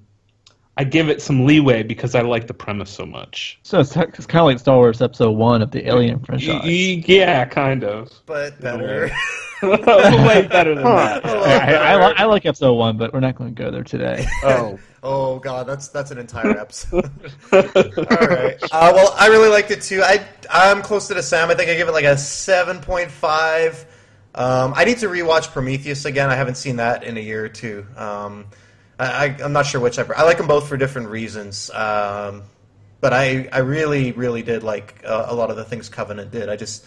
I 0.78 0.84
give 0.84 1.10
it 1.10 1.24
some 1.24 1.48
leeway 1.48 1.82
because 1.82 2.14
I 2.14 2.22
like 2.22 2.46
the 2.46 2.54
premise 2.54 2.92
so 2.92 3.06
much. 3.06 3.60
So 3.64 3.80
it's, 3.80 3.96
it's 3.96 4.26
kind 4.28 4.42
of 4.42 4.46
like 4.46 4.60
Star 4.60 4.78
Wars 4.78 5.02
Episode 5.02 5.32
One 5.32 5.64
of 5.64 5.72
the 5.72 5.88
Alien 5.88 6.20
franchise. 6.20 6.62
Y- 6.64 6.64
y- 6.64 7.04
yeah, 7.08 7.46
kind 7.46 7.84
of. 7.84 8.12
But 8.28 8.62
better. 8.62 9.12
Way 10.28 10.48
better 10.48 10.76
than 10.76 10.84
that. 10.84 11.26
I, 11.26 11.94
I, 11.94 12.08
li- 12.08 12.14
I 12.18 12.26
like 12.26 12.46
Episode 12.46 12.74
One, 12.74 12.98
but 12.98 13.14
we're 13.14 13.20
not 13.20 13.36
going 13.36 13.54
to 13.54 13.64
go 13.64 13.70
there 13.70 13.84
today. 13.84 14.26
Oh. 14.44 14.80
oh, 15.04 15.40
God. 15.40 15.68
That's 15.68 15.88
that's 15.90 16.10
an 16.12 16.18
entire 16.18 16.58
episode. 16.58 17.06
All 17.52 18.28
right. 18.28 18.58
Uh, 18.72 18.92
well, 18.94 19.14
I 19.18 19.28
really 19.28 19.50
liked 19.50 19.72
it, 19.72 19.82
too. 19.82 20.02
I, 20.04 20.26
I'm 20.50 20.82
close 20.82 21.08
to 21.10 21.14
the 21.14 21.24
Sam. 21.24 21.50
I 21.50 21.56
think 21.56 21.70
I 21.70 21.76
give 21.76 21.88
it 21.88 21.92
like 21.92 22.06
a 22.06 22.16
7.5. 22.16 23.86
Um, 24.34 24.74
I 24.76 24.86
need 24.86 24.98
to 25.00 25.08
rewatch 25.08 25.52
Prometheus 25.52 26.06
again. 26.06 26.30
I 26.30 26.36
haven't 26.36 26.56
seen 26.56 26.78
that 26.78 27.04
in 27.04 27.18
a 27.18 27.22
year 27.22 27.46
or 27.46 27.50
two. 27.50 27.86
Um, 27.96 28.48
I, 28.98 29.26
I, 29.26 29.38
I'm 29.44 29.54
not 29.54 29.66
sure 29.66 29.82
which 29.82 30.00
I, 30.00 30.06
I 30.16 30.24
like 30.24 30.38
them 30.38 30.48
both 30.48 30.68
for 30.68 30.78
different 30.78 31.10
reasons. 31.10 31.70
Um, 31.72 32.44
but 33.02 33.14
I, 33.14 33.50
I 33.52 33.60
really, 33.60 34.12
really 34.12 34.44
did 34.44 34.64
like 34.64 35.04
uh, 35.06 35.26
a 35.28 35.36
lot 35.36 35.50
of 35.50 35.58
the 35.58 35.66
things 35.66 35.90
Covenant 35.90 36.32
did. 36.32 36.50
I 36.50 36.56
just, 36.56 36.86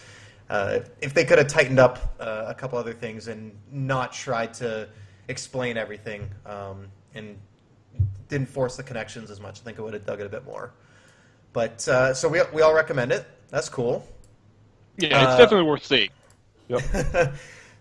uh, 0.49 0.79
if 1.01 1.13
they 1.13 1.25
could 1.25 1.37
have 1.37 1.47
tightened 1.47 1.79
up 1.79 2.15
uh, 2.19 2.45
a 2.47 2.53
couple 2.53 2.77
other 2.77 2.93
things 2.93 3.27
and 3.27 3.57
not 3.71 4.13
tried 4.13 4.53
to 4.55 4.87
explain 5.27 5.77
everything 5.77 6.29
um, 6.45 6.87
and 7.13 7.37
didn't 8.29 8.49
force 8.49 8.77
the 8.77 8.83
connections 8.83 9.31
as 9.31 9.39
much, 9.39 9.59
I 9.61 9.63
think 9.63 9.79
it 9.79 9.81
would 9.81 9.93
have 9.93 10.05
dug 10.05 10.19
it 10.19 10.25
a 10.25 10.29
bit 10.29 10.45
more. 10.45 10.73
But 11.53 11.87
uh, 11.87 12.13
so 12.13 12.27
we, 12.27 12.41
we 12.53 12.61
all 12.61 12.73
recommend 12.73 13.11
it. 13.11 13.25
That's 13.49 13.69
cool. 13.69 14.05
yeah, 14.97 15.23
it's 15.23 15.33
uh, 15.33 15.37
definitely 15.37 15.67
worth 15.67 15.85
seeing. 15.85 16.09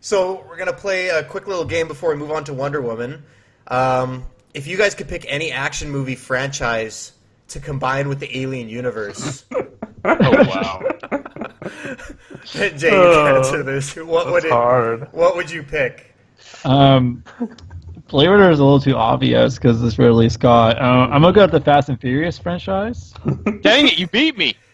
So 0.04 0.44
we're 0.46 0.58
gonna 0.58 0.74
play 0.74 1.08
a 1.08 1.24
quick 1.24 1.46
little 1.46 1.64
game 1.64 1.88
before 1.88 2.10
we 2.10 2.16
move 2.16 2.30
on 2.30 2.44
to 2.44 2.52
Wonder 2.52 2.82
Woman. 2.82 3.22
Um, 3.66 4.26
if 4.52 4.66
you 4.66 4.76
guys 4.76 4.94
could 4.94 5.08
pick 5.08 5.24
any 5.26 5.50
action 5.50 5.90
movie 5.90 6.14
franchise 6.14 7.12
to 7.48 7.58
combine 7.58 8.10
with 8.10 8.20
the 8.20 8.38
Alien 8.38 8.68
universe, 8.68 9.46
Oh 10.04 10.16
wow. 10.30 10.82
Jay, 12.52 12.66
you 12.66 12.78
can 12.78 12.92
Oh, 12.94 13.36
answer 13.38 13.62
this. 13.62 13.94
What 13.96 14.30
would 14.30 14.44
it? 14.44 14.50
hard. 14.52 15.08
What 15.12 15.36
would 15.36 15.50
you 15.50 15.62
pick? 15.62 16.14
Um, 16.64 17.24
Blade 18.08 18.28
Runner 18.28 18.50
is 18.50 18.58
a 18.58 18.64
little 18.64 18.80
too 18.80 18.96
obvious 18.96 19.56
because 19.56 19.82
it's 19.82 19.98
Ridley 19.98 20.28
Scott. 20.28 20.78
Uh, 20.78 21.08
I'm 21.10 21.22
gonna 21.22 21.32
go 21.32 21.42
with 21.42 21.52
the 21.52 21.60
Fast 21.60 21.88
and 21.88 22.00
Furious 22.00 22.38
franchise. 22.38 23.12
Dang 23.62 23.86
it, 23.88 23.98
you 23.98 24.06
beat 24.08 24.36
me. 24.38 24.54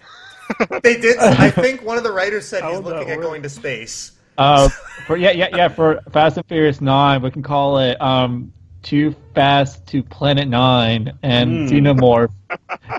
They 0.82 1.00
did. 1.00 1.16
I 1.18 1.48
think 1.48 1.82
one 1.84 1.96
of 1.96 2.02
the 2.02 2.10
writers 2.10 2.44
said 2.44 2.64
he's 2.64 2.80
looking 2.80 3.08
at 3.08 3.20
going 3.20 3.40
to 3.44 3.48
space. 3.48 4.12
Uh, 4.36 4.68
for 5.06 5.16
yeah, 5.16 5.30
yeah, 5.30 5.46
yeah. 5.54 5.68
For 5.68 6.00
Fast 6.12 6.38
and 6.38 6.46
Furious 6.46 6.80
Nine, 6.80 7.22
we 7.22 7.30
can 7.30 7.42
call 7.44 7.78
it 7.78 8.00
um, 8.02 8.52
Too 8.82 9.14
Fast 9.32 9.86
to 9.88 10.02
Planet 10.02 10.48
Nine 10.48 11.16
and 11.22 11.68
Hmm. 11.68 11.74
Xenomorph, 11.76 12.32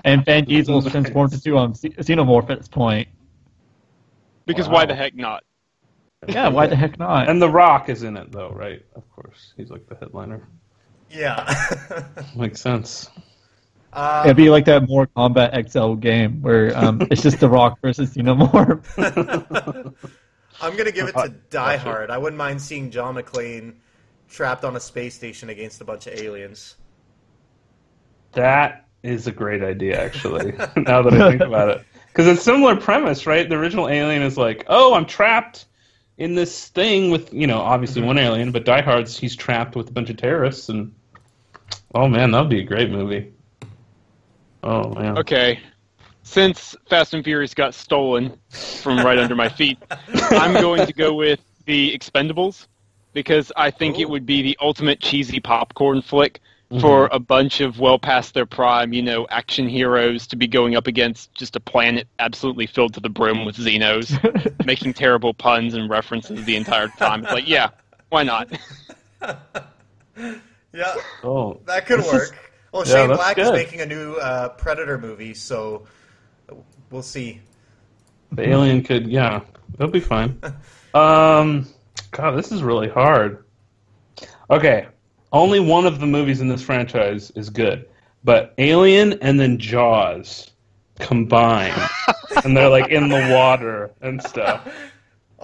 and 0.04 0.24
Vin 0.24 0.46
Diesel's 0.46 0.90
transformed 0.90 1.34
into 1.34 1.58
um 1.58 1.74
Xenomorph 1.74 2.48
at 2.48 2.56
this 2.58 2.68
point. 2.68 3.06
Because 4.46 4.66
Wow. 4.68 4.74
why 4.74 4.86
the 4.86 4.94
heck 4.94 5.14
not? 5.14 5.44
Yeah, 6.28 6.48
why 6.48 6.66
the 6.68 6.76
heck 6.76 6.98
not? 6.98 7.28
And 7.28 7.40
The 7.42 7.48
Rock 7.50 7.88
is 7.88 8.02
in 8.04 8.16
it, 8.16 8.30
though, 8.32 8.50
right? 8.50 8.84
Of 8.94 9.08
course, 9.10 9.54
he's 9.56 9.70
like 9.70 9.86
the 9.88 9.96
headliner. 9.96 10.46
Yeah. 11.10 11.52
Makes 12.36 12.60
sense. 12.60 13.10
uh, 13.92 14.22
It'd 14.24 14.36
be 14.36 14.48
like 14.48 14.64
that 14.66 14.88
Mortal 14.88 15.12
Kombat 15.16 15.68
XL 15.70 15.94
game 15.94 16.40
where 16.40 16.76
um, 16.78 17.00
it's 17.10 17.22
just 17.22 17.40
The 17.40 17.48
Rock 17.48 17.78
versus 17.82 18.14
Xenomorph. 18.14 18.84
I'm 20.62 20.76
gonna 20.76 20.92
give 20.92 21.08
it 21.08 21.12
to 21.16 21.34
Die. 21.50 21.76
Hard. 21.76 22.10
I 22.10 22.18
wouldn't 22.18 22.38
mind 22.38 22.62
seeing 22.62 22.90
John 22.90 23.16
McClane 23.16 23.74
trapped 24.28 24.64
on 24.64 24.76
a 24.76 24.80
space 24.80 25.14
station 25.14 25.50
against 25.50 25.80
a 25.80 25.84
bunch 25.84 26.06
of 26.06 26.14
aliens. 26.14 26.76
That 28.32 28.86
is 29.02 29.26
a 29.26 29.32
great 29.32 29.62
idea, 29.62 30.00
actually. 30.02 30.52
now 30.76 31.02
that 31.02 31.12
I 31.14 31.30
think 31.30 31.42
about 31.42 31.68
it, 31.68 31.84
because 32.12 32.26
it's 32.26 32.42
similar 32.42 32.76
premise, 32.76 33.26
right? 33.26 33.48
The 33.48 33.56
original 33.56 33.88
Alien 33.88 34.22
is 34.22 34.36
like, 34.36 34.66
oh, 34.68 34.92
I'm 34.92 35.06
trapped 35.06 35.64
in 36.18 36.34
this 36.34 36.68
thing 36.68 37.10
with, 37.10 37.32
you 37.32 37.46
know, 37.46 37.58
obviously 37.58 38.00
mm-hmm. 38.00 38.08
one 38.08 38.18
alien, 38.18 38.52
but 38.52 38.66
Die 38.66 38.82
Hard's 38.82 39.18
he's 39.18 39.34
trapped 39.34 39.74
with 39.74 39.88
a 39.88 39.92
bunch 39.92 40.10
of 40.10 40.18
terrorists, 40.18 40.68
and 40.68 40.94
oh 41.94 42.08
man, 42.08 42.30
that 42.32 42.40
would 42.40 42.50
be 42.50 42.60
a 42.60 42.64
great 42.64 42.90
movie. 42.90 43.32
Oh 44.62 44.90
man. 44.90 45.18
Okay. 45.18 45.60
Since 46.22 46.76
Fast 46.88 47.14
and 47.14 47.24
Furious 47.24 47.54
got 47.54 47.74
stolen 47.74 48.38
from 48.50 48.98
right 48.98 49.18
under 49.18 49.34
my 49.34 49.48
feet, 49.48 49.78
I'm 50.30 50.52
going 50.52 50.86
to 50.86 50.92
go 50.92 51.14
with 51.14 51.40
the 51.64 51.96
Expendables 51.98 52.68
because 53.12 53.50
I 53.56 53.70
think 53.70 53.98
it 53.98 54.04
oh. 54.04 54.10
would 54.10 54.26
be 54.26 54.42
the 54.42 54.56
ultimate 54.60 55.00
cheesy 55.00 55.40
popcorn 55.40 56.02
flick 56.02 56.40
for 56.80 57.08
a 57.12 57.18
bunch 57.18 57.60
of 57.60 57.78
well 57.78 57.98
past 57.98 58.34
their 58.34 58.46
prime, 58.46 58.92
you 58.92 59.02
know, 59.02 59.26
action 59.30 59.68
heroes 59.68 60.26
to 60.28 60.36
be 60.36 60.46
going 60.46 60.74
up 60.76 60.86
against 60.86 61.34
just 61.34 61.54
a 61.56 61.60
planet 61.60 62.06
absolutely 62.18 62.66
filled 62.66 62.94
to 62.94 63.00
the 63.00 63.08
brim 63.08 63.44
with 63.44 63.56
Xenos, 63.56 64.64
making 64.66 64.94
terrible 64.94 65.34
puns 65.34 65.74
and 65.74 65.90
references 65.90 66.44
the 66.44 66.56
entire 66.56 66.88
time. 66.88 67.24
It's 67.24 67.32
like, 67.32 67.48
yeah, 67.48 67.68
why 68.08 68.22
not? 68.22 68.48
Yeah, 70.74 70.94
Oh, 71.22 71.60
that 71.66 71.84
could 71.86 71.98
this 72.00 72.06
is- 72.06 72.12
work. 72.12 72.38
Well, 72.72 72.84
Shane 72.84 73.08
that's 73.08 73.18
Black 73.18 73.36
is 73.36 73.50
making 73.52 73.82
a 73.82 73.86
new 73.86 74.14
uh, 74.14 74.48
Predator 74.50 74.96
movie, 74.96 75.34
so 75.34 75.86
we'll 76.90 77.02
see. 77.02 77.40
The 78.32 78.48
alien 78.48 78.82
could, 78.82 79.06
yeah, 79.08 79.42
that'll 79.76 79.92
be 79.92 80.00
fine. 80.00 80.40
Um, 80.94 81.66
God, 82.10 82.32
this 82.32 82.52
is 82.52 82.62
really 82.62 82.90
hard. 82.90 83.46
Okay, 84.50 84.88
only 85.32 85.60
one 85.60 85.86
of 85.86 86.00
the 86.00 86.06
movies 86.06 86.40
in 86.40 86.48
this 86.48 86.62
franchise 86.62 87.30
is 87.32 87.50
good, 87.50 87.88
but 88.24 88.54
Alien 88.58 89.14
and 89.14 89.38
then 89.40 89.58
Jaws 89.58 90.50
combined, 90.98 91.80
and 92.44 92.56
they're 92.56 92.68
like 92.68 92.90
in 92.90 93.08
the 93.08 93.30
water 93.34 93.90
and 94.00 94.22
stuff. 94.22 94.68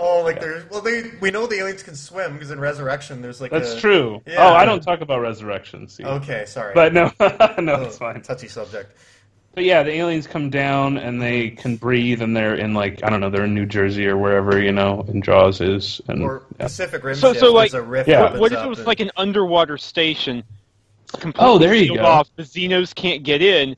Oh, 0.01 0.23
like 0.23 0.41
there's 0.41 0.71
well, 0.71 0.81
they 0.81 1.11
we 1.21 1.31
know 1.33 1.47
the 1.49 1.57
aliens 1.57 1.83
can 1.83 1.97
swim 1.97 2.35
because 2.35 2.53
in 2.53 2.61
Resurrection 2.61 3.21
there's 3.21 3.41
like 3.41 3.51
That's 3.51 3.73
a, 3.73 3.81
true. 3.81 4.23
Yeah. 4.27 4.47
Oh, 4.47 4.55
I 4.55 4.65
don't 4.65 4.81
talk 4.81 5.01
about 5.01 5.21
Resurrection. 5.21 5.89
See, 5.89 6.05
Okay, 6.05 6.45
sorry, 6.47 6.73
but 6.75 6.93
no, 6.93 7.11
no, 7.59 7.75
Oh, 7.75 7.83
it's 7.83 7.99
fine. 7.99 8.23
touchy 8.23 8.47
subject. 8.47 8.97
But 9.59 9.65
yeah, 9.65 9.83
the 9.83 9.91
aliens 9.91 10.29
come 10.29 10.51
down 10.51 10.99
and 10.99 11.21
they 11.21 11.51
can 11.51 11.75
breathe, 11.75 12.23
and 12.23 12.37
they're 12.37 12.55
in 12.55 12.75
like 12.75 13.03
I 13.03 13.11
don't 13.11 13.19
know, 13.19 13.29
they're 13.29 13.47
in 13.47 13.57
New 13.57 13.67
Jersey 13.67 14.07
or 14.07 14.17
wherever 14.17 14.63
you 14.63 14.71
know, 14.71 15.05
and 15.09 15.21
Jaws 15.25 15.61
is, 15.61 16.01
and 16.07 16.23
Or 16.23 16.45
yeah. 16.61 16.67
Pacific 16.67 17.03
Rim. 17.03 17.17
So- 17.17 17.33
so, 17.33 17.53
like, 17.53 17.73
a 17.73 17.83
rift 17.83 18.09
Yeah. 18.09 18.37
What 18.39 18.53
if 18.53 18.61
it 18.65 18.69
was 18.69 18.79
and- 18.79 18.87
like 18.87 19.01
an 19.01 19.11
underwater 19.17 19.77
station? 19.77 20.45
completely 21.19 21.45
Oh, 21.45 21.59
there 21.59 21.75
you 21.75 21.87
sealed 21.87 21.99
go. 21.99 22.05
Off, 22.05 22.29
the 22.37 22.45
Xenos 22.45 22.95
can't 22.95 23.25
get 23.25 23.43
in, 23.43 23.75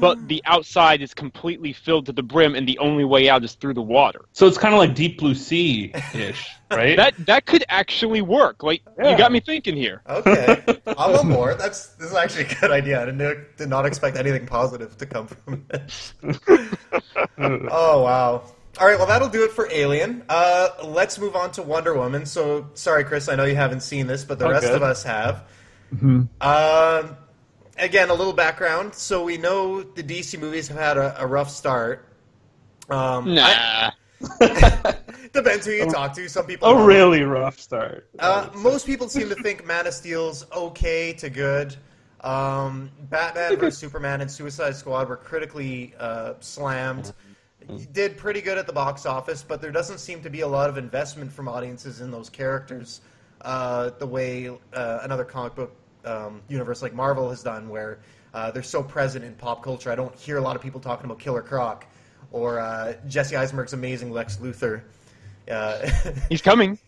But 0.00 0.28
the 0.28 0.42
outside 0.46 1.02
is 1.02 1.14
completely 1.14 1.72
filled 1.72 2.06
to 2.06 2.12
the 2.12 2.22
brim, 2.22 2.54
and 2.54 2.68
the 2.68 2.78
only 2.78 3.04
way 3.04 3.28
out 3.28 3.42
is 3.44 3.54
through 3.54 3.74
the 3.74 3.82
water. 3.82 4.20
So 4.32 4.46
it's 4.46 4.58
kind 4.58 4.74
of 4.74 4.78
like 4.78 4.94
Deep 4.94 5.18
Blue 5.18 5.34
Sea 5.34 5.92
ish, 6.14 6.48
right? 6.70 6.96
That 6.96 7.14
that 7.26 7.46
could 7.46 7.64
actually 7.68 8.22
work. 8.22 8.62
Like 8.62 8.82
Yeah. 8.98 9.10
you 9.12 9.18
got 9.18 9.32
me 9.32 9.40
thinking 9.40 9.76
here. 9.76 10.02
Okay, 10.08 10.62
I'm 10.86 11.16
on 11.16 11.28
board. 11.28 11.58
That's 11.58 11.86
this 11.94 12.10
is 12.10 12.14
actually 12.16 12.44
a 12.46 12.54
good 12.60 12.70
idea. 12.70 13.02
I 13.02 13.06
didn't, 13.06 13.56
did 13.56 13.68
not 13.68 13.86
expect 13.86 14.16
anything 14.16 14.46
positive 14.46 14.96
to 14.98 15.06
come 15.06 15.26
from 15.26 15.64
it. 15.70 16.12
oh 17.38 18.02
wow! 18.02 18.42
All 18.80 18.86
right, 18.86 18.98
well 18.98 19.06
that'll 19.06 19.28
do 19.28 19.44
it 19.44 19.52
for 19.52 19.68
Alien. 19.70 20.24
Uh, 20.28 20.68
let's 20.84 21.18
move 21.18 21.36
on 21.36 21.50
to 21.52 21.62
Wonder 21.62 21.94
Woman. 21.94 22.26
So 22.26 22.68
sorry, 22.74 23.04
Chris, 23.04 23.28
I 23.28 23.36
know 23.36 23.44
you 23.44 23.56
haven't 23.56 23.80
seen 23.80 24.06
this, 24.06 24.24
but 24.24 24.38
the 24.38 24.46
Oh, 24.46 24.50
rest 24.50 24.66
good. 24.66 24.74
of 24.76 24.82
us 24.82 25.02
have. 25.04 25.44
Mhm. 25.94 26.28
Um, 26.40 27.16
again, 27.78 28.10
a 28.10 28.14
little 28.14 28.32
background. 28.32 28.94
So 28.94 29.24
we 29.24 29.36
know 29.38 29.82
the 29.82 30.02
DC 30.02 30.38
movies 30.38 30.68
have 30.68 30.76
had 30.78 30.96
a, 30.96 31.22
a 31.22 31.26
rough 31.26 31.50
start. 31.50 32.06
Um, 32.90 33.34
Nah. 33.34 33.42
I- 33.44 33.92
depends 35.32 35.66
who 35.66 35.72
you 35.72 35.90
talk 35.90 36.14
to. 36.14 36.28
Some 36.28 36.46
people. 36.46 36.68
a 36.68 36.74
don't. 36.74 36.86
really 36.86 37.22
rough 37.22 37.58
start. 37.58 38.08
Uh, 38.18 38.48
most 38.54 38.86
people 38.86 39.08
seem 39.08 39.28
to 39.28 39.34
think 39.34 39.66
Man 39.66 39.86
of 39.86 39.92
Steel's 39.94 40.46
okay 40.52 41.12
to 41.14 41.28
good. 41.28 41.76
Um, 42.20 42.90
Batman 43.10 43.56
vs 43.58 43.76
Superman 43.78 44.22
and 44.22 44.30
Suicide 44.30 44.76
Squad 44.76 45.08
were 45.08 45.16
critically 45.16 45.94
uh, 45.98 46.34
slammed. 46.40 47.12
Did 47.92 48.16
pretty 48.16 48.40
good 48.42 48.58
at 48.58 48.66
the 48.66 48.72
box 48.72 49.06
office, 49.06 49.42
but 49.42 49.60
there 49.60 49.72
doesn't 49.72 49.98
seem 49.98 50.22
to 50.22 50.30
be 50.30 50.40
a 50.40 50.48
lot 50.48 50.68
of 50.68 50.76
investment 50.78 51.32
from 51.32 51.48
audiences 51.48 52.00
in 52.02 52.10
those 52.10 52.28
characters, 52.28 53.00
uh, 53.40 53.90
the 53.98 54.06
way 54.06 54.48
uh, 54.74 54.98
another 55.02 55.24
comic 55.24 55.54
book 55.54 55.74
um, 56.04 56.40
universe 56.48 56.82
like 56.82 56.94
Marvel 56.94 57.28
has 57.30 57.42
done, 57.42 57.68
where 57.68 57.98
uh, 58.32 58.50
they're 58.50 58.62
so 58.62 58.82
present 58.82 59.24
in 59.24 59.34
pop 59.34 59.62
culture. 59.62 59.90
I 59.90 59.94
don't 59.94 60.14
hear 60.16 60.38
a 60.38 60.40
lot 60.40 60.56
of 60.56 60.62
people 60.62 60.80
talking 60.80 61.04
about 61.06 61.18
Killer 61.18 61.42
Croc 61.42 61.86
or 62.32 62.58
uh, 62.60 62.94
Jesse 63.08 63.36
Eisenberg's 63.36 63.72
amazing 63.72 64.10
Lex 64.12 64.36
Luthor. 64.38 64.82
Uh, 65.50 65.88
He's 66.28 66.42
coming. 66.42 66.78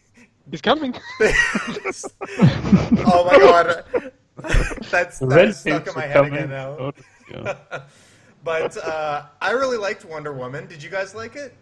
He's 0.51 0.61
coming. 0.63 0.95
oh 1.21 3.29
my 3.31 3.39
god. 3.39 3.85
That's, 4.91 5.19
The 5.19 5.27
that's 5.27 5.37
red 5.37 5.55
stuck 5.55 5.79
in 5.79 5.85
tapes 5.85 5.97
my 5.97 6.03
head 6.03 6.15
coming. 6.15 6.35
again 6.35 6.51
now. 6.51 6.69
Oh, 6.79 6.93
yeah. 7.31 7.57
But 8.45 8.77
uh, 8.77 9.23
I 9.41 9.51
really 9.53 9.79
liked 9.79 10.05
Wonder 10.05 10.33
Woman. 10.35 10.67
Did 10.67 10.83
you 10.83 10.91
guys 10.91 11.15
like 11.15 11.37
it? 11.37 11.55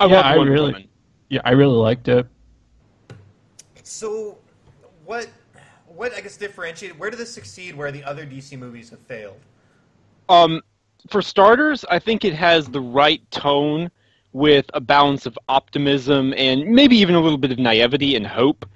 I 0.00 0.06
Yeah, 0.06 0.20
I 0.20 0.36
Wonder 0.38 0.52
really- 0.52 0.72
Woman. 0.72 0.88
Yeah, 1.28 1.40
I 1.44 1.50
really 1.52 1.76
liked 1.76 2.08
it. 2.08 2.26
So, 3.82 4.38
what, 5.04 5.28
what 5.94 6.14
I 6.14 6.20
guess 6.20 6.36
differentiated? 6.36 6.98
Where 6.98 7.10
did 7.10 7.18
this 7.18 7.32
succeed? 7.32 7.76
Where 7.76 7.92
the 7.92 8.04
other 8.04 8.24
DC 8.26 8.58
movies 8.58 8.90
have 8.90 9.00
failed? 9.00 9.40
Um, 10.28 10.62
for 11.08 11.22
starters, 11.22 11.84
I 11.90 11.98
think 11.98 12.24
it 12.24 12.34
has 12.34 12.68
the 12.68 12.80
right 12.80 13.22
tone 13.30 13.90
with 14.32 14.66
a 14.72 14.80
balance 14.80 15.26
of 15.26 15.38
optimism 15.48 16.32
and 16.36 16.64
maybe 16.66 16.96
even 16.96 17.14
a 17.14 17.20
little 17.20 17.38
bit 17.38 17.52
of 17.52 17.58
naivety 17.58 18.16
and 18.16 18.26
hope 18.26 18.66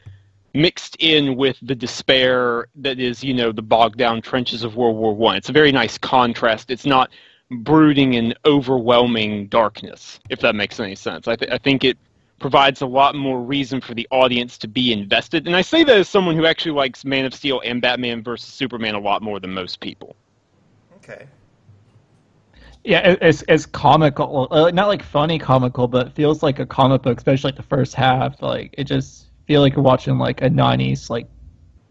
mixed 0.52 0.96
in 1.00 1.36
with 1.36 1.56
the 1.62 1.74
despair 1.74 2.66
that 2.74 2.98
is, 2.98 3.22
you 3.22 3.34
know, 3.34 3.52
the 3.52 3.62
bogged 3.62 3.98
down 3.98 4.22
trenches 4.22 4.64
of 4.64 4.76
World 4.76 4.96
War 4.96 5.14
One. 5.14 5.36
It's 5.36 5.48
a 5.48 5.52
very 5.52 5.72
nice 5.72 5.98
contrast. 5.98 6.70
It's 6.70 6.86
not 6.86 7.10
brooding 7.50 8.16
and 8.16 8.36
overwhelming 8.44 9.46
darkness, 9.48 10.18
if 10.30 10.40
that 10.40 10.54
makes 10.54 10.80
any 10.80 10.94
sense. 10.94 11.28
I, 11.28 11.36
th- 11.36 11.50
I 11.50 11.58
think 11.58 11.84
it 11.84 11.96
provides 12.38 12.82
a 12.82 12.86
lot 12.86 13.14
more 13.14 13.40
reason 13.40 13.80
for 13.80 13.94
the 13.94 14.06
audience 14.10 14.58
to 14.58 14.68
be 14.68 14.92
invested. 14.92 15.46
And 15.46 15.56
I 15.56 15.62
say 15.62 15.84
that 15.84 15.96
as 15.96 16.08
someone 16.08 16.36
who 16.36 16.46
actually 16.46 16.72
likes 16.72 17.04
Man 17.04 17.24
of 17.24 17.34
Steel 17.34 17.60
and 17.64 17.80
Batman 17.80 18.22
versus 18.22 18.52
Superman 18.52 18.94
a 18.94 19.00
lot 19.00 19.22
more 19.22 19.40
than 19.40 19.54
most 19.54 19.80
people. 19.80 20.16
Okay. 20.96 21.26
Yeah, 22.84 23.08
it, 23.10 23.18
it's 23.20 23.42
it's 23.48 23.66
comical, 23.66 24.48
uh, 24.50 24.70
not 24.70 24.88
like 24.88 25.02
funny 25.02 25.38
comical, 25.38 25.88
but 25.88 26.14
feels 26.14 26.42
like 26.42 26.58
a 26.60 26.66
comic 26.66 27.02
book, 27.02 27.18
especially 27.18 27.48
like 27.48 27.56
the 27.56 27.62
first 27.62 27.94
half. 27.94 28.40
Like 28.42 28.74
it 28.78 28.84
just 28.84 29.26
feel 29.46 29.60
like 29.60 29.74
you're 29.74 29.82
watching 29.82 30.18
like 30.18 30.42
a 30.42 30.48
'90s 30.50 31.10
like 31.10 31.28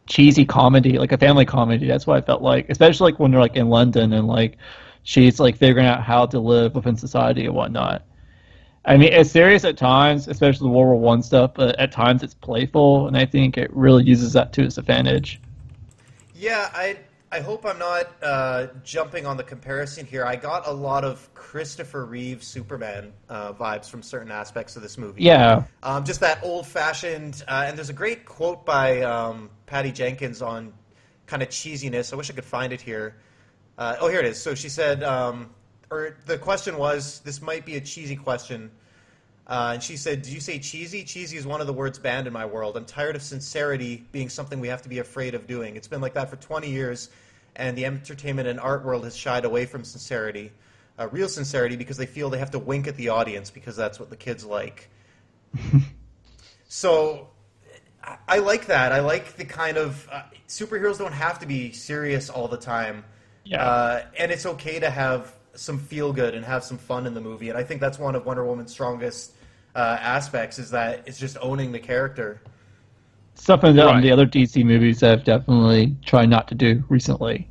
cheesy 0.07 0.45
comedy, 0.45 0.97
like 0.97 1.11
a 1.11 1.17
family 1.17 1.45
comedy. 1.45 1.87
That's 1.87 2.07
what 2.07 2.17
I 2.17 2.25
felt 2.25 2.41
like, 2.41 2.69
especially 2.69 3.11
like 3.11 3.19
when 3.19 3.31
they're 3.31 3.41
like 3.41 3.57
in 3.57 3.69
London 3.69 4.13
and 4.13 4.27
like 4.27 4.57
she's 5.03 5.39
like 5.39 5.57
figuring 5.57 5.85
out 5.87 6.03
how 6.03 6.25
to 6.27 6.39
live 6.39 6.75
within 6.75 6.95
society 6.95 7.45
and 7.45 7.55
whatnot. 7.55 8.05
I 8.85 8.97
mean, 8.97 9.11
it's 9.11 9.31
serious 9.31 9.65
at 9.65 9.77
times, 9.77 10.27
especially 10.27 10.67
the 10.67 10.73
World 10.73 10.87
War 10.87 10.95
One 10.95 11.23
stuff, 11.23 11.53
but 11.55 11.77
at 11.79 11.91
times 11.91 12.21
it's 12.21 12.35
playful, 12.35 13.07
and 13.07 13.17
I 13.17 13.25
think 13.25 13.57
it 13.57 13.75
really 13.75 14.03
uses 14.03 14.33
that 14.33 14.53
to 14.53 14.63
its 14.63 14.77
advantage. 14.77 15.41
Yeah, 16.35 16.69
I 16.73 16.97
I 17.31 17.39
hope 17.39 17.65
I'm 17.65 17.79
not 17.79 18.11
uh, 18.21 18.67
jumping 18.83 19.25
on 19.25 19.37
the 19.37 19.43
comparison 19.43 20.05
here. 20.05 20.23
I 20.23 20.35
got 20.35 20.67
a 20.67 20.71
lot 20.71 21.03
of 21.03 21.33
Christopher 21.33 22.05
Reeve 22.05 22.43
Superman 22.43 23.11
uh, 23.27 23.53
vibes 23.53 23.89
from 23.89 24.03
certain 24.03 24.31
aspects 24.31 24.75
of 24.75 24.83
this 24.83 24.97
movie. 24.97 25.23
Yeah, 25.23 25.63
Um, 25.81 26.05
just 26.05 26.19
that 26.19 26.39
old 26.43 26.67
fashioned, 26.67 27.43
uh, 27.47 27.65
and 27.67 27.77
there's 27.77 27.89
a 27.89 27.93
great 27.93 28.25
quote 28.25 28.65
by 28.65 29.01
um, 29.01 29.49
Patty 29.65 29.91
Jenkins 29.91 30.41
on 30.41 30.73
kind 31.25 31.41
of 31.41 31.49
cheesiness. 31.49 32.13
I 32.13 32.15
wish 32.15 32.29
I 32.29 32.33
could 32.33 32.45
find 32.45 32.71
it 32.71 32.81
here. 32.81 33.15
Uh, 33.77 33.97
oh, 33.99 34.07
here 34.07 34.19
it 34.19 34.25
is. 34.25 34.41
So 34.41 34.53
she 34.55 34.69
said, 34.69 35.03
um, 35.03 35.49
or 35.91 36.17
the 36.25 36.37
question 36.37 36.77
was, 36.77 37.19
this 37.19 37.41
might 37.41 37.65
be 37.65 37.75
a 37.75 37.81
cheesy 37.81 38.15
question. 38.15 38.71
Uh, 39.47 39.71
and 39.73 39.83
she 39.83 39.95
said, 39.95 40.23
"Do 40.23 40.31
you 40.31 40.39
say 40.39 40.57
cheesy? 40.57 41.03
Cheesy 41.03 41.37
is 41.37 41.45
one 41.45 41.61
of 41.61 41.67
the 41.67 41.73
words 41.73 41.99
banned 41.99 42.25
in 42.25 42.33
my 42.33 42.45
world. 42.45 42.75
I'm 42.75 42.85
tired 42.85 43.15
of 43.15 43.21
sincerity 43.21 44.03
being 44.11 44.27
something 44.27 44.59
we 44.59 44.67
have 44.69 44.81
to 44.81 44.89
be 44.89 44.99
afraid 44.99 45.35
of 45.35 45.45
doing. 45.45 45.75
It's 45.75 45.87
been 45.87 46.01
like 46.01 46.15
that 46.15 46.29
for 46.29 46.35
20 46.37 46.69
years, 46.69 47.09
and 47.55 47.77
the 47.77 47.85
entertainment 47.85 48.47
and 48.47 48.59
art 48.59 48.83
world 48.83 49.03
has 49.03 49.15
shied 49.15 49.45
away 49.45 49.65
from 49.65 49.83
sincerity, 49.83 50.51
uh, 50.97 51.07
real 51.09 51.29
sincerity, 51.29 51.75
because 51.75 51.95
they 51.95 52.07
feel 52.07 52.31
they 52.31 52.39
have 52.39 52.51
to 52.51 52.59
wink 52.59 52.87
at 52.87 52.95
the 52.95 53.09
audience 53.09 53.51
because 53.51 53.75
that's 53.75 53.99
what 53.99 54.09
the 54.09 54.15
kids 54.15 54.43
like." 54.43 54.89
so, 56.67 57.27
I, 58.03 58.17
I 58.27 58.37
like 58.39 58.65
that. 58.65 58.91
I 58.91 59.01
like 59.01 59.35
the 59.35 59.45
kind 59.45 59.77
of 59.77 60.07
uh, 60.11 60.23
superheroes 60.47 60.97
don't 60.97 61.13
have 61.13 61.37
to 61.39 61.45
be 61.45 61.71
serious 61.71 62.31
all 62.31 62.47
the 62.47 62.57
time. 62.57 63.05
Yeah. 63.43 63.63
Uh, 63.63 64.05
and 64.17 64.31
it's 64.31 64.47
okay 64.47 64.79
to 64.79 64.89
have 64.89 65.34
some 65.55 65.79
feel 65.79 66.13
good 66.13 66.35
and 66.35 66.45
have 66.45 66.63
some 66.63 66.77
fun 66.77 67.05
in 67.05 67.13
the 67.13 67.21
movie. 67.21 67.49
And 67.49 67.57
I 67.57 67.63
think 67.63 67.81
that's 67.81 67.99
one 67.99 68.15
of 68.15 68.25
Wonder 68.25 68.45
Woman's 68.45 68.71
strongest 68.71 69.33
uh, 69.75 69.97
aspects 69.99 70.59
is 70.59 70.71
that 70.71 71.03
it's 71.05 71.19
just 71.19 71.37
owning 71.41 71.71
the 71.71 71.79
character. 71.79 72.41
Something 73.35 73.75
that 73.75 73.85
Right. 73.85 74.01
the 74.01 74.11
other 74.11 74.25
DC 74.25 74.63
movies 74.63 75.01
have 75.01 75.23
definitely 75.23 75.95
tried 76.05 76.29
not 76.29 76.47
to 76.49 76.55
do 76.55 76.83
recently. 76.89 77.49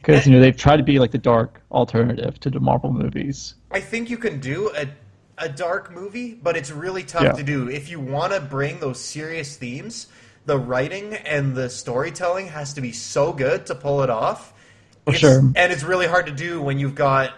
Because 0.00 0.26
you 0.26 0.32
know 0.32 0.40
they've 0.40 0.56
tried 0.56 0.76
to 0.76 0.82
be 0.84 0.98
like 1.00 1.10
the 1.10 1.18
dark 1.18 1.60
alternative 1.72 2.38
to 2.40 2.50
the 2.50 2.60
Marvel 2.60 2.92
movies. 2.92 3.54
I 3.72 3.80
think 3.80 4.08
you 4.08 4.18
can 4.18 4.40
do 4.40 4.70
a 4.76 4.86
a 5.38 5.48
dark 5.50 5.92
movie, 5.92 6.32
but 6.32 6.56
it's 6.56 6.70
really 6.70 7.02
tough 7.02 7.22
Yeah. 7.22 7.32
to 7.32 7.42
do 7.42 7.68
if 7.68 7.90
you 7.90 8.00
want 8.00 8.32
to 8.32 8.40
bring 8.40 8.80
those 8.80 8.98
serious 8.98 9.56
themes. 9.56 10.06
The 10.46 10.56
writing 10.58 11.12
and 11.14 11.54
the 11.54 11.68
storytelling 11.68 12.46
has 12.48 12.72
to 12.74 12.80
be 12.80 12.92
so 12.92 13.32
good 13.32 13.66
to 13.66 13.74
pull 13.74 14.02
it 14.02 14.08
off. 14.10 14.54
For 15.06 15.14
It's- 15.14 15.20
sure. 15.20 15.38
and 15.54 15.72
it's 15.72 15.82
really 15.84 16.06
hard 16.06 16.26
to 16.26 16.32
do 16.32 16.60
when 16.60 16.78
you've 16.78 16.94
got 16.96 17.32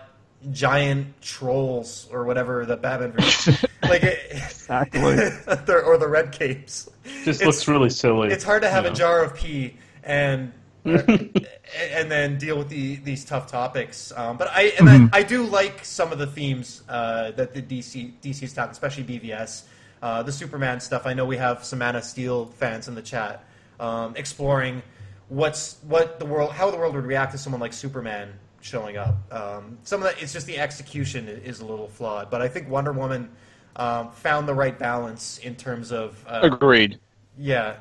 giant 0.53 1.21
trolls 1.21 2.09
or 2.12 2.25
whatever 2.25 2.64
the 2.64 2.77
Batman 2.77 3.12
like 3.83 4.03
it, 4.03 4.21
Exactly. 4.33 5.01
or 5.85 5.99
the 5.99 6.07
red 6.09 6.33
capes. 6.33 6.89
Just 7.25 7.41
It's- 7.41 7.45
looks 7.47 7.69
really 7.69 7.91
silly. 7.91 8.31
It's 8.31 8.45
hard 8.45 8.62
to 8.62 8.71
have 8.71 8.85
you 8.85 8.91
a 8.93 8.95
jar 8.95 9.23
of 9.23 9.35
pee 9.35 9.77
and 10.03 10.53
and 10.85 12.11
then 12.11 12.39
deal 12.39 12.57
with 12.57 12.69
the, 12.71 12.97
these 12.97 13.25
tough 13.25 13.47
topics. 13.51 14.12
Um, 14.16 14.39
but 14.39 14.49
I 14.51 14.73
and 14.79 14.89
I, 15.12 15.19
I 15.19 15.23
do 15.23 15.43
like 15.45 15.85
some 15.85 16.12
of 16.12 16.19
the 16.19 16.27
themes 16.27 16.83
uh, 16.89 17.33
that 17.33 17.53
the 17.53 17.61
DC 17.61 18.12
DC's 18.23 18.55
talking, 18.55 18.71
especially 18.73 19.05
BVS, 19.05 19.64
uh, 20.03 20.23
the 20.23 20.33
Superman 20.33 20.81
stuff. 20.81 21.05
I 21.07 21.12
know 21.12 21.27
we 21.27 21.37
have 21.37 21.64
some 21.64 21.81
Man 21.81 21.97
of 21.97 22.05
Steel 22.05 22.47
fans 22.47 22.89
in 22.89 22.95
the 22.95 23.03
chat 23.03 23.45
um, 23.81 24.14
exploring 24.16 24.83
what's 25.29 25.76
what 25.87 26.18
the 26.18 26.26
world, 26.26 26.53
how 26.53 26.70
the 26.70 26.76
world 26.76 26.95
would 26.95 27.05
react 27.05 27.33
to 27.33 27.39
someone 27.39 27.61
like 27.61 27.72
Superman 27.72 28.33
showing 28.61 28.97
up. 28.97 29.16
Um, 29.33 29.79
some 29.85 30.01
of 30.03 30.05
that, 30.09 30.22
it's 30.22 30.33
just 30.33 30.47
the 30.47 30.59
execution 30.59 31.29
is 31.29 31.61
a 31.61 31.64
little 31.64 31.89
flawed, 31.89 32.31
but 32.31 32.43
I 32.43 32.49
think 32.49 32.68
Wonder 32.68 32.93
Woman 32.93 33.31
um, 33.76 34.11
found 34.12 34.49
the 34.49 34.55
right 34.55 34.79
balance 34.79 35.39
in 35.39 35.55
terms 35.55 35.93
of 35.93 36.24
uh, 36.26 36.41
Agreed. 36.43 36.99
yeah. 37.37 37.76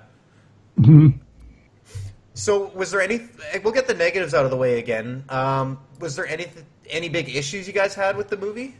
Mhm. 0.79 1.19
So, 2.33 2.71
was 2.75 2.91
there 2.91 3.01
any? 3.01 3.21
We'll 3.63 3.73
get 3.73 3.87
the 3.87 3.95
negatives 3.95 4.35
out 4.35 4.45
of 4.45 4.51
the 4.51 4.57
way 4.57 4.77
again. 4.77 5.23
Um, 5.29 5.79
was 5.99 6.15
there 6.15 6.27
any 6.27 6.45
any 6.87 7.09
big 7.09 7.35
issues 7.35 7.65
you 7.65 7.73
guys 7.73 7.95
had 7.95 8.15
with 8.15 8.29
the 8.29 8.37
movie? 8.37 8.75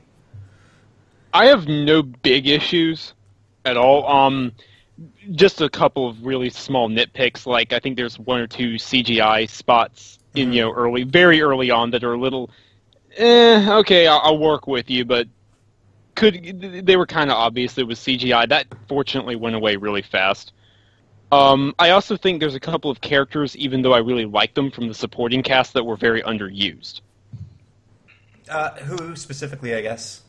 I 1.33 1.45
have 1.45 1.67
no 1.67 2.03
big 2.03 2.47
issues 2.47 3.13
at 3.65 3.75
all. 3.75 4.07
Um, 4.07 4.51
just 5.31 5.61
a 5.61 5.69
couple 5.69 6.07
of 6.07 6.25
really 6.25 6.49
small 6.49 6.89
nitpicks. 6.89 7.45
Like 7.45 7.73
I 7.73 7.79
think 7.79 7.97
there's 7.97 8.17
one 8.17 8.39
or 8.39 8.47
two 8.47 8.75
CGI 8.75 9.49
spots 9.49 10.19
in 10.35 10.53
you 10.53 10.61
know 10.61 10.71
early, 10.71 11.03
very 11.03 11.41
early 11.41 11.71
on 11.71 11.91
that 11.91 12.03
are 12.03 12.13
a 12.13 12.19
little. 12.19 12.49
Eh, 13.15 13.67
okay, 13.79 14.07
I'll, 14.07 14.21
I'll 14.23 14.37
work 14.37 14.67
with 14.67 14.89
you, 14.89 15.05
but 15.05 15.27
could 16.15 16.83
they 16.85 16.95
were 16.95 17.05
kind 17.05 17.29
of 17.29 17.37
obvious 17.37 17.77
it 17.77 17.87
was 17.87 17.99
CGI. 17.99 18.49
That 18.49 18.67
fortunately 18.87 19.35
went 19.35 19.55
away 19.55 19.75
really 19.75 20.01
fast. 20.01 20.51
Um, 21.31 21.75
I 21.77 21.89
also 21.89 22.15
think 22.15 22.39
there's 22.39 22.55
a 22.55 22.59
couple 22.59 22.89
of 22.89 23.01
characters, 23.01 23.55
even 23.57 23.81
though 23.81 23.93
I 23.93 23.99
really 23.99 24.25
like 24.25 24.53
them 24.53 24.71
from 24.71 24.87
the 24.87 24.93
supporting 24.93 25.43
cast, 25.43 25.73
that 25.73 25.83
were 25.83 25.97
very 25.97 26.21
underused. 26.21 27.01
Uh, 28.49 28.71
who 28.77 29.15
specifically? 29.15 29.75
I 29.75 29.81
guess. 29.81 30.21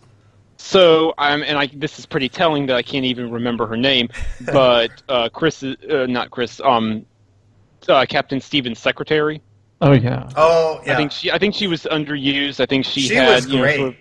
So 0.61 1.15
I'm, 1.17 1.43
and 1.45 1.57
I 1.57 1.69
this 1.73 1.99
is 1.99 2.05
pretty 2.07 2.29
telling 2.29 2.67
that 2.67 2.77
I 2.77 2.83
can't 2.83 3.05
even 3.05 3.31
remember 3.31 3.67
her 3.67 3.77
name, 3.77 4.09
but 4.53 4.91
uh, 5.09 5.29
Chris, 5.31 5.63
uh, 5.63 5.77
not 6.09 6.31
Chris, 6.31 6.61
um, 6.61 7.07
uh, 7.89 8.05
Captain 8.09 8.41
Stevens' 8.41 8.79
secretary. 8.79 9.41
Oh 9.81 9.93
yeah. 9.93 10.29
Oh, 10.37 10.81
yeah. 10.85 10.95
I 10.95 10.97
think 10.97 11.13
she, 11.13 11.31
I 11.31 11.39
think 11.39 11.55
she 11.55 11.69
was 11.69 11.85
underused. 11.85 12.59
I 12.61 12.67
think 12.67 12.85
she, 12.85 13.03
she 13.03 13.15
had, 13.15 13.37
was 13.37 13.47
you 13.47 13.57
know, 13.57 13.63
great. 13.63 13.77
sort 13.77 13.89
of- 13.91 13.97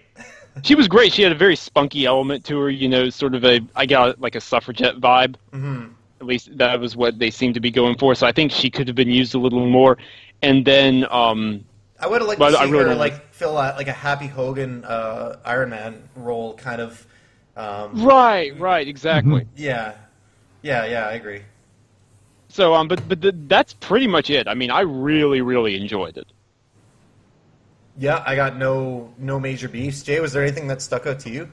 she 0.63 0.73
was 0.73 0.87
great. 0.87 1.13
She 1.13 1.21
had 1.21 1.31
a 1.31 1.35
very 1.35 1.55
spunky 1.55 2.05
element 2.07 2.43
to 2.45 2.57
her. 2.59 2.71
You 2.71 2.89
know, 2.89 3.11
sort 3.11 3.35
of 3.35 3.45
a, 3.45 3.61
I 3.75 3.85
got 3.85 4.19
like 4.19 4.33
a 4.33 4.41
suffragette 4.41 4.95
vibe. 4.99 5.35
Mhm. 5.53 5.91
At 6.19 6.25
least 6.25 6.57
that 6.57 6.79
was 6.79 6.95
what 6.97 7.19
they 7.19 7.29
seemed 7.29 7.53
to 7.53 7.59
be 7.59 7.69
going 7.69 7.95
for. 7.99 8.15
So 8.15 8.25
I 8.25 8.31
think 8.31 8.51
she 8.51 8.71
could 8.71 8.87
have 8.87 8.95
been 8.95 9.11
used 9.11 9.35
a 9.35 9.37
little 9.37 9.67
more. 9.69 9.99
And 10.41 10.65
then, 10.65 11.05
um, 11.11 11.63
I 11.99 12.07
would 12.07 12.21
have 12.21 12.27
liked 12.27 12.39
But 12.39 12.51
to 12.51 12.57
see 12.57 12.71
really 12.71 12.83
her 12.83 12.89
don't 12.89 12.97
like 12.97 13.33
fill 13.33 13.57
out 13.57 13.77
like 13.77 13.87
a 13.87 13.93
Happy 13.93 14.27
Hogan 14.27 14.83
uh, 14.85 15.37
Iron 15.45 15.69
Man 15.69 16.09
role, 16.15 16.53
kind 16.55 16.81
of. 16.81 17.05
Um, 17.55 18.05
right, 18.05 18.57
right, 18.59 18.87
exactly. 18.87 19.47
yeah, 19.55 19.95
yeah, 20.61 20.85
yeah. 20.85 21.07
I 21.07 21.13
agree. 21.13 21.41
So, 22.49 22.75
um, 22.75 22.87
but 22.87 23.07
but 23.09 23.21
th- 23.21 23.35
that's 23.47 23.73
pretty 23.73 24.07
much 24.07 24.29
it. 24.29 24.47
I 24.47 24.53
mean, 24.53 24.69
I 24.69 24.81
really, 24.81 25.41
really 25.41 25.75
enjoyed 25.75 26.17
it. 26.17 26.27
Yeah, 27.97 28.23
I 28.25 28.35
got 28.35 28.57
no 28.57 29.13
no 29.17 29.39
major 29.39 29.67
beefs. 29.67 30.03
Jay, 30.03 30.19
was 30.19 30.33
there 30.33 30.43
anything 30.43 30.67
that 30.67 30.81
stuck 30.81 31.07
out 31.07 31.19
to 31.21 31.31
you? 31.31 31.51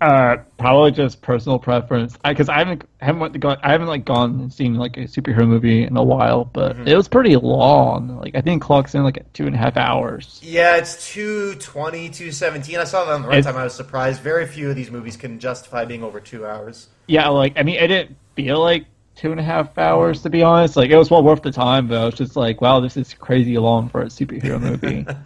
Uh, 0.00 0.36
probably 0.58 0.92
just 0.92 1.22
personal 1.22 1.58
preference. 1.58 2.16
Because 2.24 2.48
I, 2.48 2.58
haven't 2.58 2.84
haven't 3.00 3.20
went 3.20 3.32
to 3.32 3.38
go, 3.40 3.56
I 3.62 3.72
haven't 3.72 3.88
like 3.88 4.04
gone 4.04 4.38
and 4.40 4.52
seen 4.52 4.74
like 4.74 4.96
a 4.96 5.00
superhero 5.02 5.46
movie 5.46 5.82
in 5.82 5.96
a 5.96 6.02
while, 6.04 6.44
but 6.44 6.76
Mm-hmm. 6.76 6.86
it 6.86 6.96
was 6.96 7.08
pretty 7.08 7.34
long. 7.36 8.16
Like 8.18 8.36
I 8.36 8.40
think 8.40 8.62
it 8.62 8.64
clocks 8.64 8.94
in 8.94 9.02
like 9.02 9.16
at 9.18 9.32
two 9.34 9.46
and 9.46 9.54
a 9.56 9.58
half 9.58 9.76
hours. 9.76 10.40
Yeah, 10.42 10.76
it's 10.76 11.12
220, 11.12 12.10
217. 12.10 12.78
I 12.78 12.84
saw 12.84 13.04
that 13.04 13.12
on 13.12 13.22
the 13.22 13.28
runtime. 13.28 13.56
I 13.56 13.64
was 13.64 13.74
surprised. 13.74 14.20
Very 14.22 14.46
few 14.46 14.70
of 14.70 14.76
these 14.76 14.90
movies 14.90 15.16
can 15.16 15.38
justify 15.40 15.84
being 15.84 16.04
over 16.04 16.20
two 16.20 16.46
hours. 16.46 16.88
Yeah, 17.08 17.28
like 17.28 17.54
I 17.58 17.62
mean, 17.64 17.76
it 17.76 17.88
didn't 17.88 18.16
feel 18.36 18.60
like 18.60 18.86
two 19.16 19.32
and 19.32 19.40
a 19.40 19.42
half 19.42 19.76
hours 19.78 20.22
to 20.22 20.30
be 20.30 20.42
honest. 20.44 20.76
Like 20.76 20.90
it 20.90 20.96
was 20.96 21.10
well 21.10 21.22
worth 21.24 21.42
the 21.42 21.50
time, 21.50 21.88
but 21.88 21.98
I 21.98 22.04
was 22.04 22.14
just 22.14 22.36
like, 22.36 22.60
wow, 22.60 22.78
this 22.80 22.96
is 22.96 23.14
crazy 23.14 23.58
long 23.58 23.88
for 23.88 24.02
a 24.02 24.06
superhero 24.06 24.60
movie. 24.60 25.04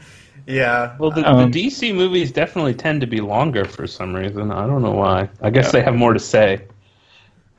Yeah. 0.46 0.96
Well, 0.98 1.10
the, 1.10 1.28
Um, 1.28 1.50
the 1.50 1.66
DC 1.68 1.94
movies 1.94 2.32
definitely 2.32 2.74
tend 2.74 3.00
to 3.02 3.06
be 3.06 3.20
longer 3.20 3.64
for 3.64 3.86
some 3.86 4.14
reason. 4.14 4.50
I 4.50 4.66
don't 4.66 4.82
know 4.82 4.92
why. 4.92 5.28
I 5.40 5.50
guess 5.50 5.72
they 5.72 5.82
have 5.82 5.94
more 5.94 6.12
to 6.12 6.18
say. 6.18 6.62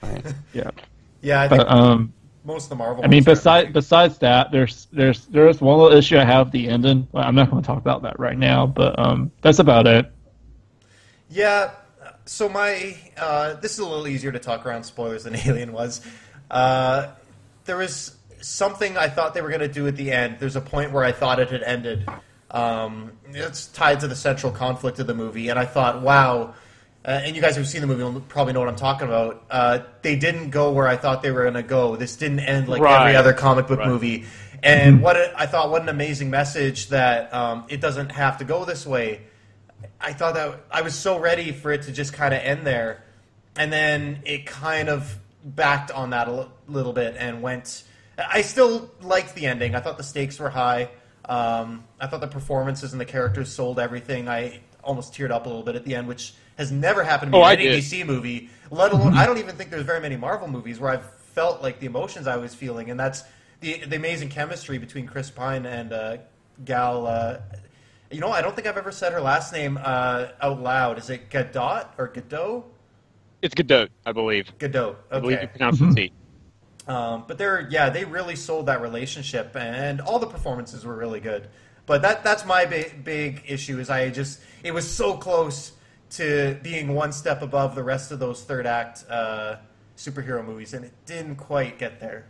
Right. 0.02 0.24
yeah, 0.54 0.70
Yeah, 1.22 1.42
I 1.42 1.48
think 1.48 1.60
but 1.62 1.72
um, 1.72 2.14
most 2.44 2.66
of 2.66 2.70
the 2.70 2.76
Marvel 2.76 3.04
I 3.04 3.08
mean, 3.08 3.20
ones 3.24 3.28
are- 3.28 3.32
besides 3.36 3.72
besides 3.74 4.18
that, 4.20 4.52
there's 4.52 4.88
there's 4.92 5.26
there's 5.28 5.62
one 5.62 5.80
little 5.80 5.98
issue 5.98 6.18
I 6.18 6.26
have 6.26 6.52
the 6.52 6.68
ending. 6.68 7.08
Well, 7.12 7.24
I'm 7.24 7.36
not 7.36 7.50
going 7.50 7.64
to 7.64 7.68
talk 7.68 7.78
about 7.78 8.02
that 8.04 8.20
right 8.20 8.38
now, 8.38 8.68
but 8.68 9.00
um, 9.00 9.32
that's 9.42 9.60
about 9.60 9.88
it. 9.88 10.12
Yeah. 11.30 11.72
So 12.26 12.50
my 12.50 12.98
uh, 13.18 13.56
this 13.56 13.74
is 13.74 13.80
a 13.80 13.86
little 13.86 14.08
easier 14.08 14.32
to 14.32 14.40
talk 14.40 14.66
around 14.66 14.84
spoilers 14.84 15.24
than 15.24 15.36
Alien 15.46 15.72
was. 15.72 16.02
Uh, 16.52 17.08
there 17.66 17.78
was 17.78 18.16
something 18.42 18.98
I 18.98 19.08
thought 19.08 19.34
they 19.34 19.42
were 19.42 19.50
going 19.50 19.62
to 19.62 19.68
do 19.70 19.88
at 19.88 19.96
the 19.96 20.12
end. 20.12 20.38
There's 20.40 20.58
a 20.58 20.62
point 20.62 20.92
where 20.92 21.04
I 21.06 21.14
thought 21.14 21.40
it 21.40 21.50
had 21.50 21.64
ended. 21.64 22.06
Um, 22.54 23.14
it's 23.32 23.68
tied 23.68 24.00
to 24.02 24.08
the 24.08 24.16
central 24.16 24.52
conflict 24.52 25.00
of 25.00 25.08
the 25.08 25.16
movie, 25.16 25.50
and 25.50 25.58
I 25.60 25.66
thought, 25.66 26.02
wow. 26.02 26.54
Uh, 27.06 27.20
and 27.24 27.36
you 27.36 27.42
guys 27.42 27.58
who've 27.58 27.68
seen 27.68 27.82
the 27.82 27.88
movie 27.88 28.04
will 28.04 28.22
probably 28.22 28.54
know 28.54 28.62
what 28.62 28.70
I'm 28.70 28.78
talking 28.78 29.08
about. 29.08 29.44
Uh, 29.50 29.80
they 30.04 30.16
didn't 30.16 30.52
go 30.52 30.72
where 30.72 30.88
I 30.88 30.96
thought 30.96 31.22
they 31.22 31.32
were 31.32 31.42
going 31.42 31.56
to 31.56 31.64
go. 31.64 31.98
This 31.98 32.16
didn't 32.16 32.40
end 32.40 32.70
like 32.70 32.82
every 32.82 33.16
other 33.18 33.34
comic 33.34 33.68
book 33.68 33.80
Right. 33.80 33.88
movie. 33.90 34.26
And 34.62 35.02
what 35.02 35.18
a, 35.18 35.34
I 35.38 35.46
thought, 35.46 35.72
what 35.72 35.82
an 35.82 35.90
amazing 35.90 36.30
message 36.30 36.88
that 36.90 37.34
um, 37.34 37.66
it 37.68 37.82
doesn't 37.82 38.14
have 38.14 38.38
to 38.38 38.46
go 38.46 38.64
this 38.64 38.86
way. 38.88 39.24
I 40.00 40.14
thought 40.14 40.36
that 40.36 40.62
I 40.72 40.82
was 40.82 40.96
so 40.96 41.20
ready 41.20 41.52
for 41.52 41.74
it 41.74 41.82
to 41.84 41.92
just 41.92 42.14
kind 42.14 42.34
of 42.34 42.40
end 42.42 42.66
there, 42.66 43.04
and 43.58 43.74
then 43.74 44.22
it 44.24 44.46
kind 44.46 44.88
of 44.88 45.18
backed 45.44 45.92
on 45.92 46.12
that 46.12 46.30
a 46.30 46.48
little 46.70 46.94
bit 46.94 47.16
and 47.18 47.42
went. 47.42 47.84
I 48.18 48.44
still 48.44 48.90
liked 49.02 49.36
the 49.36 49.48
ending. 49.48 49.76
I 49.76 49.82
thought 49.82 49.98
the 49.98 50.04
stakes 50.04 50.40
were 50.40 50.50
high. 50.50 50.90
Um, 51.26 51.86
I 52.00 52.08
thought 52.08 52.22
the 52.22 52.28
performances 52.28 52.92
and 52.92 53.00
the 53.02 53.06
characters 53.06 53.52
sold 53.52 53.80
everything. 53.80 54.28
I 54.28 54.60
almost 54.84 55.14
teared 55.14 55.32
up 55.32 55.46
a 55.46 55.50
little 55.50 55.64
bit 55.64 55.76
at 55.76 55.86
the 55.86 55.96
end, 55.96 56.08
which 56.08 56.34
has 56.58 56.72
never 56.72 57.04
happened 57.04 57.32
to 57.32 57.38
me 57.38 57.42
Oh, 57.42 57.46
I 57.46 57.54
in 57.54 57.60
any 57.60 57.70
did. 57.70 57.84
DC 57.84 58.06
movie. 58.06 58.50
Let 58.70 58.92
alone, 58.92 59.14
I 59.16 59.26
don't 59.26 59.38
even 59.38 59.56
think 59.56 59.70
there's 59.70 59.86
very 59.86 60.02
many 60.02 60.16
Marvel 60.18 60.48
movies 60.48 60.80
where 60.80 60.92
I've 60.92 61.10
felt 61.34 61.62
like 61.62 61.80
the 61.80 61.86
emotions 61.86 62.28
I 62.28 62.38
was 62.38 62.54
feeling, 62.54 62.90
and 62.92 63.00
that's 63.00 63.24
the 63.62 63.80
the 63.86 63.96
amazing 63.96 64.30
chemistry 64.30 64.78
between 64.78 65.08
Chris 65.08 65.32
Pine 65.32 65.66
and 65.66 65.94
uh, 65.94 66.18
Gal. 66.66 67.08
Uh, 67.08 67.38
you 68.12 68.20
know, 68.20 68.32
I 68.32 68.42
don't 68.42 68.56
think 68.56 68.68
I've 68.68 68.78
ever 68.78 68.92
said 68.92 69.14
her 69.14 69.22
last 69.22 69.54
name 69.54 69.80
uh, 69.82 70.28
out 70.42 70.62
loud. 70.62 70.98
Is 71.00 71.10
it 71.10 71.30
Gadot 71.30 71.88
or 71.98 72.10
Gadot? 72.10 72.64
It's 73.42 73.56
Godot, 73.56 73.88
I 74.06 74.12
believe. 74.12 74.52
Gadot. 74.60 74.96
I 75.12 75.20
believe 75.20 75.42
you 75.42 75.48
pronounce 75.48 75.82
it 75.82 75.96
T. 75.96 76.12
Um, 76.88 77.24
but 77.28 77.38
they're 77.38 77.68
yeah, 77.70 77.90
they 77.90 78.06
really 78.06 78.36
sold 78.36 78.66
that 78.66 78.82
relationship, 78.82 79.56
and 79.56 80.02
all 80.02 80.20
the 80.20 80.28
performances 80.28 80.86
were 80.86 80.96
really 80.96 81.20
good. 81.20 81.48
But 81.86 82.02
that 82.02 82.24
that's 82.24 82.46
my 82.46 82.66
big 82.66 83.04
big 83.04 83.44
issue 83.48 83.80
is 83.80 83.90
I 83.90 84.10
just 84.10 84.42
it 84.64 84.74
was 84.74 84.90
so 84.90 85.16
close 85.18 85.74
to 86.12 86.58
being 86.62 86.94
one 86.94 87.12
step 87.12 87.42
above 87.42 87.76
the 87.76 87.84
rest 87.84 88.12
of 88.12 88.20
those 88.20 88.44
third 88.44 88.68
act 88.68 89.04
uh, 89.10 89.56
superhero 89.98 90.46
movies, 90.46 90.74
and 90.74 90.86
it 90.86 90.94
didn't 91.06 91.38
quite 91.38 91.80
get 91.80 92.00
there. 92.00 92.26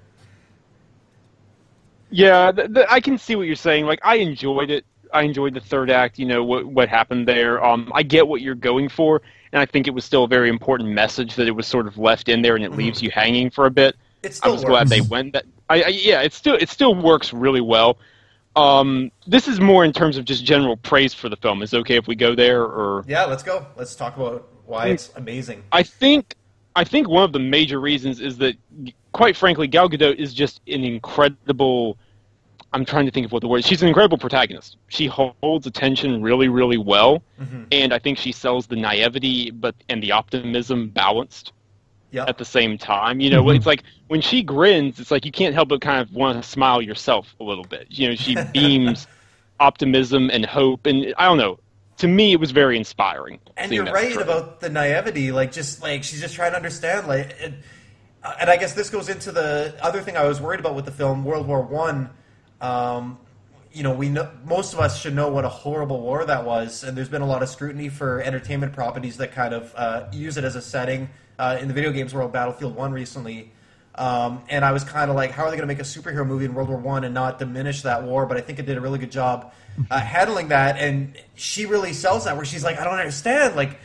Yeah, 2.10 2.52
th- 2.52 2.74
th- 2.74 2.86
I 2.90 3.00
can 3.00 3.18
see 3.18 3.36
what 3.36 3.44
you're 3.44 3.56
saying. 3.56 3.86
Like, 3.86 4.00
I 4.04 4.16
enjoyed 4.16 4.70
it. 4.70 4.86
I 5.12 5.24
enjoyed 5.24 5.54
the 5.54 5.60
third 5.60 5.90
act. 5.90 6.18
You 6.20 6.26
know 6.26 6.44
what 6.44 6.66
what 6.66 6.90
happened 6.90 7.28
there. 7.28 7.64
Um, 7.64 7.92
I 7.94 8.04
get 8.04 8.28
what 8.28 8.42
you're 8.42 8.56
going 8.56 8.88
for, 8.88 9.22
and 9.52 9.62
I 9.62 9.66
think 9.66 9.88
it 9.88 9.92
was 9.92 10.06
still 10.06 10.24
a 10.24 10.28
very 10.28 10.50
important 10.50 10.90
message 10.90 11.36
that 11.36 11.48
it 11.48 11.52
was 11.52 11.68
sort 11.68 11.88
of 11.88 11.98
left 11.98 12.30
in 12.30 12.42
there, 12.42 12.56
and 12.56 12.64
it 12.64 12.72
leaves 12.72 13.02
you 13.02 13.12
hanging 13.12 13.50
for 13.50 13.66
a 13.66 13.72
bit. 13.72 13.96
It 14.24 14.30
I 14.30 14.32
still 14.32 14.54
was 14.54 14.64
glad 14.64 14.88
they 14.88 15.02
went 15.02 15.34
that. 15.34 15.46
I, 15.70 15.84
I 15.84 15.88
yeah, 15.90 16.22
it 16.22 16.34
still 16.34 16.56
it 16.56 16.70
still 16.70 16.96
works 16.96 17.34
really 17.34 17.62
well. 17.62 17.98
Um, 18.56 19.12
this 19.28 19.48
is 19.48 19.60
more 19.60 19.84
in 19.84 19.92
terms 19.94 20.16
of 20.18 20.26
just 20.26 20.46
general 20.46 20.78
praise 20.78 21.14
for 21.14 21.28
the 21.28 21.36
film. 21.38 21.62
Is 21.62 21.74
it 21.74 21.78
okay 21.80 21.96
if 21.98 22.08
we 22.08 22.16
go 22.16 22.36
there, 22.36 22.62
or 22.64 23.04
Yeah, 23.08 23.26
let's 23.26 23.44
go. 23.44 23.66
Let's 23.76 23.96
talk 23.96 24.16
about 24.16 24.48
why 24.66 24.88
it's 24.88 25.12
amazing. 25.16 25.64
I 25.72 25.84
think 25.84 26.36
I 26.76 26.84
think 26.84 27.08
one 27.10 27.24
of 27.24 27.34
the 27.34 27.40
major 27.40 27.80
reasons 27.80 28.20
is 28.20 28.38
that, 28.38 28.56
quite 29.12 29.36
frankly, 29.36 29.68
Gal 29.68 29.90
Gadot 29.90 30.16
is 30.16 30.34
just 30.34 30.62
an 30.68 30.84
incredible. 30.84 31.98
I'm 32.72 32.86
trying 32.86 33.06
to 33.06 33.12
think 33.12 33.26
of 33.26 33.32
what 33.32 33.42
the 33.42 33.48
word. 33.48 33.60
Is. 33.60 33.68
She's 33.68 33.82
an 33.82 33.88
incredible 33.88 34.18
protagonist. 34.18 34.78
She 34.88 35.06
holds 35.06 35.68
attention 35.68 36.24
really, 36.24 36.48
really 36.48 36.78
well, 36.78 37.22
Mm-hmm. 37.40 37.64
and 37.72 37.94
I 37.94 38.00
think 38.00 38.18
she 38.18 38.32
sells 38.32 38.68
the 38.68 38.76
naivety, 38.76 39.52
but 39.52 39.76
and 39.90 40.02
the 40.02 40.12
optimism 40.12 40.90
balanced 40.90 41.52
Yep. 42.14 42.30
at 42.30 42.38
the 42.38 42.46
same 42.46 42.78
time. 42.78 43.20
You 43.20 43.30
know, 43.32 43.44
Mhm. 43.44 43.56
it's 43.58 43.66
like 43.66 43.84
when 44.08 44.22
she 44.22 44.44
grins, 44.44 45.00
it's 45.00 45.10
like 45.10 45.26
you 45.26 45.32
can't 45.32 45.56
help 45.56 45.70
but 45.70 45.82
kind 45.82 46.00
of 46.00 46.14
want 46.14 46.42
to 46.42 46.48
smile 46.48 46.80
yourself 46.82 47.36
a 47.40 47.44
little 47.44 47.64
bit. 47.64 47.88
You 47.90 48.10
know, 48.10 48.16
she 48.16 48.36
beams 48.54 49.08
optimism 49.60 50.30
and 50.30 50.46
hope, 50.46 50.86
and 50.86 51.14
I 51.18 51.26
don't 51.26 51.38
know. 51.38 51.60
To 51.98 52.08
me, 52.08 52.32
it 52.32 52.40
was 52.40 52.52
very 52.52 52.78
inspiring. 52.78 53.40
And 53.58 53.72
you're 53.72 53.86
right 53.86 54.14
portrayed. 54.14 54.22
about 54.28 54.60
the 54.60 54.70
naivety, 54.70 55.32
like 55.32 55.52
just 55.52 55.82
like 55.82 56.04
she's 56.04 56.22
just 56.22 56.36
trying 56.36 56.52
to 56.52 56.58
understand, 56.58 57.08
like, 57.08 57.36
it, 57.40 57.54
uh, 58.24 58.34
and 58.40 58.50
I 58.50 58.58
guess 58.58 58.74
this 58.74 58.90
goes 58.90 59.10
into 59.10 59.32
the 59.32 59.76
other 59.82 60.02
thing 60.02 60.16
I 60.18 60.26
was 60.26 60.40
worried 60.42 60.60
about 60.60 60.76
with 60.76 60.86
the 60.86 60.92
film 60.92 61.24
World 61.24 61.48
War 61.48 61.62
One. 61.62 62.10
Um, 62.62 63.18
you 63.72 63.82
know, 63.84 63.94
we 63.94 64.10
know 64.10 64.30
most 64.46 64.74
of 64.74 64.80
us 64.80 65.00
should 65.00 65.16
know 65.16 65.30
what 65.30 65.46
a 65.46 65.50
horrible 65.50 66.00
war 66.00 66.26
that 66.26 66.46
was, 66.46 66.84
and 66.84 66.96
there's 66.96 67.10
been 67.10 67.24
a 67.24 67.28
lot 67.28 67.42
of 67.42 67.50
scrutiny 67.50 67.90
for 67.90 68.22
entertainment 68.22 68.74
properties 68.74 69.18
that 69.18 69.32
kind 69.32 69.54
of 69.54 69.74
uh, 69.76 70.06
use 70.12 70.38
it 70.38 70.44
as 70.44 70.56
a 70.56 70.62
setting. 70.62 71.10
Uh, 71.40 71.58
in 71.60 71.68
the 71.68 71.74
video 71.74 71.92
games 71.92 72.14
world, 72.14 72.32
Battlefield 72.32 72.76
One 72.76 72.92
recently, 72.92 73.52
um, 73.96 74.44
and 74.50 74.64
I 74.64 74.72
was 74.72 74.84
kind 74.84 75.10
of 75.10 75.16
like, 75.16 75.32
how 75.32 75.44
are 75.46 75.50
they 75.52 75.58
going 75.58 75.68
to 75.68 75.74
make 75.74 75.80
a 75.80 75.84
superhero 75.84 76.26
movie 76.26 76.46
in 76.46 76.54
World 76.54 76.70
War 76.70 76.78
One 76.78 77.04
and 77.04 77.14
not 77.14 77.40
diminish 77.40 77.82
that 77.84 78.04
war? 78.04 78.26
But 78.28 78.38
I 78.38 78.42
think 78.42 78.60
it 78.60 78.66
did 78.68 78.78
a 78.78 78.82
really 78.82 79.00
good 79.00 79.12
job 79.12 79.52
uh, 79.90 80.00
handling 80.00 80.50
that, 80.50 80.78
and 80.78 81.16
she 81.36 81.66
really 81.66 81.94
sells 81.94 82.26
that. 82.26 82.36
Where 82.36 82.46
she's 82.46 82.64
like, 82.64 82.78
I 82.80 82.84
don't 82.84 83.00
understand, 83.00 83.56
like, 83.56 83.80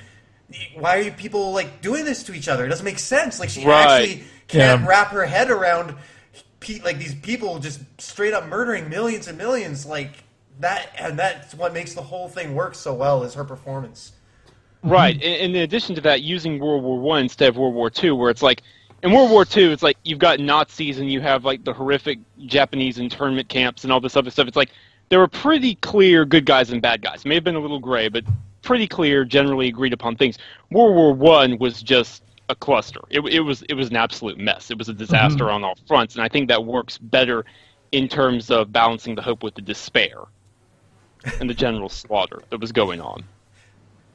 why 0.76 0.98
are 0.98 1.00
you 1.02 1.10
people 1.12 1.52
like 1.52 1.80
doing 1.80 2.04
this 2.04 2.22
to 2.24 2.34
each 2.34 2.48
other? 2.48 2.64
It 2.66 2.68
doesn't 2.68 2.84
make 2.84 2.98
sense. 2.98 3.40
Like, 3.40 3.48
she 3.50 3.64
Right. 3.64 4.02
actually 4.02 4.24
can't 4.46 4.82
Yeah. 4.82 4.86
wrap 4.88 5.08
her 5.08 5.24
head 5.26 5.50
around 5.50 5.94
pe- 6.60 6.80
like 6.80 6.98
these 6.98 7.14
people 7.14 7.58
just 7.60 7.80
straight 7.98 8.34
up 8.34 8.46
murdering 8.46 8.88
millions 8.90 9.26
and 9.26 9.38
millions, 9.38 9.86
like 9.86 10.24
that, 10.60 10.90
and 10.98 11.18
that's 11.18 11.54
what 11.54 11.72
makes 11.72 11.94
the 11.94 12.02
whole 12.02 12.28
thing 12.28 12.54
work 12.54 12.74
so 12.74 12.92
well 12.92 13.22
is 13.24 13.34
her 13.34 13.44
performance. 13.44 14.12
Right. 14.82 15.14
And, 15.14 15.24
and 15.24 15.56
in 15.56 15.62
addition 15.62 15.94
to 15.96 16.00
that, 16.02 16.22
using 16.22 16.58
World 16.58 16.82
War 16.82 16.98
One 16.98 17.22
instead 17.22 17.48
of 17.48 17.56
World 17.56 17.74
War 17.74 17.90
Two, 17.90 18.14
where 18.14 18.30
it's 18.30 18.42
like 18.42 18.62
in 19.02 19.12
World 19.12 19.30
War 19.30 19.44
Two, 19.44 19.70
it's 19.72 19.82
like 19.82 19.96
you've 20.04 20.18
got 20.18 20.40
Nazis 20.40 20.98
and 20.98 21.10
you 21.10 21.20
have 21.20 21.44
like 21.44 21.64
the 21.64 21.72
horrific 21.72 22.18
Japanese 22.46 22.98
internment 22.98 23.48
camps 23.48 23.84
and 23.84 23.92
all 23.92 24.00
this 24.00 24.16
other 24.16 24.30
stuff. 24.30 24.46
It's 24.46 24.56
like 24.56 24.70
there 25.08 25.18
were 25.18 25.28
pretty 25.28 25.74
clear 25.76 26.24
good 26.24 26.44
guys 26.44 26.70
and 26.70 26.80
bad 26.82 27.02
guys. 27.02 27.20
It 27.24 27.28
may 27.28 27.34
have 27.34 27.44
been 27.44 27.56
a 27.56 27.60
little 27.60 27.80
gray, 27.80 28.08
but 28.08 28.24
pretty 28.62 28.86
clear, 28.86 29.24
generally 29.24 29.68
agreed 29.68 29.92
upon 29.92 30.16
things. 30.16 30.38
World 30.70 30.94
War 30.94 31.12
One 31.12 31.58
was 31.58 31.82
just 31.82 32.22
a 32.48 32.54
cluster. 32.54 33.00
It, 33.10 33.20
it 33.20 33.40
was 33.40 33.62
it 33.62 33.74
was 33.74 33.90
an 33.90 33.96
absolute 33.96 34.38
mess. 34.38 34.70
It 34.70 34.78
was 34.78 34.88
a 34.88 34.94
disaster 34.94 35.44
mm-hmm. 35.44 35.54
on 35.54 35.64
all 35.64 35.78
fronts, 35.86 36.14
and 36.14 36.22
I 36.22 36.28
think 36.28 36.48
that 36.48 36.64
works 36.64 36.98
better 36.98 37.44
in 37.92 38.08
terms 38.08 38.50
of 38.50 38.72
balancing 38.72 39.14
the 39.14 39.22
hope 39.22 39.42
with 39.42 39.54
the 39.54 39.62
despair 39.62 40.18
and 41.40 41.48
the 41.48 41.54
general 41.54 41.88
slaughter 41.88 42.42
that 42.50 42.60
was 42.60 42.72
going 42.72 43.00
on. 43.00 43.24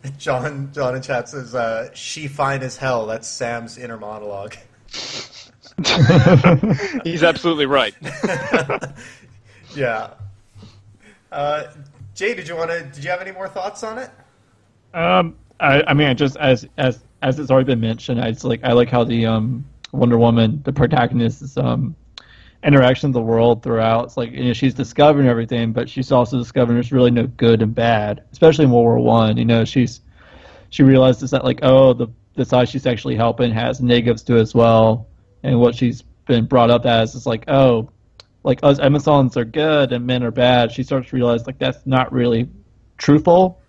John, 0.17 0.71
John 0.73 0.95
in 0.95 1.01
chat 1.01 1.29
says, 1.29 1.55
uh, 1.55 1.89
"She 1.93 2.27
fine 2.27 2.61
as 2.61 2.77
hell." 2.77 3.05
That's 3.05 3.27
Sam's 3.27 3.77
inner 3.77 3.97
monologue. 3.97 4.55
He's 7.03 7.23
absolutely 7.23 7.65
right. 7.65 7.95
yeah. 9.75 10.11
Uh, 11.31 11.63
Jay, 12.13 12.35
did 12.35 12.47
you 12.47 12.55
want 12.55 12.69
to? 12.71 12.83
Did 12.83 13.03
you 13.03 13.09
have 13.09 13.21
any 13.21 13.31
more 13.31 13.47
thoughts 13.47 13.83
on 13.83 13.97
it? 13.97 14.09
Um, 14.93 15.35
I, 15.59 15.83
I 15.87 15.93
mean, 15.93 16.07
I 16.07 16.13
just 16.13 16.37
as 16.37 16.67
as 16.77 17.03
as 17.21 17.39
it's 17.39 17.49
already 17.49 17.65
been 17.65 17.79
mentioned, 17.81 18.21
I 18.21 18.31
just 18.31 18.43
like 18.43 18.63
I 18.63 18.73
like 18.73 18.89
how 18.89 19.03
the 19.03 19.25
um 19.25 19.65
Wonder 19.91 20.17
Woman, 20.17 20.61
the 20.63 20.73
protagonist's 20.73 21.57
um 21.57 21.95
interaction 22.63 23.09
with 23.09 23.13
the 23.13 23.21
world 23.21 23.63
throughout. 23.63 24.05
It's 24.05 24.17
like 24.17 24.31
you 24.31 24.45
know 24.45 24.53
she's 24.53 24.73
discovering 24.73 25.27
everything, 25.27 25.73
but 25.73 25.89
she's 25.89 26.11
also 26.11 26.37
discovering 26.37 26.75
there's 26.75 26.91
really 26.91 27.11
no 27.11 27.27
good 27.27 27.61
and 27.61 27.73
bad, 27.73 28.23
especially 28.31 28.65
in 28.65 28.71
World 28.71 28.85
War 28.85 28.99
One. 28.99 29.37
You 29.37 29.45
know, 29.45 29.65
she's 29.65 30.01
she 30.69 30.83
realizes 30.83 31.31
that 31.31 31.43
like 31.43 31.59
oh 31.63 31.93
the 31.93 32.07
the 32.35 32.45
side 32.45 32.69
she's 32.69 32.87
actually 32.87 33.15
helping 33.15 33.51
has 33.51 33.81
negatives 33.81 34.23
to 34.23 34.37
it 34.37 34.41
as 34.41 34.55
well, 34.55 35.07
and 35.43 35.59
what 35.59 35.75
she's 35.75 36.01
been 36.25 36.45
brought 36.45 36.71
up 36.71 36.85
as 36.85 37.15
is 37.15 37.25
like 37.25 37.43
oh 37.49 37.89
like 38.43 38.59
us 38.63 38.79
Amazons 38.79 39.37
are 39.37 39.45
good 39.45 39.91
and 39.91 40.05
men 40.05 40.23
are 40.23 40.31
bad. 40.31 40.71
She 40.71 40.83
starts 40.83 41.09
to 41.09 41.15
realize 41.15 41.45
like 41.45 41.59
that's 41.59 41.85
not 41.85 42.11
really 42.11 42.49
truthful 42.97 43.61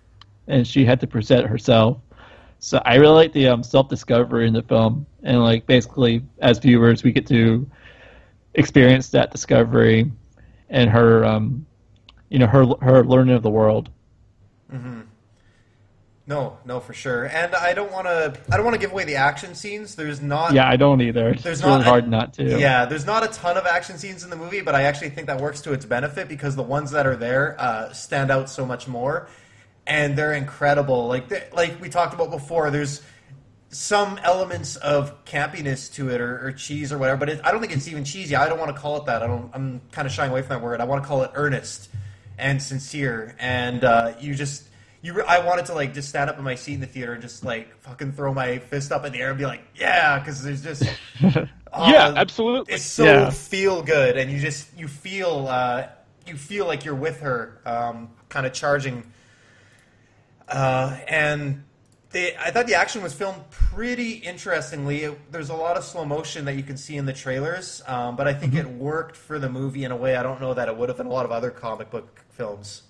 and 0.47 0.67
she 0.67 0.85
had 0.85 1.01
to 1.01 1.07
present 1.07 1.47
herself. 1.47 1.99
So 2.59 2.81
I 2.85 2.97
really 2.97 3.15
like 3.15 3.33
the 3.33 3.49
um, 3.49 3.63
self 3.63 3.89
discovery 3.89 4.47
in 4.47 4.55
the 4.55 4.63
film, 4.63 5.07
and 5.23 5.43
like 5.43 5.67
basically 5.67 6.23
as 6.39 6.59
viewers 6.59 7.03
we 7.03 7.13
get 7.13 7.27
to 7.27 7.69
experience 8.55 9.11
that 9.11 9.31
discovery 9.31 10.11
and 10.71 10.91
her, 10.91 11.25
um, 11.25 11.67
you 12.29 12.39
know, 12.39 12.47
her 12.47 12.65
her 12.81 13.05
learning 13.05 13.35
of 13.35 13.43
the 13.43 13.51
world. 13.51 13.91
Mm-hmm. 14.73 15.03
No, 16.27 16.57
no, 16.65 16.81
for 16.81 16.95
sure. 16.95 17.27
And 17.27 17.55
I 17.55 17.75
don't 17.75 17.93
want 17.93 18.07
to. 18.07 18.35
I 18.51 18.57
don't 18.57 18.65
want 18.65 18.75
to 18.75 18.81
give 18.81 18.93
away 18.93 19.05
the 19.05 19.17
action 19.17 19.55
scenes. 19.55 19.95
There's 19.95 20.23
not. 20.23 20.55
Yeah, 20.55 20.67
I 20.67 20.77
don't 20.77 21.03
either. 21.03 21.29
It's 21.29 21.43
There's 21.43 21.63
really 21.63 21.77
not- 21.79 21.85
hard 21.85 22.09
not 22.09 22.33
to. 22.35 22.59
Yeah, 22.59 22.87
there's 22.87 23.05
not 23.05 23.25
a 23.25 23.29
ton 23.29 23.59
of 23.59 23.67
action 23.67 23.99
scenes 23.99 24.25
in 24.25 24.31
the 24.31 24.37
movie, 24.37 24.63
but 24.63 24.75
I 24.75 24.85
actually 24.85 25.11
think 25.11 25.27
that 25.27 25.39
works 25.39 25.61
to 25.63 25.75
its 25.75 25.85
benefit 25.85 26.27
because 26.29 26.57
the 26.57 26.63
ones 26.63 26.93
that 26.93 27.07
are 27.07 27.17
there 27.17 27.57
uh, 27.61 27.93
stand 27.93 28.31
out 28.31 28.49
so 28.49 28.65
much 28.65 28.89
more, 28.89 29.29
and 29.87 30.17
they're 30.17 30.33
incredible. 30.33 31.09
Like 31.09 31.29
they- 31.29 31.47
like 31.53 31.79
we 31.79 31.91
talked 31.91 32.15
about 32.15 32.31
before, 32.31 32.71
there's 32.71 33.03
some 33.75 34.19
elements 34.23 34.77
of 34.77 35.25
campiness 35.25 35.93
to 35.95 36.09
it 36.11 36.21
or, 36.21 36.47
or 36.47 36.53
cheese 36.53 36.93
or 36.93 36.99
whatever, 36.99 37.19
but 37.19 37.29
it, 37.29 37.41
I 37.45 37.51
don't 37.51 37.61
think 37.61 37.73
it's 37.73 37.89
even 37.89 38.05
cheesy. 38.05 38.37
I 38.37 38.49
don't 38.49 38.59
want 38.59 38.75
to 38.75 38.81
call 38.81 38.97
it 38.99 39.07
that. 39.07 39.23
I 39.23 39.27
don't. 39.27 39.51
I'm 39.55 39.81
kind 39.93 40.07
of 40.07 40.13
shying 40.13 40.31
away 40.31 40.43
from 40.43 40.51
that 40.51 40.63
word. 40.63 40.81
I 40.81 40.85
want 40.85 41.03
to 41.03 41.09
call 41.09 41.23
it 41.23 41.31
earnest 41.35 41.91
and 42.39 42.63
sincere, 42.63 43.35
and 43.39 43.85
uh, 43.85 44.15
you 44.21 44.35
just. 44.35 44.65
You, 45.03 45.13
re- 45.13 45.25
I 45.29 45.45
wanted 45.45 45.67
to 45.67 45.75
like 45.75 45.93
just 45.93 46.09
stand 46.09 46.31
up 46.31 46.39
in 46.39 46.45
my 46.45 46.55
seat 46.55 46.75
in 46.75 46.81
the 46.81 46.87
theater 46.87 47.13
and 47.13 47.21
just 47.21 47.45
like 47.45 47.79
fucking 47.83 48.13
throw 48.13 48.33
my 48.33 48.59
fist 48.59 48.91
up 48.91 49.05
in 49.05 49.13
the 49.13 49.21
air 49.21 49.29
and 49.31 49.39
be 49.39 49.45
like, 49.45 49.63
yeah, 49.77 50.19
because 50.19 50.43
there's 50.43 50.63
just 50.63 50.83
yeah, 51.83 52.09
uh, 52.09 52.15
absolutely. 52.17 52.73
it's 52.75 52.85
so 52.87 53.05
Yeah. 53.05 53.31
feel 53.31 53.83
good, 53.83 54.17
and 54.17 54.31
you 54.31 54.39
just 54.41 54.67
you 54.79 54.89
feel 54.89 55.47
uh, 55.49 55.89
you 56.27 56.37
feel 56.37 56.67
like 56.67 56.87
you're 56.87 56.95
with 56.95 57.21
her, 57.21 57.61
um, 57.67 58.13
kind 58.31 58.47
of 58.47 58.53
charging. 58.55 59.05
Uh, 60.49 60.99
and 61.09 61.65
they, 62.15 62.37
I 62.37 62.51
thought 62.53 62.67
the 62.67 62.77
action 62.77 63.03
was 63.03 63.13
filmed 63.13 63.51
pretty 63.51 64.13
interestingly. 64.13 65.03
It, 65.03 65.33
there's 65.33 65.51
a 65.51 65.55
lot 65.55 65.77
of 65.77 65.85
slow 65.85 66.05
motion 66.05 66.45
that 66.47 66.55
you 66.55 66.63
can 66.63 66.77
see 66.77 66.97
in 66.97 67.05
the 67.05 67.13
trailers, 67.13 67.83
um, 67.87 68.17
but 68.17 68.27
I 68.29 68.33
think 68.33 68.55
it 68.55 68.67
worked 68.67 69.17
for 69.17 69.39
the 69.39 69.51
movie 69.51 69.85
in 69.85 69.91
a 69.91 69.97
way 69.97 70.17
I 70.17 70.23
don't 70.23 70.41
know 70.41 70.55
that 70.55 70.69
it 70.69 70.77
would 70.77 70.89
have 70.89 71.01
in 71.01 71.07
a 71.07 71.11
lot 71.11 71.27
of 71.27 71.33
other 71.33 71.51
comic 71.51 71.91
book 71.91 72.25
films. 72.31 72.85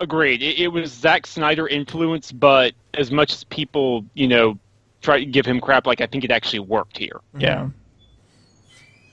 Agreed. 0.00 0.42
It, 0.42 0.58
it 0.58 0.68
was 0.68 0.90
Zack 0.90 1.26
Snyder 1.26 1.68
influence, 1.68 2.32
but 2.32 2.72
as 2.94 3.12
much 3.12 3.32
as 3.32 3.44
people, 3.44 4.04
you 4.14 4.26
know, 4.26 4.58
try 5.02 5.18
to 5.18 5.26
give 5.26 5.44
him 5.44 5.60
crap, 5.60 5.86
like 5.86 6.00
I 6.00 6.06
think 6.06 6.24
it 6.24 6.30
actually 6.30 6.60
worked 6.60 6.96
here. 6.96 7.20
Yeah. 7.36 7.68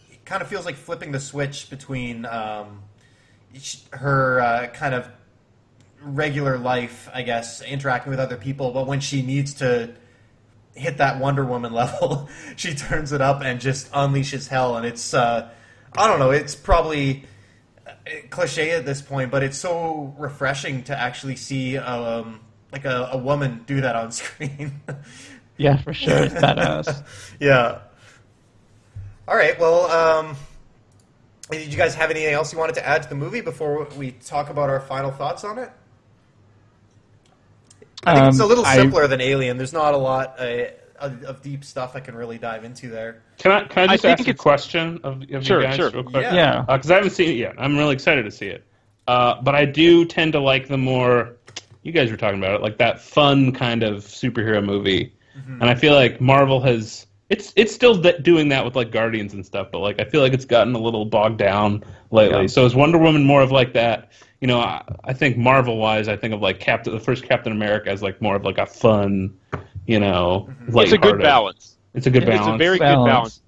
It 0.09 0.23
kind 0.23 0.41
of 0.41 0.47
feels 0.47 0.65
like 0.65 0.75
flipping 0.75 1.11
the 1.11 1.19
switch 1.19 1.69
between 1.69 2.25
um, 2.25 2.81
her 3.91 4.39
uh, 4.39 4.67
kind 4.67 4.95
of 4.95 5.07
regular 6.03 6.57
life, 6.57 7.09
I 7.13 7.21
guess, 7.21 7.61
interacting 7.61 8.09
with 8.09 8.19
other 8.19 8.37
people, 8.37 8.71
but 8.71 8.87
when 8.87 8.99
she 8.99 9.21
needs 9.21 9.53
to 9.55 9.93
hit 10.73 10.97
that 10.97 11.19
Wonder 11.19 11.45
Woman 11.45 11.73
level, 11.81 12.29
she 12.55 12.73
turns 12.73 13.11
it 13.11 13.21
up 13.21 13.41
and 13.41 13.59
just 13.59 13.91
unleashes 13.91 14.47
hell. 14.47 14.77
And 14.77 14.85
it's, 14.85 15.13
uh, 15.13 15.49
I 15.97 16.07
don't 16.07 16.19
know, 16.19 16.31
it's 16.31 16.55
probably 16.55 17.25
uh, 17.85 17.91
cliche 18.29 18.71
at 18.71 18.85
this 18.85 19.01
point, 19.01 19.31
but 19.31 19.43
it's 19.43 19.57
so 19.57 20.15
refreshing 20.17 20.83
to 20.83 20.97
actually 20.97 21.35
see 21.35 21.77
um, 21.77 22.39
like 22.71 22.85
a, 22.85 23.09
a 23.11 23.17
woman 23.17 23.63
do 23.65 23.81
that 23.81 23.95
on 23.95 24.11
screen. 24.11 24.81
Yeah, 25.57 25.77
for 25.77 25.93
sure. 25.93 26.23
It's 26.23 26.33
badass. 26.33 27.03
yeah. 27.39 27.79
All 29.27 29.35
right. 29.35 29.59
Well, 29.59 29.85
um, 29.91 30.35
did 31.51 31.71
you 31.71 31.77
guys 31.77 31.93
have 31.95 32.09
anything 32.09 32.33
else 32.33 32.51
you 32.51 32.59
wanted 32.59 32.75
to 32.75 32.87
add 32.87 33.03
to 33.03 33.09
the 33.09 33.15
movie 33.15 33.41
before 33.41 33.87
we 33.97 34.11
talk 34.11 34.49
about 34.49 34.69
our 34.69 34.79
final 34.79 35.11
thoughts 35.11 35.43
on 35.43 35.59
it? 35.59 35.69
I 38.05 38.15
think 38.15 38.27
it's 38.29 38.39
a 38.39 38.43
Um, 38.43 38.49
little 38.49 38.65
I- 38.65 38.75
simpler 38.75 39.07
than 39.07 39.21
Alien. 39.21 39.57
There's 39.57 39.73
not 39.73 39.93
a 39.93 39.97
lot 39.97 40.35
uh, 40.39 40.65
of, 40.99 41.23
of 41.23 41.41
deep 41.41 41.63
stuff 41.63 41.95
I 41.95 41.99
can 41.99 42.15
really 42.15 42.37
dive 42.37 42.63
into 42.63 42.89
there. 42.89 43.21
Can 43.37 43.51
I 43.51 43.63
can 43.65 43.79
I 43.89 43.93
I 43.93 43.95
just 43.95 44.01
think 44.03 44.19
ask 44.19 44.27
a 44.29 44.33
question 44.33 44.99
of, 45.03 45.23
of 45.31 45.45
Sure, 45.45 45.61
you 45.61 45.67
guys 45.67 45.75
sure. 45.75 45.89
real 45.89 46.03
quick? 46.03 46.23
Yeah. 46.23 46.33
Yeah. 46.33 46.61
Because 46.67 46.91
I 46.91 46.95
haven't 46.95 47.11
seen 47.11 47.29
it 47.29 47.37
yet. 47.37 47.55
I'm 47.57 47.77
really 47.77 47.93
excited 47.93 48.23
to 48.25 48.31
see 48.31 48.47
it. 48.47 48.63
Uh, 49.07 49.41
but 49.41 49.55
I 49.55 49.65
do 49.65 50.05
tend 50.05 50.33
to 50.33 50.39
like 50.39 50.67
the 50.67 50.77
more 50.77 51.37
you 51.83 51.91
guys 51.91 52.11
were 52.11 52.17
talking 52.17 52.37
about 52.39 52.53
it, 52.53 52.61
like 52.61 52.77
that 52.77 53.01
fun 53.01 53.51
kind 53.51 53.81
of 53.83 54.03
superhero 54.03 54.63
movie. 54.63 55.13
And 55.47 55.63
I 55.63 55.73
feel 55.75 55.95
like 55.95 56.21
Marvel 56.21 56.61
has 56.61 57.07
it's 57.29 57.51
it's 57.55 57.73
still 57.73 57.99
th- 57.99 58.21
doing 58.21 58.49
that 58.49 58.63
with 58.65 58.75
like 58.75 58.91
Guardians 58.91 59.33
and 59.33 59.43
stuff, 59.45 59.69
but 59.71 59.79
like 59.79 59.99
I 59.99 60.03
feel 60.03 60.21
like 60.21 60.33
it's 60.33 60.45
gotten 60.45 60.75
a 60.75 60.79
little 60.79 61.05
bogged 61.05 61.39
down 61.39 61.83
lately. 62.11 62.41
Yeah. 62.41 62.47
So 62.47 62.65
is 62.65 62.75
Wonder 62.75 62.99
Woman 62.99 63.23
more 63.23 63.41
of 63.41 63.51
like 63.51 63.73
that? 63.73 64.11
You 64.41 64.47
know, 64.47 64.59
I, 64.59 64.83
I 65.03 65.13
think 65.13 65.37
Marvel 65.37 65.77
wise, 65.77 66.07
I 66.07 66.17
think 66.17 66.33
of 66.33 66.41
like 66.41 66.59
Captain 66.59 66.91
the 66.93 66.99
first 66.99 67.23
Captain 67.23 67.51
America 67.51 67.89
as 67.91 68.01
like 68.01 68.21
more 68.21 68.35
of 68.35 68.43
like 68.43 68.57
a 68.57 68.65
fun, 68.65 69.37
you 69.85 69.99
know, 69.99 70.47
Mm-hmm. 70.49 70.79
It's 70.79 70.91
a 70.93 70.97
good 70.97 71.19
balance. 71.19 71.77
It's 71.93 72.07
a 72.07 72.09
good 72.09 72.25
balance. 72.25 72.47
It's 72.47 72.55
a 72.55 72.57
very 72.57 72.79
Balance. 72.79 73.05
good 73.05 73.11
balance. 73.11 73.41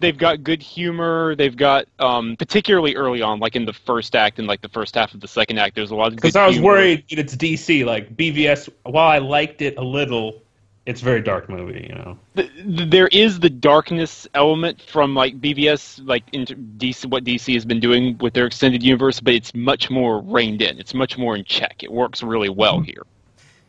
They've 0.00 0.16
got 0.16 0.42
good 0.42 0.62
humor. 0.62 1.34
They've 1.36 1.54
got, 1.56 1.84
um, 1.98 2.36
particularly 2.38 2.96
early 2.96 3.20
on, 3.20 3.38
like 3.38 3.54
in 3.54 3.66
the 3.66 3.74
first 3.74 4.16
act 4.16 4.38
and 4.38 4.48
like 4.48 4.62
the 4.62 4.68
first 4.70 4.94
half 4.94 5.12
of 5.12 5.20
the 5.20 5.28
second 5.28 5.58
act. 5.58 5.74
There's 5.74 5.90
a 5.90 5.94
lot 5.94 6.06
of 6.08 6.14
good 6.14 6.22
Because 6.22 6.36
I 6.36 6.46
was 6.46 6.54
humor. 6.56 6.68
worried 6.68 7.04
it's 7.10 7.36
DC. 7.36 7.84
Like 7.84 8.16
BVS, 8.16 8.70
while 8.84 9.08
I 9.08 9.18
liked 9.18 9.60
it 9.60 9.76
a 9.76 9.82
little, 9.84 10.42
it's 10.86 11.02
a 11.02 11.04
very 11.04 11.20
dark 11.20 11.48
movie. 11.48 11.86
You 11.88 11.94
know. 11.94 12.18
Th- 12.36 12.50
th- 12.54 12.90
there 12.90 13.08
is 13.08 13.40
the 13.40 13.50
darkness 13.50 14.26
element 14.34 14.80
from 14.82 15.14
like 15.14 15.40
BVS, 15.40 16.00
like 16.04 16.24
into 16.32 16.56
DC, 16.56 17.06
what 17.06 17.24
DC 17.24 17.52
has 17.54 17.64
been 17.64 17.80
doing 17.80 18.16
with 18.18 18.34
their 18.34 18.46
extended 18.46 18.82
universe, 18.82 19.20
but 19.20 19.34
it's 19.34 19.54
much 19.54 19.90
more 19.90 20.20
reined 20.20 20.62
in. 20.62 20.78
It's 20.78 20.94
much 20.94 21.18
more 21.18 21.36
in 21.36 21.44
check. 21.44 21.82
It 21.82 21.92
works 21.92 22.22
really 22.22 22.48
well 22.48 22.80
here. 22.80 23.02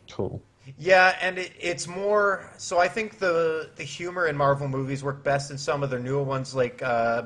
Cool. 0.10 0.42
Yeah, 0.78 1.18
and 1.22 1.38
it, 1.38 1.52
it's 1.60 1.88
more. 1.88 2.50
So 2.58 2.80
I 2.80 2.88
think 2.88 3.20
the 3.20 3.70
the 3.76 3.84
humor 3.84 4.28
in 4.28 4.38
Marvel 4.38 4.68
movies 4.68 5.04
work 5.04 5.24
best 5.24 5.52
in 5.52 5.58
some 5.58 5.84
of 5.84 5.90
their 5.90 6.00
newer 6.00 6.24
ones, 6.24 6.56
like 6.56 6.82
uh, 6.82 7.24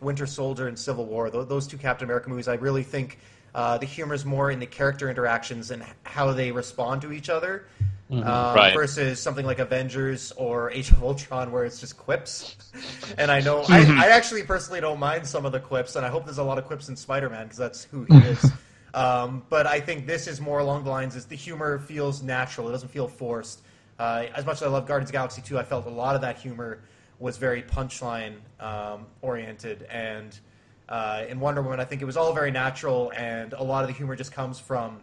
Winter 0.00 0.26
Soldier 0.26 0.68
and 0.68 0.78
Civil 0.78 1.06
War. 1.06 1.30
Those, 1.30 1.48
those 1.48 1.66
two 1.66 1.76
Captain 1.76 2.06
America 2.06 2.28
movies, 2.28 2.48
I 2.48 2.54
really 2.54 2.82
think 2.82 3.18
uh, 3.54 3.78
the 3.78 3.86
humor 3.86 4.14
is 4.14 4.24
more 4.24 4.50
in 4.50 4.58
the 4.58 4.66
character 4.66 5.10
interactions 5.10 5.70
and 5.70 5.84
how 6.04 6.32
they 6.32 6.52
respond 6.52 7.02
to 7.02 7.12
each 7.12 7.28
other, 7.28 7.66
um, 8.10 8.22
Right. 8.22 8.74
versus 8.74 9.20
something 9.20 9.44
like 9.44 9.58
Avengers 9.58 10.32
or 10.36 10.70
Age 10.70 10.90
of 10.90 11.02
Ultron, 11.02 11.52
where 11.52 11.64
it's 11.64 11.80
just 11.80 11.96
quips. 11.96 12.56
and 13.18 13.30
I 13.30 13.40
know 13.40 13.64
I, 13.68 14.06
I 14.06 14.08
actually 14.10 14.42
personally 14.42 14.80
don't 14.80 14.98
mind 14.98 15.26
some 15.26 15.44
of 15.44 15.52
the 15.52 15.60
quips, 15.60 15.96
and 15.96 16.04
I 16.06 16.08
hope 16.08 16.24
there's 16.24 16.38
a 16.38 16.42
lot 16.42 16.58
of 16.58 16.64
quips 16.64 16.88
in 16.88 16.96
Spider-Man 16.96 17.44
because 17.44 17.58
that's 17.58 17.84
who 17.84 18.04
he 18.04 18.16
is. 18.16 18.50
Um, 18.94 19.42
but 19.50 19.66
I 19.66 19.80
think 19.80 20.06
this 20.06 20.26
is 20.26 20.40
more 20.40 20.60
along 20.60 20.84
the 20.84 20.90
lines 20.90 21.14
is 21.14 21.26
the 21.26 21.36
humor 21.36 21.78
feels 21.78 22.22
natural. 22.22 22.68
It 22.68 22.72
doesn't 22.72 22.88
feel 22.88 23.06
forced. 23.06 23.60
Uh, 23.98 24.24
as 24.34 24.46
much 24.46 24.56
as 24.56 24.62
I 24.62 24.68
love 24.68 24.86
Guardians 24.86 25.10
of 25.10 25.12
the 25.12 25.18
Galaxy 25.18 25.42
2, 25.42 25.58
I 25.58 25.62
felt 25.62 25.86
a 25.86 25.90
lot 25.90 26.14
of 26.14 26.22
that 26.22 26.38
humor 26.38 26.80
was 27.18 27.36
very 27.36 27.62
punchline 27.62 28.36
um, 28.58 29.06
oriented. 29.20 29.82
And 29.90 30.36
uh, 30.88 31.24
in 31.28 31.38
Wonder 31.38 31.60
Woman, 31.60 31.80
I 31.80 31.84
think 31.84 32.00
it 32.00 32.06
was 32.06 32.16
all 32.16 32.32
very 32.32 32.50
natural, 32.50 33.12
and 33.14 33.52
a 33.52 33.62
lot 33.62 33.84
of 33.84 33.88
the 33.88 33.94
humor 33.94 34.16
just 34.16 34.32
comes 34.32 34.58
from, 34.58 35.00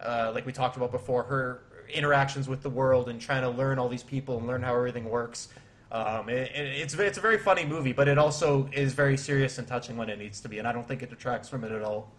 uh, 0.00 0.30
like 0.32 0.46
we 0.46 0.52
talked 0.52 0.76
about 0.76 0.92
before, 0.92 1.24
her 1.24 1.63
interactions 1.92 2.48
with 2.48 2.62
the 2.62 2.70
world 2.70 3.08
and 3.08 3.20
trying 3.20 3.42
to 3.42 3.50
learn 3.50 3.78
all 3.78 3.88
these 3.88 4.02
people 4.02 4.38
and 4.38 4.46
learn 4.46 4.62
how 4.62 4.74
everything 4.74 5.04
works. 5.08 5.48
Um, 5.92 6.28
it, 6.28 6.50
it- 6.54 6.80
it's 6.80 6.94
it's 6.94 7.18
a 7.18 7.20
very 7.20 7.38
funny 7.38 7.64
movie, 7.64 7.92
but 7.92 8.08
it 8.08 8.18
also 8.18 8.68
is 8.72 8.92
very 8.94 9.16
serious 9.16 9.58
and 9.58 9.66
touching 9.68 9.96
when 9.96 10.08
it 10.08 10.18
needs 10.18 10.40
to 10.40 10.48
be, 10.48 10.58
and 10.58 10.66
I 10.66 10.72
don't 10.72 10.86
think 10.86 11.02
it 11.02 11.10
detracts 11.10 11.48
from 11.48 11.62
it 11.64 11.70
at 11.72 11.82
all. 11.82 12.10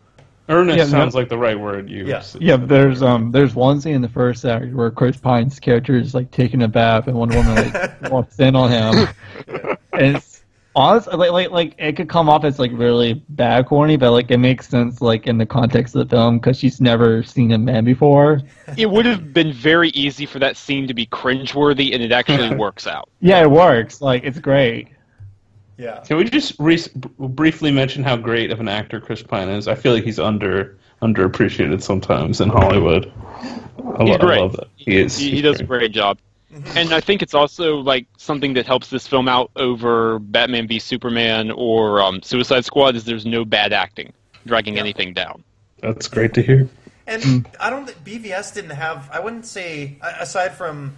Earnest 0.48 0.78
Yeah, 0.78 0.86
sounds 0.86 1.16
no- 1.16 1.20
like 1.22 1.30
the 1.30 1.38
right 1.40 1.60
word. 1.60 1.90
You. 1.90 2.06
Yeah. 2.06 2.24
Yeah, 2.40 2.56
there's 2.58 3.02
um 3.02 3.32
there's 3.32 3.56
one 3.56 3.82
scene 3.82 3.96
in 3.96 4.02
the 4.02 4.08
first 4.10 4.46
act 4.46 4.72
where 4.74 4.92
Chris 4.92 5.18
Pine's 5.18 5.60
character 5.60 5.98
is 5.98 6.14
like 6.14 6.30
taking 6.32 6.62
a 6.62 6.68
bath 6.68 7.08
and 7.08 7.18
one 7.18 7.30
Woman 7.30 7.56
like 7.56 8.02
walks 8.12 8.40
in 8.40 8.56
on 8.56 8.70
him. 8.70 9.08
And 9.94 10.18
it's 10.18 10.35
honestly 10.76 11.16
like, 11.16 11.32
like 11.32 11.52
like 11.52 11.76
it 11.78 11.96
could 11.96 12.10
come 12.10 12.30
off 12.30 12.44
as 12.44 12.60
like 12.60 12.72
really 12.74 13.14
bad 13.30 13.66
corny, 13.68 13.98
but 13.98 14.12
like 14.12 14.30
it 14.30 14.38
makes 14.38 14.68
sense 14.68 15.02
like 15.02 15.28
in 15.28 15.38
the 15.38 15.46
context 15.46 15.96
of 15.96 16.08
the 16.08 16.16
film 16.16 16.38
because 16.40 16.58
she's 16.58 16.82
never 16.82 17.24
seen 17.24 17.52
a 17.52 17.58
man 17.58 17.86
before. 17.86 18.42
It 18.78 18.90
would 18.90 19.06
have 19.06 19.32
been 19.34 19.54
very 19.54 19.90
easy 19.90 20.26
for 20.26 20.40
that 20.40 20.58
scene 20.58 20.88
to 20.88 20.94
be 20.94 21.06
cringeworthy, 21.06 21.94
and 21.94 22.02
it 22.04 22.12
actually 22.12 22.56
works 22.58 22.88
out. 22.88 23.10
Yeah, 23.22 23.42
it 23.42 23.50
works. 23.52 24.02
Like 24.02 24.24
it's 24.24 24.40
great. 24.40 24.90
Yeah. 25.78 26.00
Can 26.06 26.18
we 26.18 26.24
just 26.26 26.56
re- 26.58 26.80
briefly 27.20 27.72
mention 27.72 28.04
how 28.04 28.18
great 28.18 28.52
of 28.52 28.60
an 28.60 28.68
actor 28.68 29.00
Chris 29.00 29.22
Pine 29.22 29.50
is? 29.50 29.68
I 29.68 29.76
feel 29.76 29.94
like 29.94 30.04
he's 30.04 30.20
under 30.20 30.78
underappreciated 31.02 31.82
sometimes 31.82 32.42
in 32.42 32.50
Hollywood. 32.50 33.12
I, 33.78 33.82
lo- 33.82 34.06
He's 34.06 34.16
I 34.16 34.18
great. 34.18 34.40
love 34.40 34.54
that. 34.54 34.68
He 34.78 34.98
is. 34.98 35.18
He, 35.18 35.26
he 35.26 35.32
he's 35.32 35.42
does 35.44 35.60
a 35.60 35.64
great. 35.64 35.80
great 35.80 35.92
job. 36.64 36.78
And 36.78 36.94
I 36.94 37.00
think 37.02 37.22
it's 37.22 37.34
also 37.34 37.78
like 37.78 38.08
something 38.18 38.54
that 38.54 38.66
helps 38.66 38.90
this 38.90 39.08
film 39.08 39.28
out 39.28 39.52
over 39.56 40.20
Batman 40.20 40.68
v 40.68 40.80
Superman 40.80 41.52
or 41.52 42.02
um, 42.02 42.22
Suicide 42.22 42.66
Squad 42.66 42.96
is 42.96 43.06
there's 43.06 43.26
no 43.26 43.46
bad 43.46 43.74
acting 43.74 44.14
dragging 44.46 44.76
Yeah. 44.76 44.82
anything 44.82 45.14
down. 45.14 45.44
That's 45.82 46.08
great 46.08 46.34
to 46.36 46.42
hear. 46.42 46.70
And 47.08 47.48
I 47.60 47.70
don't. 47.70 47.86
think 47.86 48.04
BVS 48.24 48.54
didn't 48.54 48.72
have. 48.72 49.10
I 49.12 49.20
wouldn't 49.20 49.46
say 49.46 49.98
aside 50.02 50.56
from. 50.56 50.96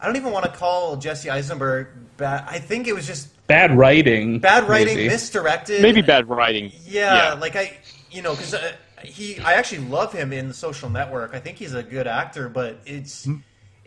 I 0.00 0.06
don't 0.06 0.16
even 0.16 0.30
want 0.32 0.44
to 0.46 0.50
call 0.52 0.96
Jesse 0.96 1.28
Eisenberg 1.28 1.88
bad. 2.16 2.44
I 2.48 2.58
think 2.60 2.86
it 2.86 2.94
was 2.94 3.06
just 3.06 3.28
Bad 3.48 3.76
writing. 3.76 4.38
bad 4.38 4.68
writing, 4.68 4.94
maybe. 4.94 5.08
misdirected. 5.08 5.82
Maybe 5.82 6.02
bad 6.02 6.28
writing. 6.28 6.70
Yeah, 6.86 7.32
yeah. 7.32 7.34
like 7.34 7.56
I, 7.56 7.76
you 8.12 8.22
know, 8.22 8.30
because 8.30 8.54
uh, 8.54 8.72
he. 9.02 9.40
I 9.40 9.54
actually 9.54 9.86
love 9.88 10.12
him 10.12 10.32
in 10.32 10.46
The 10.46 10.54
Social 10.54 10.88
Network. 10.88 11.34
I 11.34 11.40
think 11.40 11.58
he's 11.58 11.74
a 11.74 11.82
good 11.82 12.06
actor, 12.06 12.48
but 12.48 12.78
it's 12.86 13.26
it, 13.26 13.36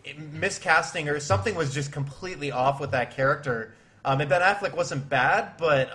miscasting 0.04 1.10
or 1.10 1.18
something 1.20 1.54
was 1.54 1.72
just 1.72 1.92
completely 1.92 2.52
off 2.52 2.80
with 2.80 2.90
that 2.90 3.14
character. 3.14 3.74
Um, 4.04 4.20
and 4.20 4.28
Ben 4.28 4.42
Affleck 4.42 4.76
wasn't 4.76 5.08
bad, 5.08 5.56
but 5.56 5.90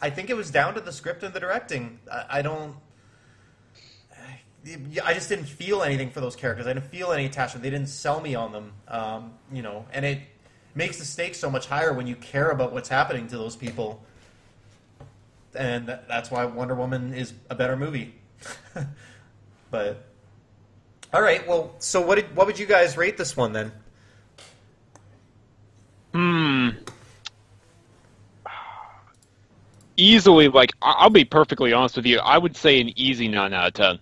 I- 0.00 0.10
think 0.10 0.30
it 0.30 0.36
was 0.36 0.50
down 0.50 0.74
to 0.74 0.80
the 0.80 0.92
script 0.92 1.22
and 1.22 1.32
the 1.32 1.40
directing. 1.40 1.98
I, 2.10 2.38
I 2.38 2.42
don't. 2.42 2.76
I 5.04 5.14
just 5.14 5.28
didn't 5.28 5.46
feel 5.46 5.82
anything 5.82 6.10
for 6.10 6.20
those 6.20 6.36
characters. 6.36 6.68
I 6.68 6.72
didn't 6.72 6.86
feel 6.86 7.10
any 7.10 7.26
attachment. 7.26 7.64
They 7.64 7.70
didn't 7.70 7.88
sell 7.88 8.20
me 8.20 8.36
on 8.36 8.52
them. 8.52 8.72
Um, 8.86 9.32
you 9.52 9.60
know, 9.60 9.86
and 9.92 10.04
it 10.04 10.20
makes 10.74 10.98
the 10.98 11.04
stakes 11.04 11.38
so 11.38 11.50
much 11.50 11.66
higher 11.66 11.92
when 11.92 12.06
you 12.06 12.14
care 12.14 12.50
about 12.50 12.72
what's 12.72 12.88
happening 12.88 13.26
to 13.28 13.36
those 13.36 13.56
people. 13.56 14.04
And 15.54 15.86
that's 15.86 16.30
why 16.30 16.44
Wonder 16.44 16.76
Woman 16.76 17.12
is 17.12 17.34
a 17.50 17.56
better 17.56 17.76
movie. 17.76 18.14
but 19.70 20.11
all 21.12 21.22
right, 21.22 21.46
well, 21.46 21.74
so 21.78 22.00
what 22.00 22.16
did 22.16 22.34
what 22.36 22.46
would 22.46 22.58
you 22.58 22.66
guys 22.66 22.96
rate 22.96 23.16
this 23.16 23.36
one 23.36 23.52
then? 23.52 23.72
Hmm. 26.12 26.68
Easily, 29.96 30.48
like 30.48 30.72
I- 30.80 30.96
I'll 30.98 31.10
be 31.10 31.24
perfectly 31.24 31.72
honest 31.72 31.96
with 31.96 32.06
you, 32.06 32.18
I 32.18 32.38
would 32.38 32.56
say 32.56 32.80
an 32.80 32.98
easy 32.98 33.28
nine 33.28 33.52
out 33.52 33.68
of 33.68 33.74
ten. 33.74 33.98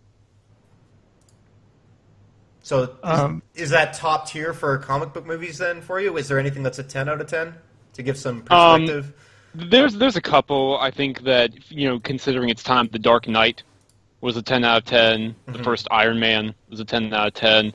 So 2.62 2.82
is, 2.84 2.88
Um, 3.02 3.42
is 3.54 3.70
that 3.70 3.94
top 3.94 4.28
tier 4.28 4.52
for 4.54 4.78
comic 4.78 5.12
book 5.12 5.26
movies 5.26 5.58
then 5.58 5.80
for 5.82 6.00
you? 6.00 6.16
Is 6.16 6.28
there 6.28 6.38
anything 6.38 6.62
that's 6.62 6.78
a 6.78 6.84
ten 6.84 7.08
out 7.08 7.20
of 7.20 7.26
ten 7.26 7.54
to 7.94 8.02
give 8.02 8.16
some 8.16 8.44
Um, 8.50 8.82
perspective? 8.86 9.12
There's 9.54 9.94
there's 9.96 10.14
a 10.14 10.20
couple 10.20 10.78
I 10.80 10.92
think 10.92 11.22
that 11.24 11.50
you 11.70 11.88
know 11.88 11.98
considering 11.98 12.50
its 12.50 12.62
time, 12.62 12.88
The 12.92 13.00
Dark 13.00 13.26
Knight 13.26 13.64
was 14.20 14.36
a 14.36 14.42
ten 14.42 14.64
out 14.64 14.78
of 14.78 14.84
10 14.84 15.34
The 15.46 15.58
Mhm. 15.58 15.64
first 15.64 15.88
Iron 15.90 16.18
Man 16.18 16.54
was 16.68 16.80
a 16.80 16.84
ten 16.84 17.12
out 17.14 17.28
of 17.28 17.34
ten, 17.34 17.72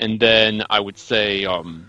and 0.00 0.18
then 0.20 0.62
I 0.70 0.80
would 0.80 0.98
say 0.98 1.44
um, 1.44 1.88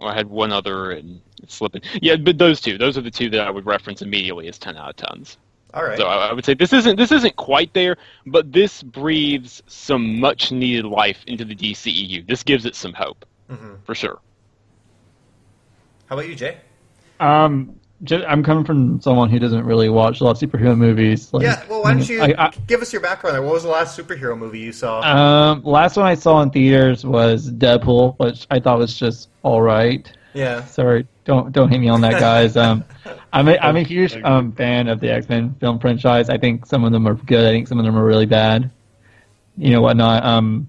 I 0.00 0.14
had 0.14 0.28
one 0.28 0.52
other 0.52 0.92
and 0.92 1.20
it's 1.42 1.54
slipping. 1.54 1.82
Yeah, 2.00 2.16
but 2.16 2.38
those 2.38 2.60
two, 2.60 2.78
those 2.78 2.96
are 2.98 3.00
the 3.02 3.10
two 3.10 3.30
that 3.30 3.40
I 3.46 3.50
would 3.50 3.66
reference 3.66 4.02
immediately 4.02 4.48
as 4.48 4.58
ten 4.58 4.76
out 4.76 4.90
of 4.90 4.96
tens. 4.96 5.38
all 5.74 5.82
right. 5.84 5.98
So 5.98 6.06
I, 6.06 6.28
I 6.28 6.32
would 6.32 6.44
say 6.44 6.54
this 6.54 6.72
isn't 6.72 6.96
this 6.96 7.10
isn't 7.12 7.34
quite 7.36 7.72
there, 7.74 7.96
but 8.26 8.52
this 8.52 8.82
breathes 8.82 9.62
some 9.66 10.20
much 10.20 10.52
needed 10.52 10.84
life 10.84 11.22
into 11.26 11.44
the 11.44 11.54
DCEU. 11.56 12.26
This 12.26 12.42
gives 12.44 12.64
it 12.66 12.76
some 12.76 12.92
hope 12.92 13.24
Mhm. 13.50 13.78
for 13.84 13.94
sure. 13.94 14.20
How 16.06 16.16
about 16.16 16.28
you, 16.28 16.34
Jay? 16.36 16.58
Um, 17.20 17.66
ju- 17.66 17.83
I'm 18.26 18.42
coming 18.42 18.64
from 18.64 19.00
someone 19.00 19.30
who 19.30 19.38
doesn't 19.38 19.64
really 19.64 19.88
watch 19.88 20.20
a 20.20 20.24
lot 20.24 20.42
of 20.42 20.50
superhero 20.50 20.76
movies. 20.76 21.32
Like, 21.32 21.44
yeah. 21.44 21.62
Well, 21.68 21.82
why 21.82 21.94
don't 21.94 22.08
you 22.08 22.20
I- 22.22 22.34
I- 22.46 22.50
give 22.66 22.82
us 22.82 22.92
your 22.92 23.00
background 23.00 23.34
there? 23.34 23.42
What 23.42 23.54
was 23.54 23.62
the 23.62 23.68
last 23.70 23.98
superhero 23.98 24.36
movie 24.36 24.58
you 24.58 24.72
saw? 24.72 25.00
Um, 25.00 25.62
last 25.64 25.96
one 25.96 26.04
I 26.06 26.14
saw 26.14 26.42
in 26.42 26.50
theaters 26.50 27.04
was 27.06 27.50
Deadpool, 27.50 28.18
which 28.18 28.46
I 28.50 28.60
thought 28.60 28.78
was 28.78 28.96
just 28.96 29.28
all 29.42 29.62
right. 29.62 30.10
yeah. 30.34 30.64
Sorry, 30.66 31.06
don't 31.24 31.52
don't 31.52 31.70
hit 31.70 31.78
me 31.78 31.88
on 31.88 32.00
that, 32.02 32.20
guys. 32.20 32.56
Um, 32.64 32.84
I'm 33.32 33.48
a, 33.48 33.58
I'm 33.58 33.76
a 33.76 33.82
huge 33.82 34.16
um, 34.22 34.52
fan 34.52 34.86
of 34.88 35.00
the 35.00 35.10
X 35.10 35.28
Men 35.28 35.54
film 35.60 35.78
franchise. 35.78 36.28
I 36.30 36.38
think 36.38 36.66
some 36.66 36.84
of 36.84 36.92
them 36.92 37.06
are 37.08 37.14
good. 37.14 37.44
I 37.46 37.50
think 37.52 37.68
some 37.68 37.78
of 37.78 37.84
them 37.84 37.96
are 37.96 38.04
really 38.04 38.26
bad. 38.26 38.70
You 39.56 39.70
know 39.70 39.80
whatnot. 39.82 40.24
Um, 40.24 40.68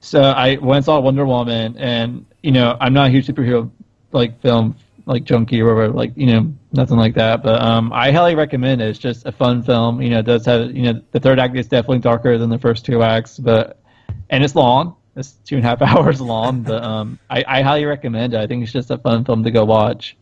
so 0.00 0.22
I 0.22 0.56
went 0.56 0.76
and 0.76 0.84
saw 0.84 1.00
Wonder 1.00 1.26
Woman, 1.26 1.76
and 1.78 2.24
you 2.42 2.52
know 2.52 2.76
I'm 2.80 2.92
not 2.92 3.08
a 3.08 3.10
huge 3.10 3.26
superhero 3.26 3.70
like 4.12 4.40
film 4.40 4.76
like 5.06 5.24
junkie 5.24 5.62
or 5.62 5.74
whatever, 5.74 5.92
like 5.92 6.12
you 6.16 6.26
know 6.26 6.52
nothing 6.72 6.98
like 6.98 7.14
that. 7.14 7.42
But 7.42 7.62
um, 7.62 7.92
I 7.92 8.10
highly 8.10 8.34
recommend 8.34 8.82
it. 8.82 8.88
It's 8.88 8.98
just 8.98 9.24
a 9.24 9.32
fun 9.32 9.62
film. 9.62 10.02
You 10.02 10.10
know, 10.10 10.18
it 10.18 10.26
does 10.26 10.44
have 10.46 10.76
you 10.76 10.92
know 10.92 11.00
the 11.12 11.20
third 11.20 11.38
act 11.38 11.56
is 11.56 11.68
definitely 11.68 12.00
darker 12.00 12.36
than 12.36 12.50
the 12.50 12.58
first 12.58 12.84
two 12.84 13.02
acts, 13.02 13.38
but 13.38 13.80
and 14.28 14.44
it's 14.44 14.54
long. 14.54 14.96
It's 15.14 15.32
two 15.32 15.56
and 15.56 15.64
a 15.64 15.68
half 15.68 15.80
hours 15.96 16.20
long, 16.20 16.62
but 16.62 16.82
um, 16.84 17.18
I, 17.30 17.44
I 17.46 17.62
highly 17.62 17.86
recommend 17.86 18.34
it. 18.34 18.38
I 18.38 18.46
think 18.46 18.62
it's 18.62 18.72
just 18.72 18.90
a 18.90 18.98
fun 18.98 19.24
film 19.24 19.44
to 19.44 19.50
go 19.50 19.64
watch. 19.64 20.16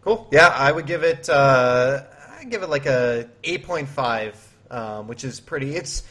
Cool. 0.00 0.28
Yeah, 0.30 0.48
I 0.48 0.70
would 0.70 0.86
give 0.86 1.02
it. 1.02 1.28
Uh, 1.28 2.04
I 2.38 2.44
give 2.44 2.62
it 2.62 2.70
like 2.70 2.86
a 2.86 3.28
eight 3.42 3.64
point 3.64 3.88
five, 3.88 4.36
um, 4.70 5.08
which 5.08 5.24
is 5.24 5.40
pretty. 5.40 5.74
It's 5.74 6.04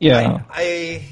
Yeah, 0.00 0.42
I, 0.50 0.62
I, 0.62 1.04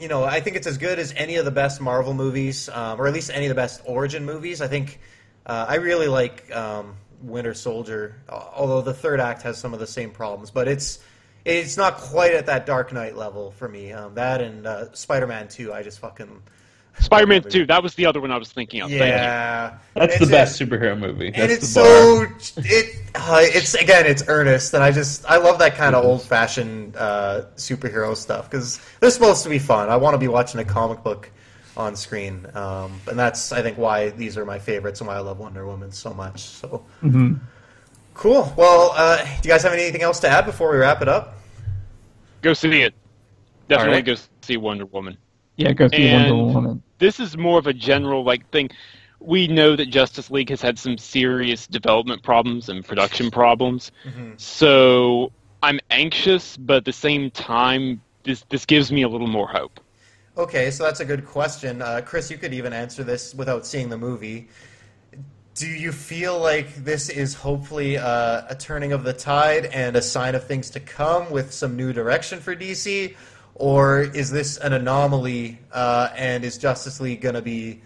you 0.00 0.08
know, 0.08 0.24
I 0.24 0.40
think 0.40 0.56
it's 0.56 0.66
as 0.66 0.78
good 0.78 0.98
as 0.98 1.12
any 1.16 1.36
of 1.36 1.44
the 1.44 1.50
best 1.50 1.80
Marvel 1.80 2.14
movies, 2.14 2.68
um, 2.68 3.00
or 3.00 3.06
at 3.06 3.14
least 3.14 3.30
any 3.32 3.46
of 3.46 3.50
the 3.50 3.54
best 3.54 3.82
origin 3.84 4.24
movies. 4.24 4.60
I 4.60 4.68
think 4.68 5.00
uh, 5.46 5.66
I 5.68 5.76
really 5.76 6.08
like 6.08 6.54
um, 6.54 6.96
Winter 7.22 7.54
Soldier, 7.54 8.14
although 8.28 8.82
the 8.82 8.94
third 8.94 9.20
act 9.20 9.42
has 9.42 9.58
some 9.58 9.74
of 9.74 9.80
the 9.80 9.86
same 9.86 10.10
problems, 10.10 10.50
but 10.50 10.68
it's 10.68 11.00
it's 11.44 11.76
not 11.76 11.96
quite 11.96 12.34
at 12.34 12.46
that 12.46 12.66
Dark 12.66 12.92
Knight 12.92 13.16
level 13.16 13.52
for 13.52 13.68
me. 13.68 13.92
Um, 13.92 14.14
that 14.14 14.40
and 14.40 14.66
uh, 14.66 14.92
Spider 14.92 15.26
Man 15.26 15.48
Two, 15.48 15.72
I 15.72 15.82
just 15.82 15.98
fucking 15.98 16.42
Spider-Man 17.00 17.42
Two. 17.44 17.66
That 17.66 17.82
was 17.82 17.94
the 17.94 18.06
other 18.06 18.20
one 18.20 18.30
I 18.30 18.36
was 18.38 18.50
thinking 18.52 18.80
of. 18.82 18.88
Thank 18.90 19.00
you. 19.00 19.06
Yeah, 19.06 19.78
That's 19.94 20.14
It's 20.16 20.24
the 20.24 20.30
best 20.30 20.58
just- 20.58 20.70
superhero 20.70 20.98
movie. 20.98 21.32
and 21.34 21.50
it's 21.50 21.68
so 21.68 22.26
it 22.56 22.96
uh, 23.14 23.40
it's 23.42 23.74
again 23.74 24.06
it's 24.06 24.22
earnest 24.28 24.74
and 24.74 24.82
i 24.82 24.90
just 24.90 25.24
i 25.26 25.36
love 25.36 25.58
that 25.58 25.74
kind 25.74 25.94
of 25.94 26.04
old 26.04 26.22
fashioned 26.22 26.96
uh, 26.96 27.42
superhero 27.56 28.16
stuff 28.16 28.50
because 28.50 28.80
they're 29.00 29.10
supposed 29.10 29.42
to 29.42 29.48
be 29.48 29.58
fun 29.58 29.88
i 29.88 29.96
want 29.96 30.14
to 30.14 30.18
be 30.18 30.28
watching 30.28 30.60
a 30.60 30.64
comic 30.64 31.02
book 31.02 31.30
on 31.76 31.96
screen 31.96 32.46
um, 32.54 33.00
and 33.08 33.18
that's 33.18 33.52
i 33.52 33.62
think 33.62 33.76
why 33.78 34.10
these 34.10 34.36
are 34.36 34.44
my 34.44 34.58
favorites 34.58 35.00
and 35.00 35.08
why 35.08 35.14
i 35.16 35.18
love 35.20 35.38
wonder 35.38 35.66
woman 35.66 35.90
so 35.90 36.12
much 36.14 36.40
so 36.40 36.84
hmm 37.00 37.34
cool 38.14 38.52
well 38.56 38.92
uh, 38.96 39.16
do 39.40 39.48
you 39.48 39.54
guys 39.54 39.62
have 39.62 39.72
anything 39.72 40.02
else 40.02 40.20
to 40.20 40.28
add 40.28 40.44
before 40.44 40.70
we 40.72 40.78
wrap 40.78 41.00
it 41.02 41.08
up 41.08 41.34
Go 42.42 42.52
see 42.52 42.82
it. 42.82 42.94
Definitely 43.68 43.94
Alright. 43.94 44.04
go 44.04 44.14
see 44.42 44.56
Wonder 44.56 44.86
Woman. 44.86 45.18
Yeah, 45.58 45.72
go 45.72 45.88
see 45.88 46.08
And- 46.08 46.36
Wonder 46.36 46.54
Woman. 46.54 46.82
This 46.98 47.20
is 47.20 47.36
more 47.36 47.58
of 47.58 47.66
a 47.66 47.72
general 47.74 48.24
like 48.24 48.48
thing. 48.50 48.70
We 49.20 49.48
know 49.48 49.74
that 49.76 49.86
Justice 49.86 50.30
League 50.30 50.48
has 50.50 50.62
had 50.62 50.78
some 50.78 50.96
serious 50.96 51.66
development 51.66 52.22
problems 52.22 52.68
and 52.68 52.84
production 52.84 53.30
problems. 53.30 53.90
Mhm. 54.06 54.40
So 54.40 55.32
I'm 55.62 55.80
anxious, 55.90 56.56
but 56.56 56.76
at 56.78 56.84
the 56.84 56.92
same 56.92 57.30
time, 57.32 58.00
this 58.22 58.44
this 58.48 58.64
gives 58.64 58.90
me 58.92 59.02
a 59.02 59.08
little 59.08 59.26
more 59.26 59.48
hope. 59.48 59.80
Okay, 60.36 60.70
so 60.70 60.84
that's 60.84 61.00
a 61.00 61.04
good 61.04 61.26
question. 61.26 61.82
Uh, 61.82 62.00
Chris, 62.04 62.30
you 62.30 62.38
could 62.38 62.54
even 62.54 62.72
answer 62.72 63.02
this 63.02 63.34
without 63.34 63.66
seeing 63.66 63.88
the 63.88 63.98
movie. 63.98 64.48
Do 65.56 65.66
you 65.66 65.90
feel 65.90 66.38
like 66.38 66.72
this 66.84 67.08
is 67.08 67.34
hopefully 67.34 67.98
uh, 67.98 68.42
a 68.48 68.54
turning 68.54 68.92
of 68.92 69.02
the 69.02 69.12
tide 69.12 69.66
and 69.66 69.96
a 69.96 70.02
sign 70.02 70.36
of 70.36 70.46
things 70.46 70.70
to 70.70 70.78
come 70.80 71.28
with 71.32 71.52
some 71.52 71.76
new 71.76 71.92
direction 71.92 72.38
for 72.38 72.54
DC? 72.54 73.16
Or 73.54 74.00
is 74.02 74.30
this 74.30 74.56
an 74.58 74.72
anomaly 74.72 75.58
uh, 75.72 76.10
and 76.16 76.44
is 76.44 76.58
Justice 76.58 77.00
League 77.00 77.20
going 77.20 77.34
to 77.34 77.42
be. 77.42 77.80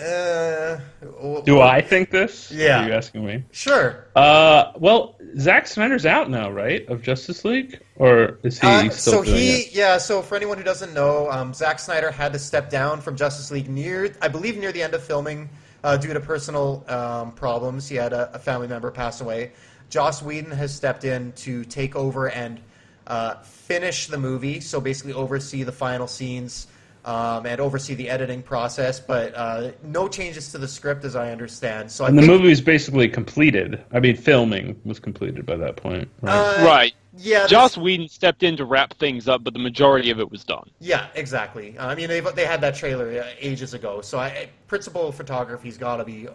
Uh, 0.00 0.78
w- 1.00 1.42
Do 1.44 1.60
I 1.60 1.80
think 1.80 2.10
this? 2.10 2.52
Yeah. 2.52 2.84
Are 2.84 2.88
you 2.88 2.94
asking 2.94 3.26
me? 3.26 3.44
Sure. 3.50 4.06
Uh, 4.14 4.70
well, 4.76 5.16
Zack 5.38 5.66
Snyder's 5.66 6.06
out 6.06 6.30
now, 6.30 6.50
right? 6.52 6.86
Of 6.88 7.02
Justice 7.02 7.44
League, 7.44 7.80
or 7.96 8.38
is 8.44 8.60
he 8.60 8.66
Uh, 8.68 8.88
still 8.90 9.14
so 9.14 9.24
doing 9.24 9.36
he, 9.36 9.56
it? 9.62 9.72
yeah. 9.72 9.98
So 9.98 10.22
for 10.22 10.36
anyone 10.36 10.56
who 10.56 10.62
doesn't 10.62 10.94
know, 10.94 11.28
um, 11.32 11.52
Zack 11.52 11.80
Snyder 11.80 12.12
had 12.12 12.32
to 12.34 12.38
step 12.38 12.70
down 12.70 13.00
from 13.00 13.16
Justice 13.16 13.50
League 13.50 13.68
near, 13.68 14.14
I 14.22 14.28
believe, 14.28 14.56
near 14.56 14.70
the 14.70 14.82
end 14.84 14.94
of 14.94 15.02
filming 15.02 15.48
uh, 15.82 15.96
due 15.96 16.12
to 16.12 16.20
personal 16.20 16.84
um, 16.88 17.32
problems. 17.32 17.88
He 17.88 17.96
had 17.96 18.12
a, 18.12 18.30
a 18.34 18.38
family 18.38 18.68
member 18.68 18.92
pass 18.92 19.20
away. 19.20 19.50
Joss 19.90 20.22
Whedon 20.22 20.52
has 20.52 20.72
stepped 20.72 21.04
in 21.04 21.32
to 21.32 21.64
take 21.64 21.96
over 21.96 22.30
and 22.30 22.60
uh, 23.08 23.34
finish 23.42 24.06
the 24.06 24.18
movie. 24.18 24.60
So 24.60 24.80
basically, 24.80 25.14
oversee 25.14 25.64
the 25.64 25.72
final 25.72 26.06
scenes. 26.06 26.68
Um, 27.04 27.46
and 27.46 27.58
oversee 27.58 27.94
the 27.94 28.10
editing 28.10 28.42
process, 28.42 29.00
but 29.00 29.32
uh, 29.34 29.70
no 29.82 30.08
changes 30.08 30.52
to 30.52 30.58
the 30.58 30.68
script, 30.68 31.04
as 31.04 31.16
I 31.16 31.30
understand. 31.30 31.90
So 31.90 32.04
I 32.04 32.08
And 32.08 32.18
the 32.18 32.22
think, 32.22 32.32
movie 32.32 32.48
was 32.50 32.60
basically 32.60 33.08
completed. 33.08 33.82
I 33.92 34.00
mean, 34.00 34.14
filming 34.14 34.78
was 34.84 34.98
completed 35.00 35.46
by 35.46 35.56
that 35.56 35.76
point. 35.76 36.10
Right? 36.20 36.34
uh, 36.34 36.66
right. 36.66 36.94
Yeah, 37.16 37.42
this- 37.42 37.50
Joss 37.52 37.78
Whedon 37.78 38.08
stepped 38.08 38.42
in 38.42 38.58
to 38.58 38.66
wrap 38.66 38.92
things 38.94 39.26
up, 39.26 39.42
but 39.42 39.54
the 39.54 39.60
majority 39.60 40.10
of 40.10 40.20
it 40.20 40.30
was 40.30 40.44
done. 40.44 40.68
Yeah, 40.80 41.06
exactly. 41.14 41.78
I 41.78 41.94
mean, 41.94 42.08
they 42.08 42.20
they 42.20 42.44
had 42.44 42.60
that 42.60 42.74
trailer 42.74 43.22
uh, 43.22 43.26
ages 43.40 43.72
ago, 43.72 44.02
so 44.02 44.18
I, 44.18 44.50
principal 44.66 45.10
photography's 45.10 45.78
got 45.78 45.96
to 45.98 46.04
be 46.04 46.28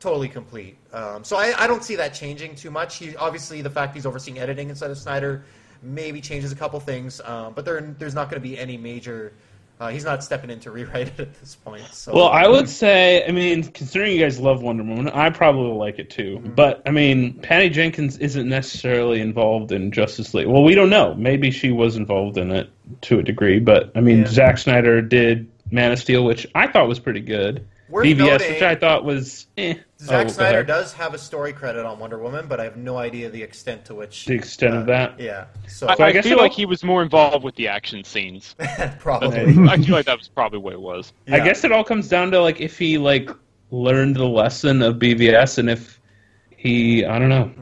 totally 0.00 0.28
complete. 0.28 0.76
Um, 0.92 1.24
so 1.24 1.36
I, 1.38 1.54
I 1.56 1.66
don't 1.66 1.84
see 1.84 1.96
that 1.96 2.12
changing 2.12 2.56
too 2.56 2.70
much. 2.70 2.96
He 2.96 3.16
obviously 3.16 3.62
the 3.62 3.70
fact 3.70 3.94
he's 3.94 4.04
overseeing 4.06 4.38
editing 4.38 4.68
instead 4.68 4.90
of 4.90 4.98
Snyder 4.98 5.44
maybe 5.82 6.20
changes 6.20 6.52
a 6.52 6.56
couple 6.56 6.78
things, 6.80 7.20
um, 7.24 7.52
but 7.54 7.64
there 7.64 7.80
there's 7.98 8.14
not 8.14 8.30
going 8.30 8.40
to 8.42 8.48
be 8.48 8.58
any 8.58 8.76
major. 8.76 9.32
Uh, 9.78 9.88
he's 9.88 10.04
not 10.04 10.22
stepping 10.22 10.50
in 10.50 10.60
to 10.60 10.70
rewrite 10.78 11.08
it 11.08 11.20
at 11.20 11.34
this 11.40 11.56
point. 11.56 11.82
So 11.90 12.12
Well, 12.14 12.28
I 12.28 12.46
would 12.46 12.68
say, 12.68 13.24
I 13.26 13.32
mean, 13.32 13.62
considering 13.64 14.12
you 14.12 14.20
guys 14.20 14.38
love 14.38 14.62
Wonder 14.62 14.82
Woman, 14.82 15.08
I 15.08 15.30
probably 15.30 15.62
will 15.62 15.78
like 15.78 15.98
it 15.98 16.10
too. 16.10 16.36
Mm-hmm. 16.38 16.50
But 16.54 16.82
I 16.84 16.90
mean, 16.90 17.34
Patty 17.40 17.70
Jenkins 17.70 18.18
isn't 18.18 18.46
necessarily 18.46 19.20
involved 19.22 19.72
in 19.72 19.90
Justice 19.90 20.34
League. 20.34 20.48
Well, 20.48 20.64
we 20.64 20.74
don't 20.74 20.90
know. 20.90 21.14
Maybe 21.14 21.50
she 21.50 21.70
was 21.70 21.96
involved 21.96 22.36
in 22.36 22.50
it 22.50 22.68
to 23.02 23.20
a 23.20 23.22
degree. 23.22 23.58
But 23.58 23.90
I 23.94 24.00
mean, 24.00 24.18
Yeah. 24.20 24.26
Zack 24.26 24.58
Snyder 24.58 25.00
did 25.00 25.50
Man 25.70 25.92
of 25.92 25.98
Steel, 25.98 26.24
which 26.24 26.46
I 26.54 26.66
thought 26.66 26.86
was 26.86 26.98
pretty 26.98 27.20
good. 27.20 27.66
Worth 27.88 28.04
BVS, 28.06 28.18
noting- 28.18 28.52
which 28.52 28.62
I 28.62 28.74
thought 28.74 29.04
was 29.04 29.46
eh. 29.56 29.74
Zack 30.02 30.26
Oh, 30.26 30.30
Snyder 30.30 30.62
does 30.62 30.92
have 30.94 31.12
a 31.12 31.18
story 31.18 31.52
credit 31.52 31.84
on 31.84 31.98
Wonder 31.98 32.18
Woman, 32.18 32.46
but 32.48 32.58
I 32.58 32.64
have 32.64 32.76
no 32.76 32.96
idea 32.96 33.28
the 33.28 33.42
extent 33.42 33.84
to 33.86 33.94
which 33.94 34.24
The 34.24 34.34
extent 34.34 34.74
of 34.74 34.82
uh, 34.84 34.86
that. 34.86 35.20
Yeah, 35.20 35.44
so 35.68 35.88
I, 35.88 35.94
So 35.96 36.04
I 36.04 36.06
I 36.08 36.12
guess 36.12 36.24
feel 36.24 36.38
like 36.38 36.52
he 36.52 36.64
was 36.64 36.82
more 36.82 37.02
involved 37.02 37.44
with 37.44 37.54
the 37.56 37.68
action 37.68 38.02
scenes. 38.04 38.54
probably. 38.98 39.40
I 39.68 39.76
feel 39.76 39.94
like 39.94 40.06
that 40.06 40.18
was 40.18 40.28
probably 40.28 40.58
what 40.58 40.72
it 40.72 40.80
was. 40.80 41.12
I 41.30 41.40
guess 41.40 41.64
it 41.64 41.72
all 41.72 41.84
comes 41.84 42.08
down 42.08 42.30
to 42.30 42.40
like 42.40 42.60
if 42.60 42.78
he 42.78 42.96
like 42.98 43.30
learned 43.70 44.16
the 44.16 44.24
lesson 44.26 44.80
of 44.82 44.96
BVS 44.96 45.58
and 45.58 45.68
if 45.68 46.00
he 46.56 47.04
I 47.04 47.18
don't 47.18 47.28
know. 47.28 47.52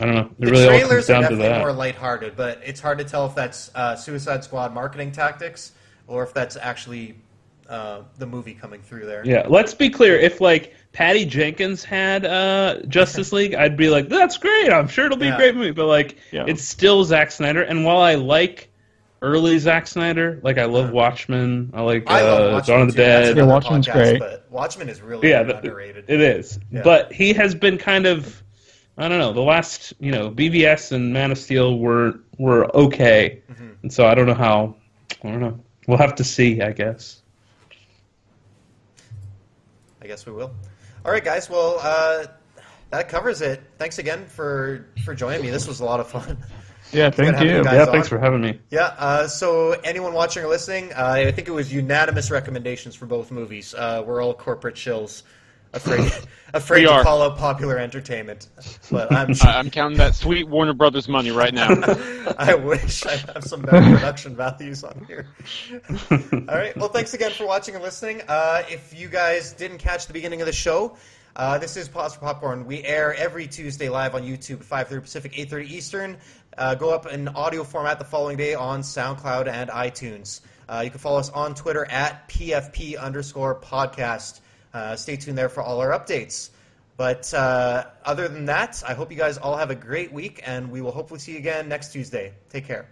I 0.00 0.06
don't 0.06 0.14
know. 0.14 0.30
It 0.40 0.46
The 0.46 0.50
really 0.50 0.64
all 0.64 0.70
comes 0.70 0.82
trailers 0.88 1.10
are 1.10 1.12
down 1.12 1.22
to 1.22 1.28
definitely 1.28 1.48
that. 1.48 1.58
more 1.60 1.72
lighthearted, 1.72 2.36
but 2.36 2.60
it's 2.64 2.80
hard 2.80 2.98
to 2.98 3.04
tell 3.04 3.26
if 3.26 3.34
that's 3.34 3.70
uh, 3.74 3.94
Suicide 3.94 4.42
Squad 4.42 4.72
marketing 4.74 5.12
tactics 5.12 5.72
or 6.08 6.22
if 6.24 6.34
that's 6.34 6.56
actually 6.56 7.16
uh, 7.68 8.02
the 8.18 8.26
movie 8.26 8.54
coming 8.54 8.80
through 8.82 9.06
there. 9.06 9.22
Yeah, 9.24 9.46
let's 9.48 9.74
be 9.74 9.88
clear. 9.90 10.16
If 10.18 10.40
like 10.40 10.74
Patty 10.96 11.26
Jenkins 11.26 11.84
had 11.84 12.24
uh, 12.24 12.80
Justice 12.88 13.30
League, 13.30 13.54
I'd 13.54 13.76
be 13.76 13.90
like, 13.90 14.08
"That's 14.08 14.38
great. 14.38 14.72
I'm 14.72 14.88
sure 14.88 15.04
it'll 15.04 15.18
be 15.18 15.26
Yeah. 15.26 15.34
a 15.34 15.36
great 15.36 15.54
movie." 15.54 15.72
But 15.72 15.84
like, 15.88 16.16
Yeah. 16.32 16.46
it's 16.48 16.62
still 16.64 17.04
Zack 17.04 17.30
Snyder. 17.30 17.60
And 17.60 17.84
while 17.84 17.98
I 17.98 18.14
like 18.14 18.70
early 19.20 19.58
Zack 19.58 19.86
Snyder, 19.88 20.40
like 20.42 20.56
I 20.56 20.64
love. 20.64 20.92
Watchmen, 20.92 21.70
I 21.74 21.82
like 21.82 22.10
I 22.10 22.22
uh, 22.22 22.52
Watchmen 22.54 22.78
Dawn 22.78 22.88
of 22.88 22.94
the 22.94 23.02
too. 23.02 23.06
Dead. 23.06 23.36
Yeah, 23.36 23.42
Watchmen's 23.44 23.86
podcast, 23.86 23.92
great. 23.92 24.18
But 24.20 24.46
Watchmen 24.50 24.88
is 24.88 25.02
really 25.02 25.28
yeah, 25.28 25.42
the- 25.42 25.58
underrated. 25.58 26.06
it 26.08 26.20
is. 26.22 26.58
Yeah. 26.72 26.80
But 26.82 27.12
he 27.12 27.34
has 27.34 27.54
been 27.54 27.76
kind 27.76 28.06
of, 28.06 28.42
I 28.96 29.06
don't 29.08 29.18
know. 29.18 29.34
The 29.34 29.42
last, 29.42 29.92
you 30.00 30.12
know, 30.12 30.30
BVS 30.30 30.92
and 30.92 31.12
Man 31.12 31.30
of 31.30 31.36
Steel 31.36 31.78
were 31.78 32.20
were 32.38 32.74
okay, 32.74 33.42
Mhm. 33.52 33.74
and 33.82 33.92
so 33.92 34.06
I 34.06 34.14
don't 34.14 34.26
know 34.26 34.32
how. 34.34 34.76
I 35.22 35.28
don't 35.30 35.40
know. 35.40 35.60
We'll 35.86 35.98
have 35.98 36.14
to 36.14 36.24
see, 36.24 36.62
I 36.62 36.72
guess. 36.72 37.20
I 40.02 40.06
guess 40.06 40.24
we 40.24 40.32
will. 40.32 40.52
All 41.06 41.12
right, 41.12 41.24
guys. 41.24 41.48
Well, 41.48 41.78
uh, 41.80 42.26
that 42.90 43.08
covers 43.08 43.40
it. 43.40 43.62
Thanks 43.78 44.00
again 44.00 44.26
for 44.26 44.88
for 45.04 45.14
joining 45.14 45.40
me. 45.40 45.50
This 45.50 45.68
was 45.68 45.78
a 45.78 45.84
lot 45.84 46.00
of 46.00 46.08
fun. 46.08 46.36
Yeah, 46.92 47.10
thank 47.10 47.40
you. 47.40 47.48
you 47.48 47.62
yeah, 47.62 47.82
on. 47.82 47.86
thanks 47.86 48.08
for 48.08 48.18
having 48.18 48.40
me. 48.40 48.58
Yeah. 48.70 48.94
Uh, 48.98 49.28
so, 49.28 49.72
anyone 49.84 50.12
watching 50.14 50.42
or 50.42 50.48
listening, 50.48 50.92
uh, 50.92 51.14
I 51.14 51.30
think 51.30 51.46
it 51.46 51.52
was 51.52 51.72
unanimous 51.72 52.32
recommendations 52.32 52.96
for 52.96 53.06
both 53.06 53.30
movies. 53.30 53.72
Uh, 53.72 54.02
we're 54.04 54.20
all 54.20 54.34
corporate 54.34 54.74
shills, 54.74 55.22
afraid 55.72 56.12
afraid 56.54 56.80
We 56.80 56.86
to 56.86 56.92
are. 56.92 57.02
call 57.02 57.22
out 57.22 57.36
popular 57.38 57.78
entertainment. 57.78 58.48
But 58.90 59.12
I'm 59.12 59.30
I, 59.42 59.58
I'm 59.58 59.70
counting 59.70 59.98
that 59.98 60.14
sweet 60.14 60.48
Warner 60.48 60.72
Brothers 60.74 61.08
money 61.08 61.30
right 61.30 61.52
now. 61.52 61.68
I 62.38 62.54
wish 62.54 63.04
I 63.06 63.16
have 63.16 63.44
some 63.44 63.62
better 63.62 63.94
production 63.94 64.36
values 64.36 64.84
on 64.84 65.04
here. 65.06 65.28
All 66.10 66.54
right. 66.56 66.76
Well, 66.76 66.88
thanks 66.88 67.14
again 67.14 67.32
for 67.32 67.46
watching 67.46 67.74
and 67.74 67.82
listening. 67.84 68.22
Uh, 68.28 68.62
if 68.68 68.98
you 68.98 69.08
guys 69.08 69.52
didn't 69.52 69.78
catch 69.78 70.06
the 70.06 70.12
beginning 70.12 70.40
of 70.40 70.46
the 70.46 70.52
show, 70.52 70.96
uh, 71.34 71.58
this 71.58 71.76
is 71.76 71.88
Pause 71.88 72.14
for 72.14 72.20
Popcorn. 72.20 72.64
We 72.64 72.82
air 72.82 73.14
every 73.14 73.46
Tuesday 73.46 73.88
live 73.88 74.14
on 74.14 74.22
YouTube, 74.22 74.64
5:30 74.64 75.02
Pacific, 75.02 75.32
8:30 75.36 75.70
Eastern. 75.70 76.16
Uh, 76.56 76.74
go 76.74 76.90
up 76.94 77.06
in 77.12 77.28
audio 77.28 77.62
format 77.64 77.98
the 77.98 78.04
following 78.06 78.38
day 78.38 78.54
on 78.54 78.80
SoundCloud 78.80 79.46
and 79.46 79.68
iTunes. 79.68 80.40
Uh, 80.68 80.80
you 80.84 80.90
can 80.90 80.98
follow 80.98 81.18
us 81.18 81.28
on 81.30 81.54
Twitter 81.54 81.84
at 81.90 82.28
PFP 82.28 82.98
underscore 82.98 83.60
podcast. 83.60 84.40
Uh, 84.76 84.94
stay 84.94 85.16
tuned 85.16 85.38
there 85.38 85.48
for 85.48 85.62
all 85.62 85.80
our 85.80 85.88
updates. 85.98 86.50
But 86.98 87.32
uh, 87.32 87.86
other 88.04 88.28
than 88.28 88.44
that, 88.44 88.82
I 88.86 88.92
hope 88.92 89.10
you 89.10 89.16
guys 89.16 89.38
all 89.38 89.56
have 89.56 89.70
a 89.70 89.74
great 89.74 90.12
week, 90.12 90.42
and 90.44 90.70
we 90.70 90.82
will 90.82 90.92
hopefully 90.92 91.18
see 91.18 91.32
you 91.32 91.38
again 91.38 91.66
next 91.66 91.92
Tuesday. 91.92 92.34
Take 92.50 92.66
care. 92.66 92.86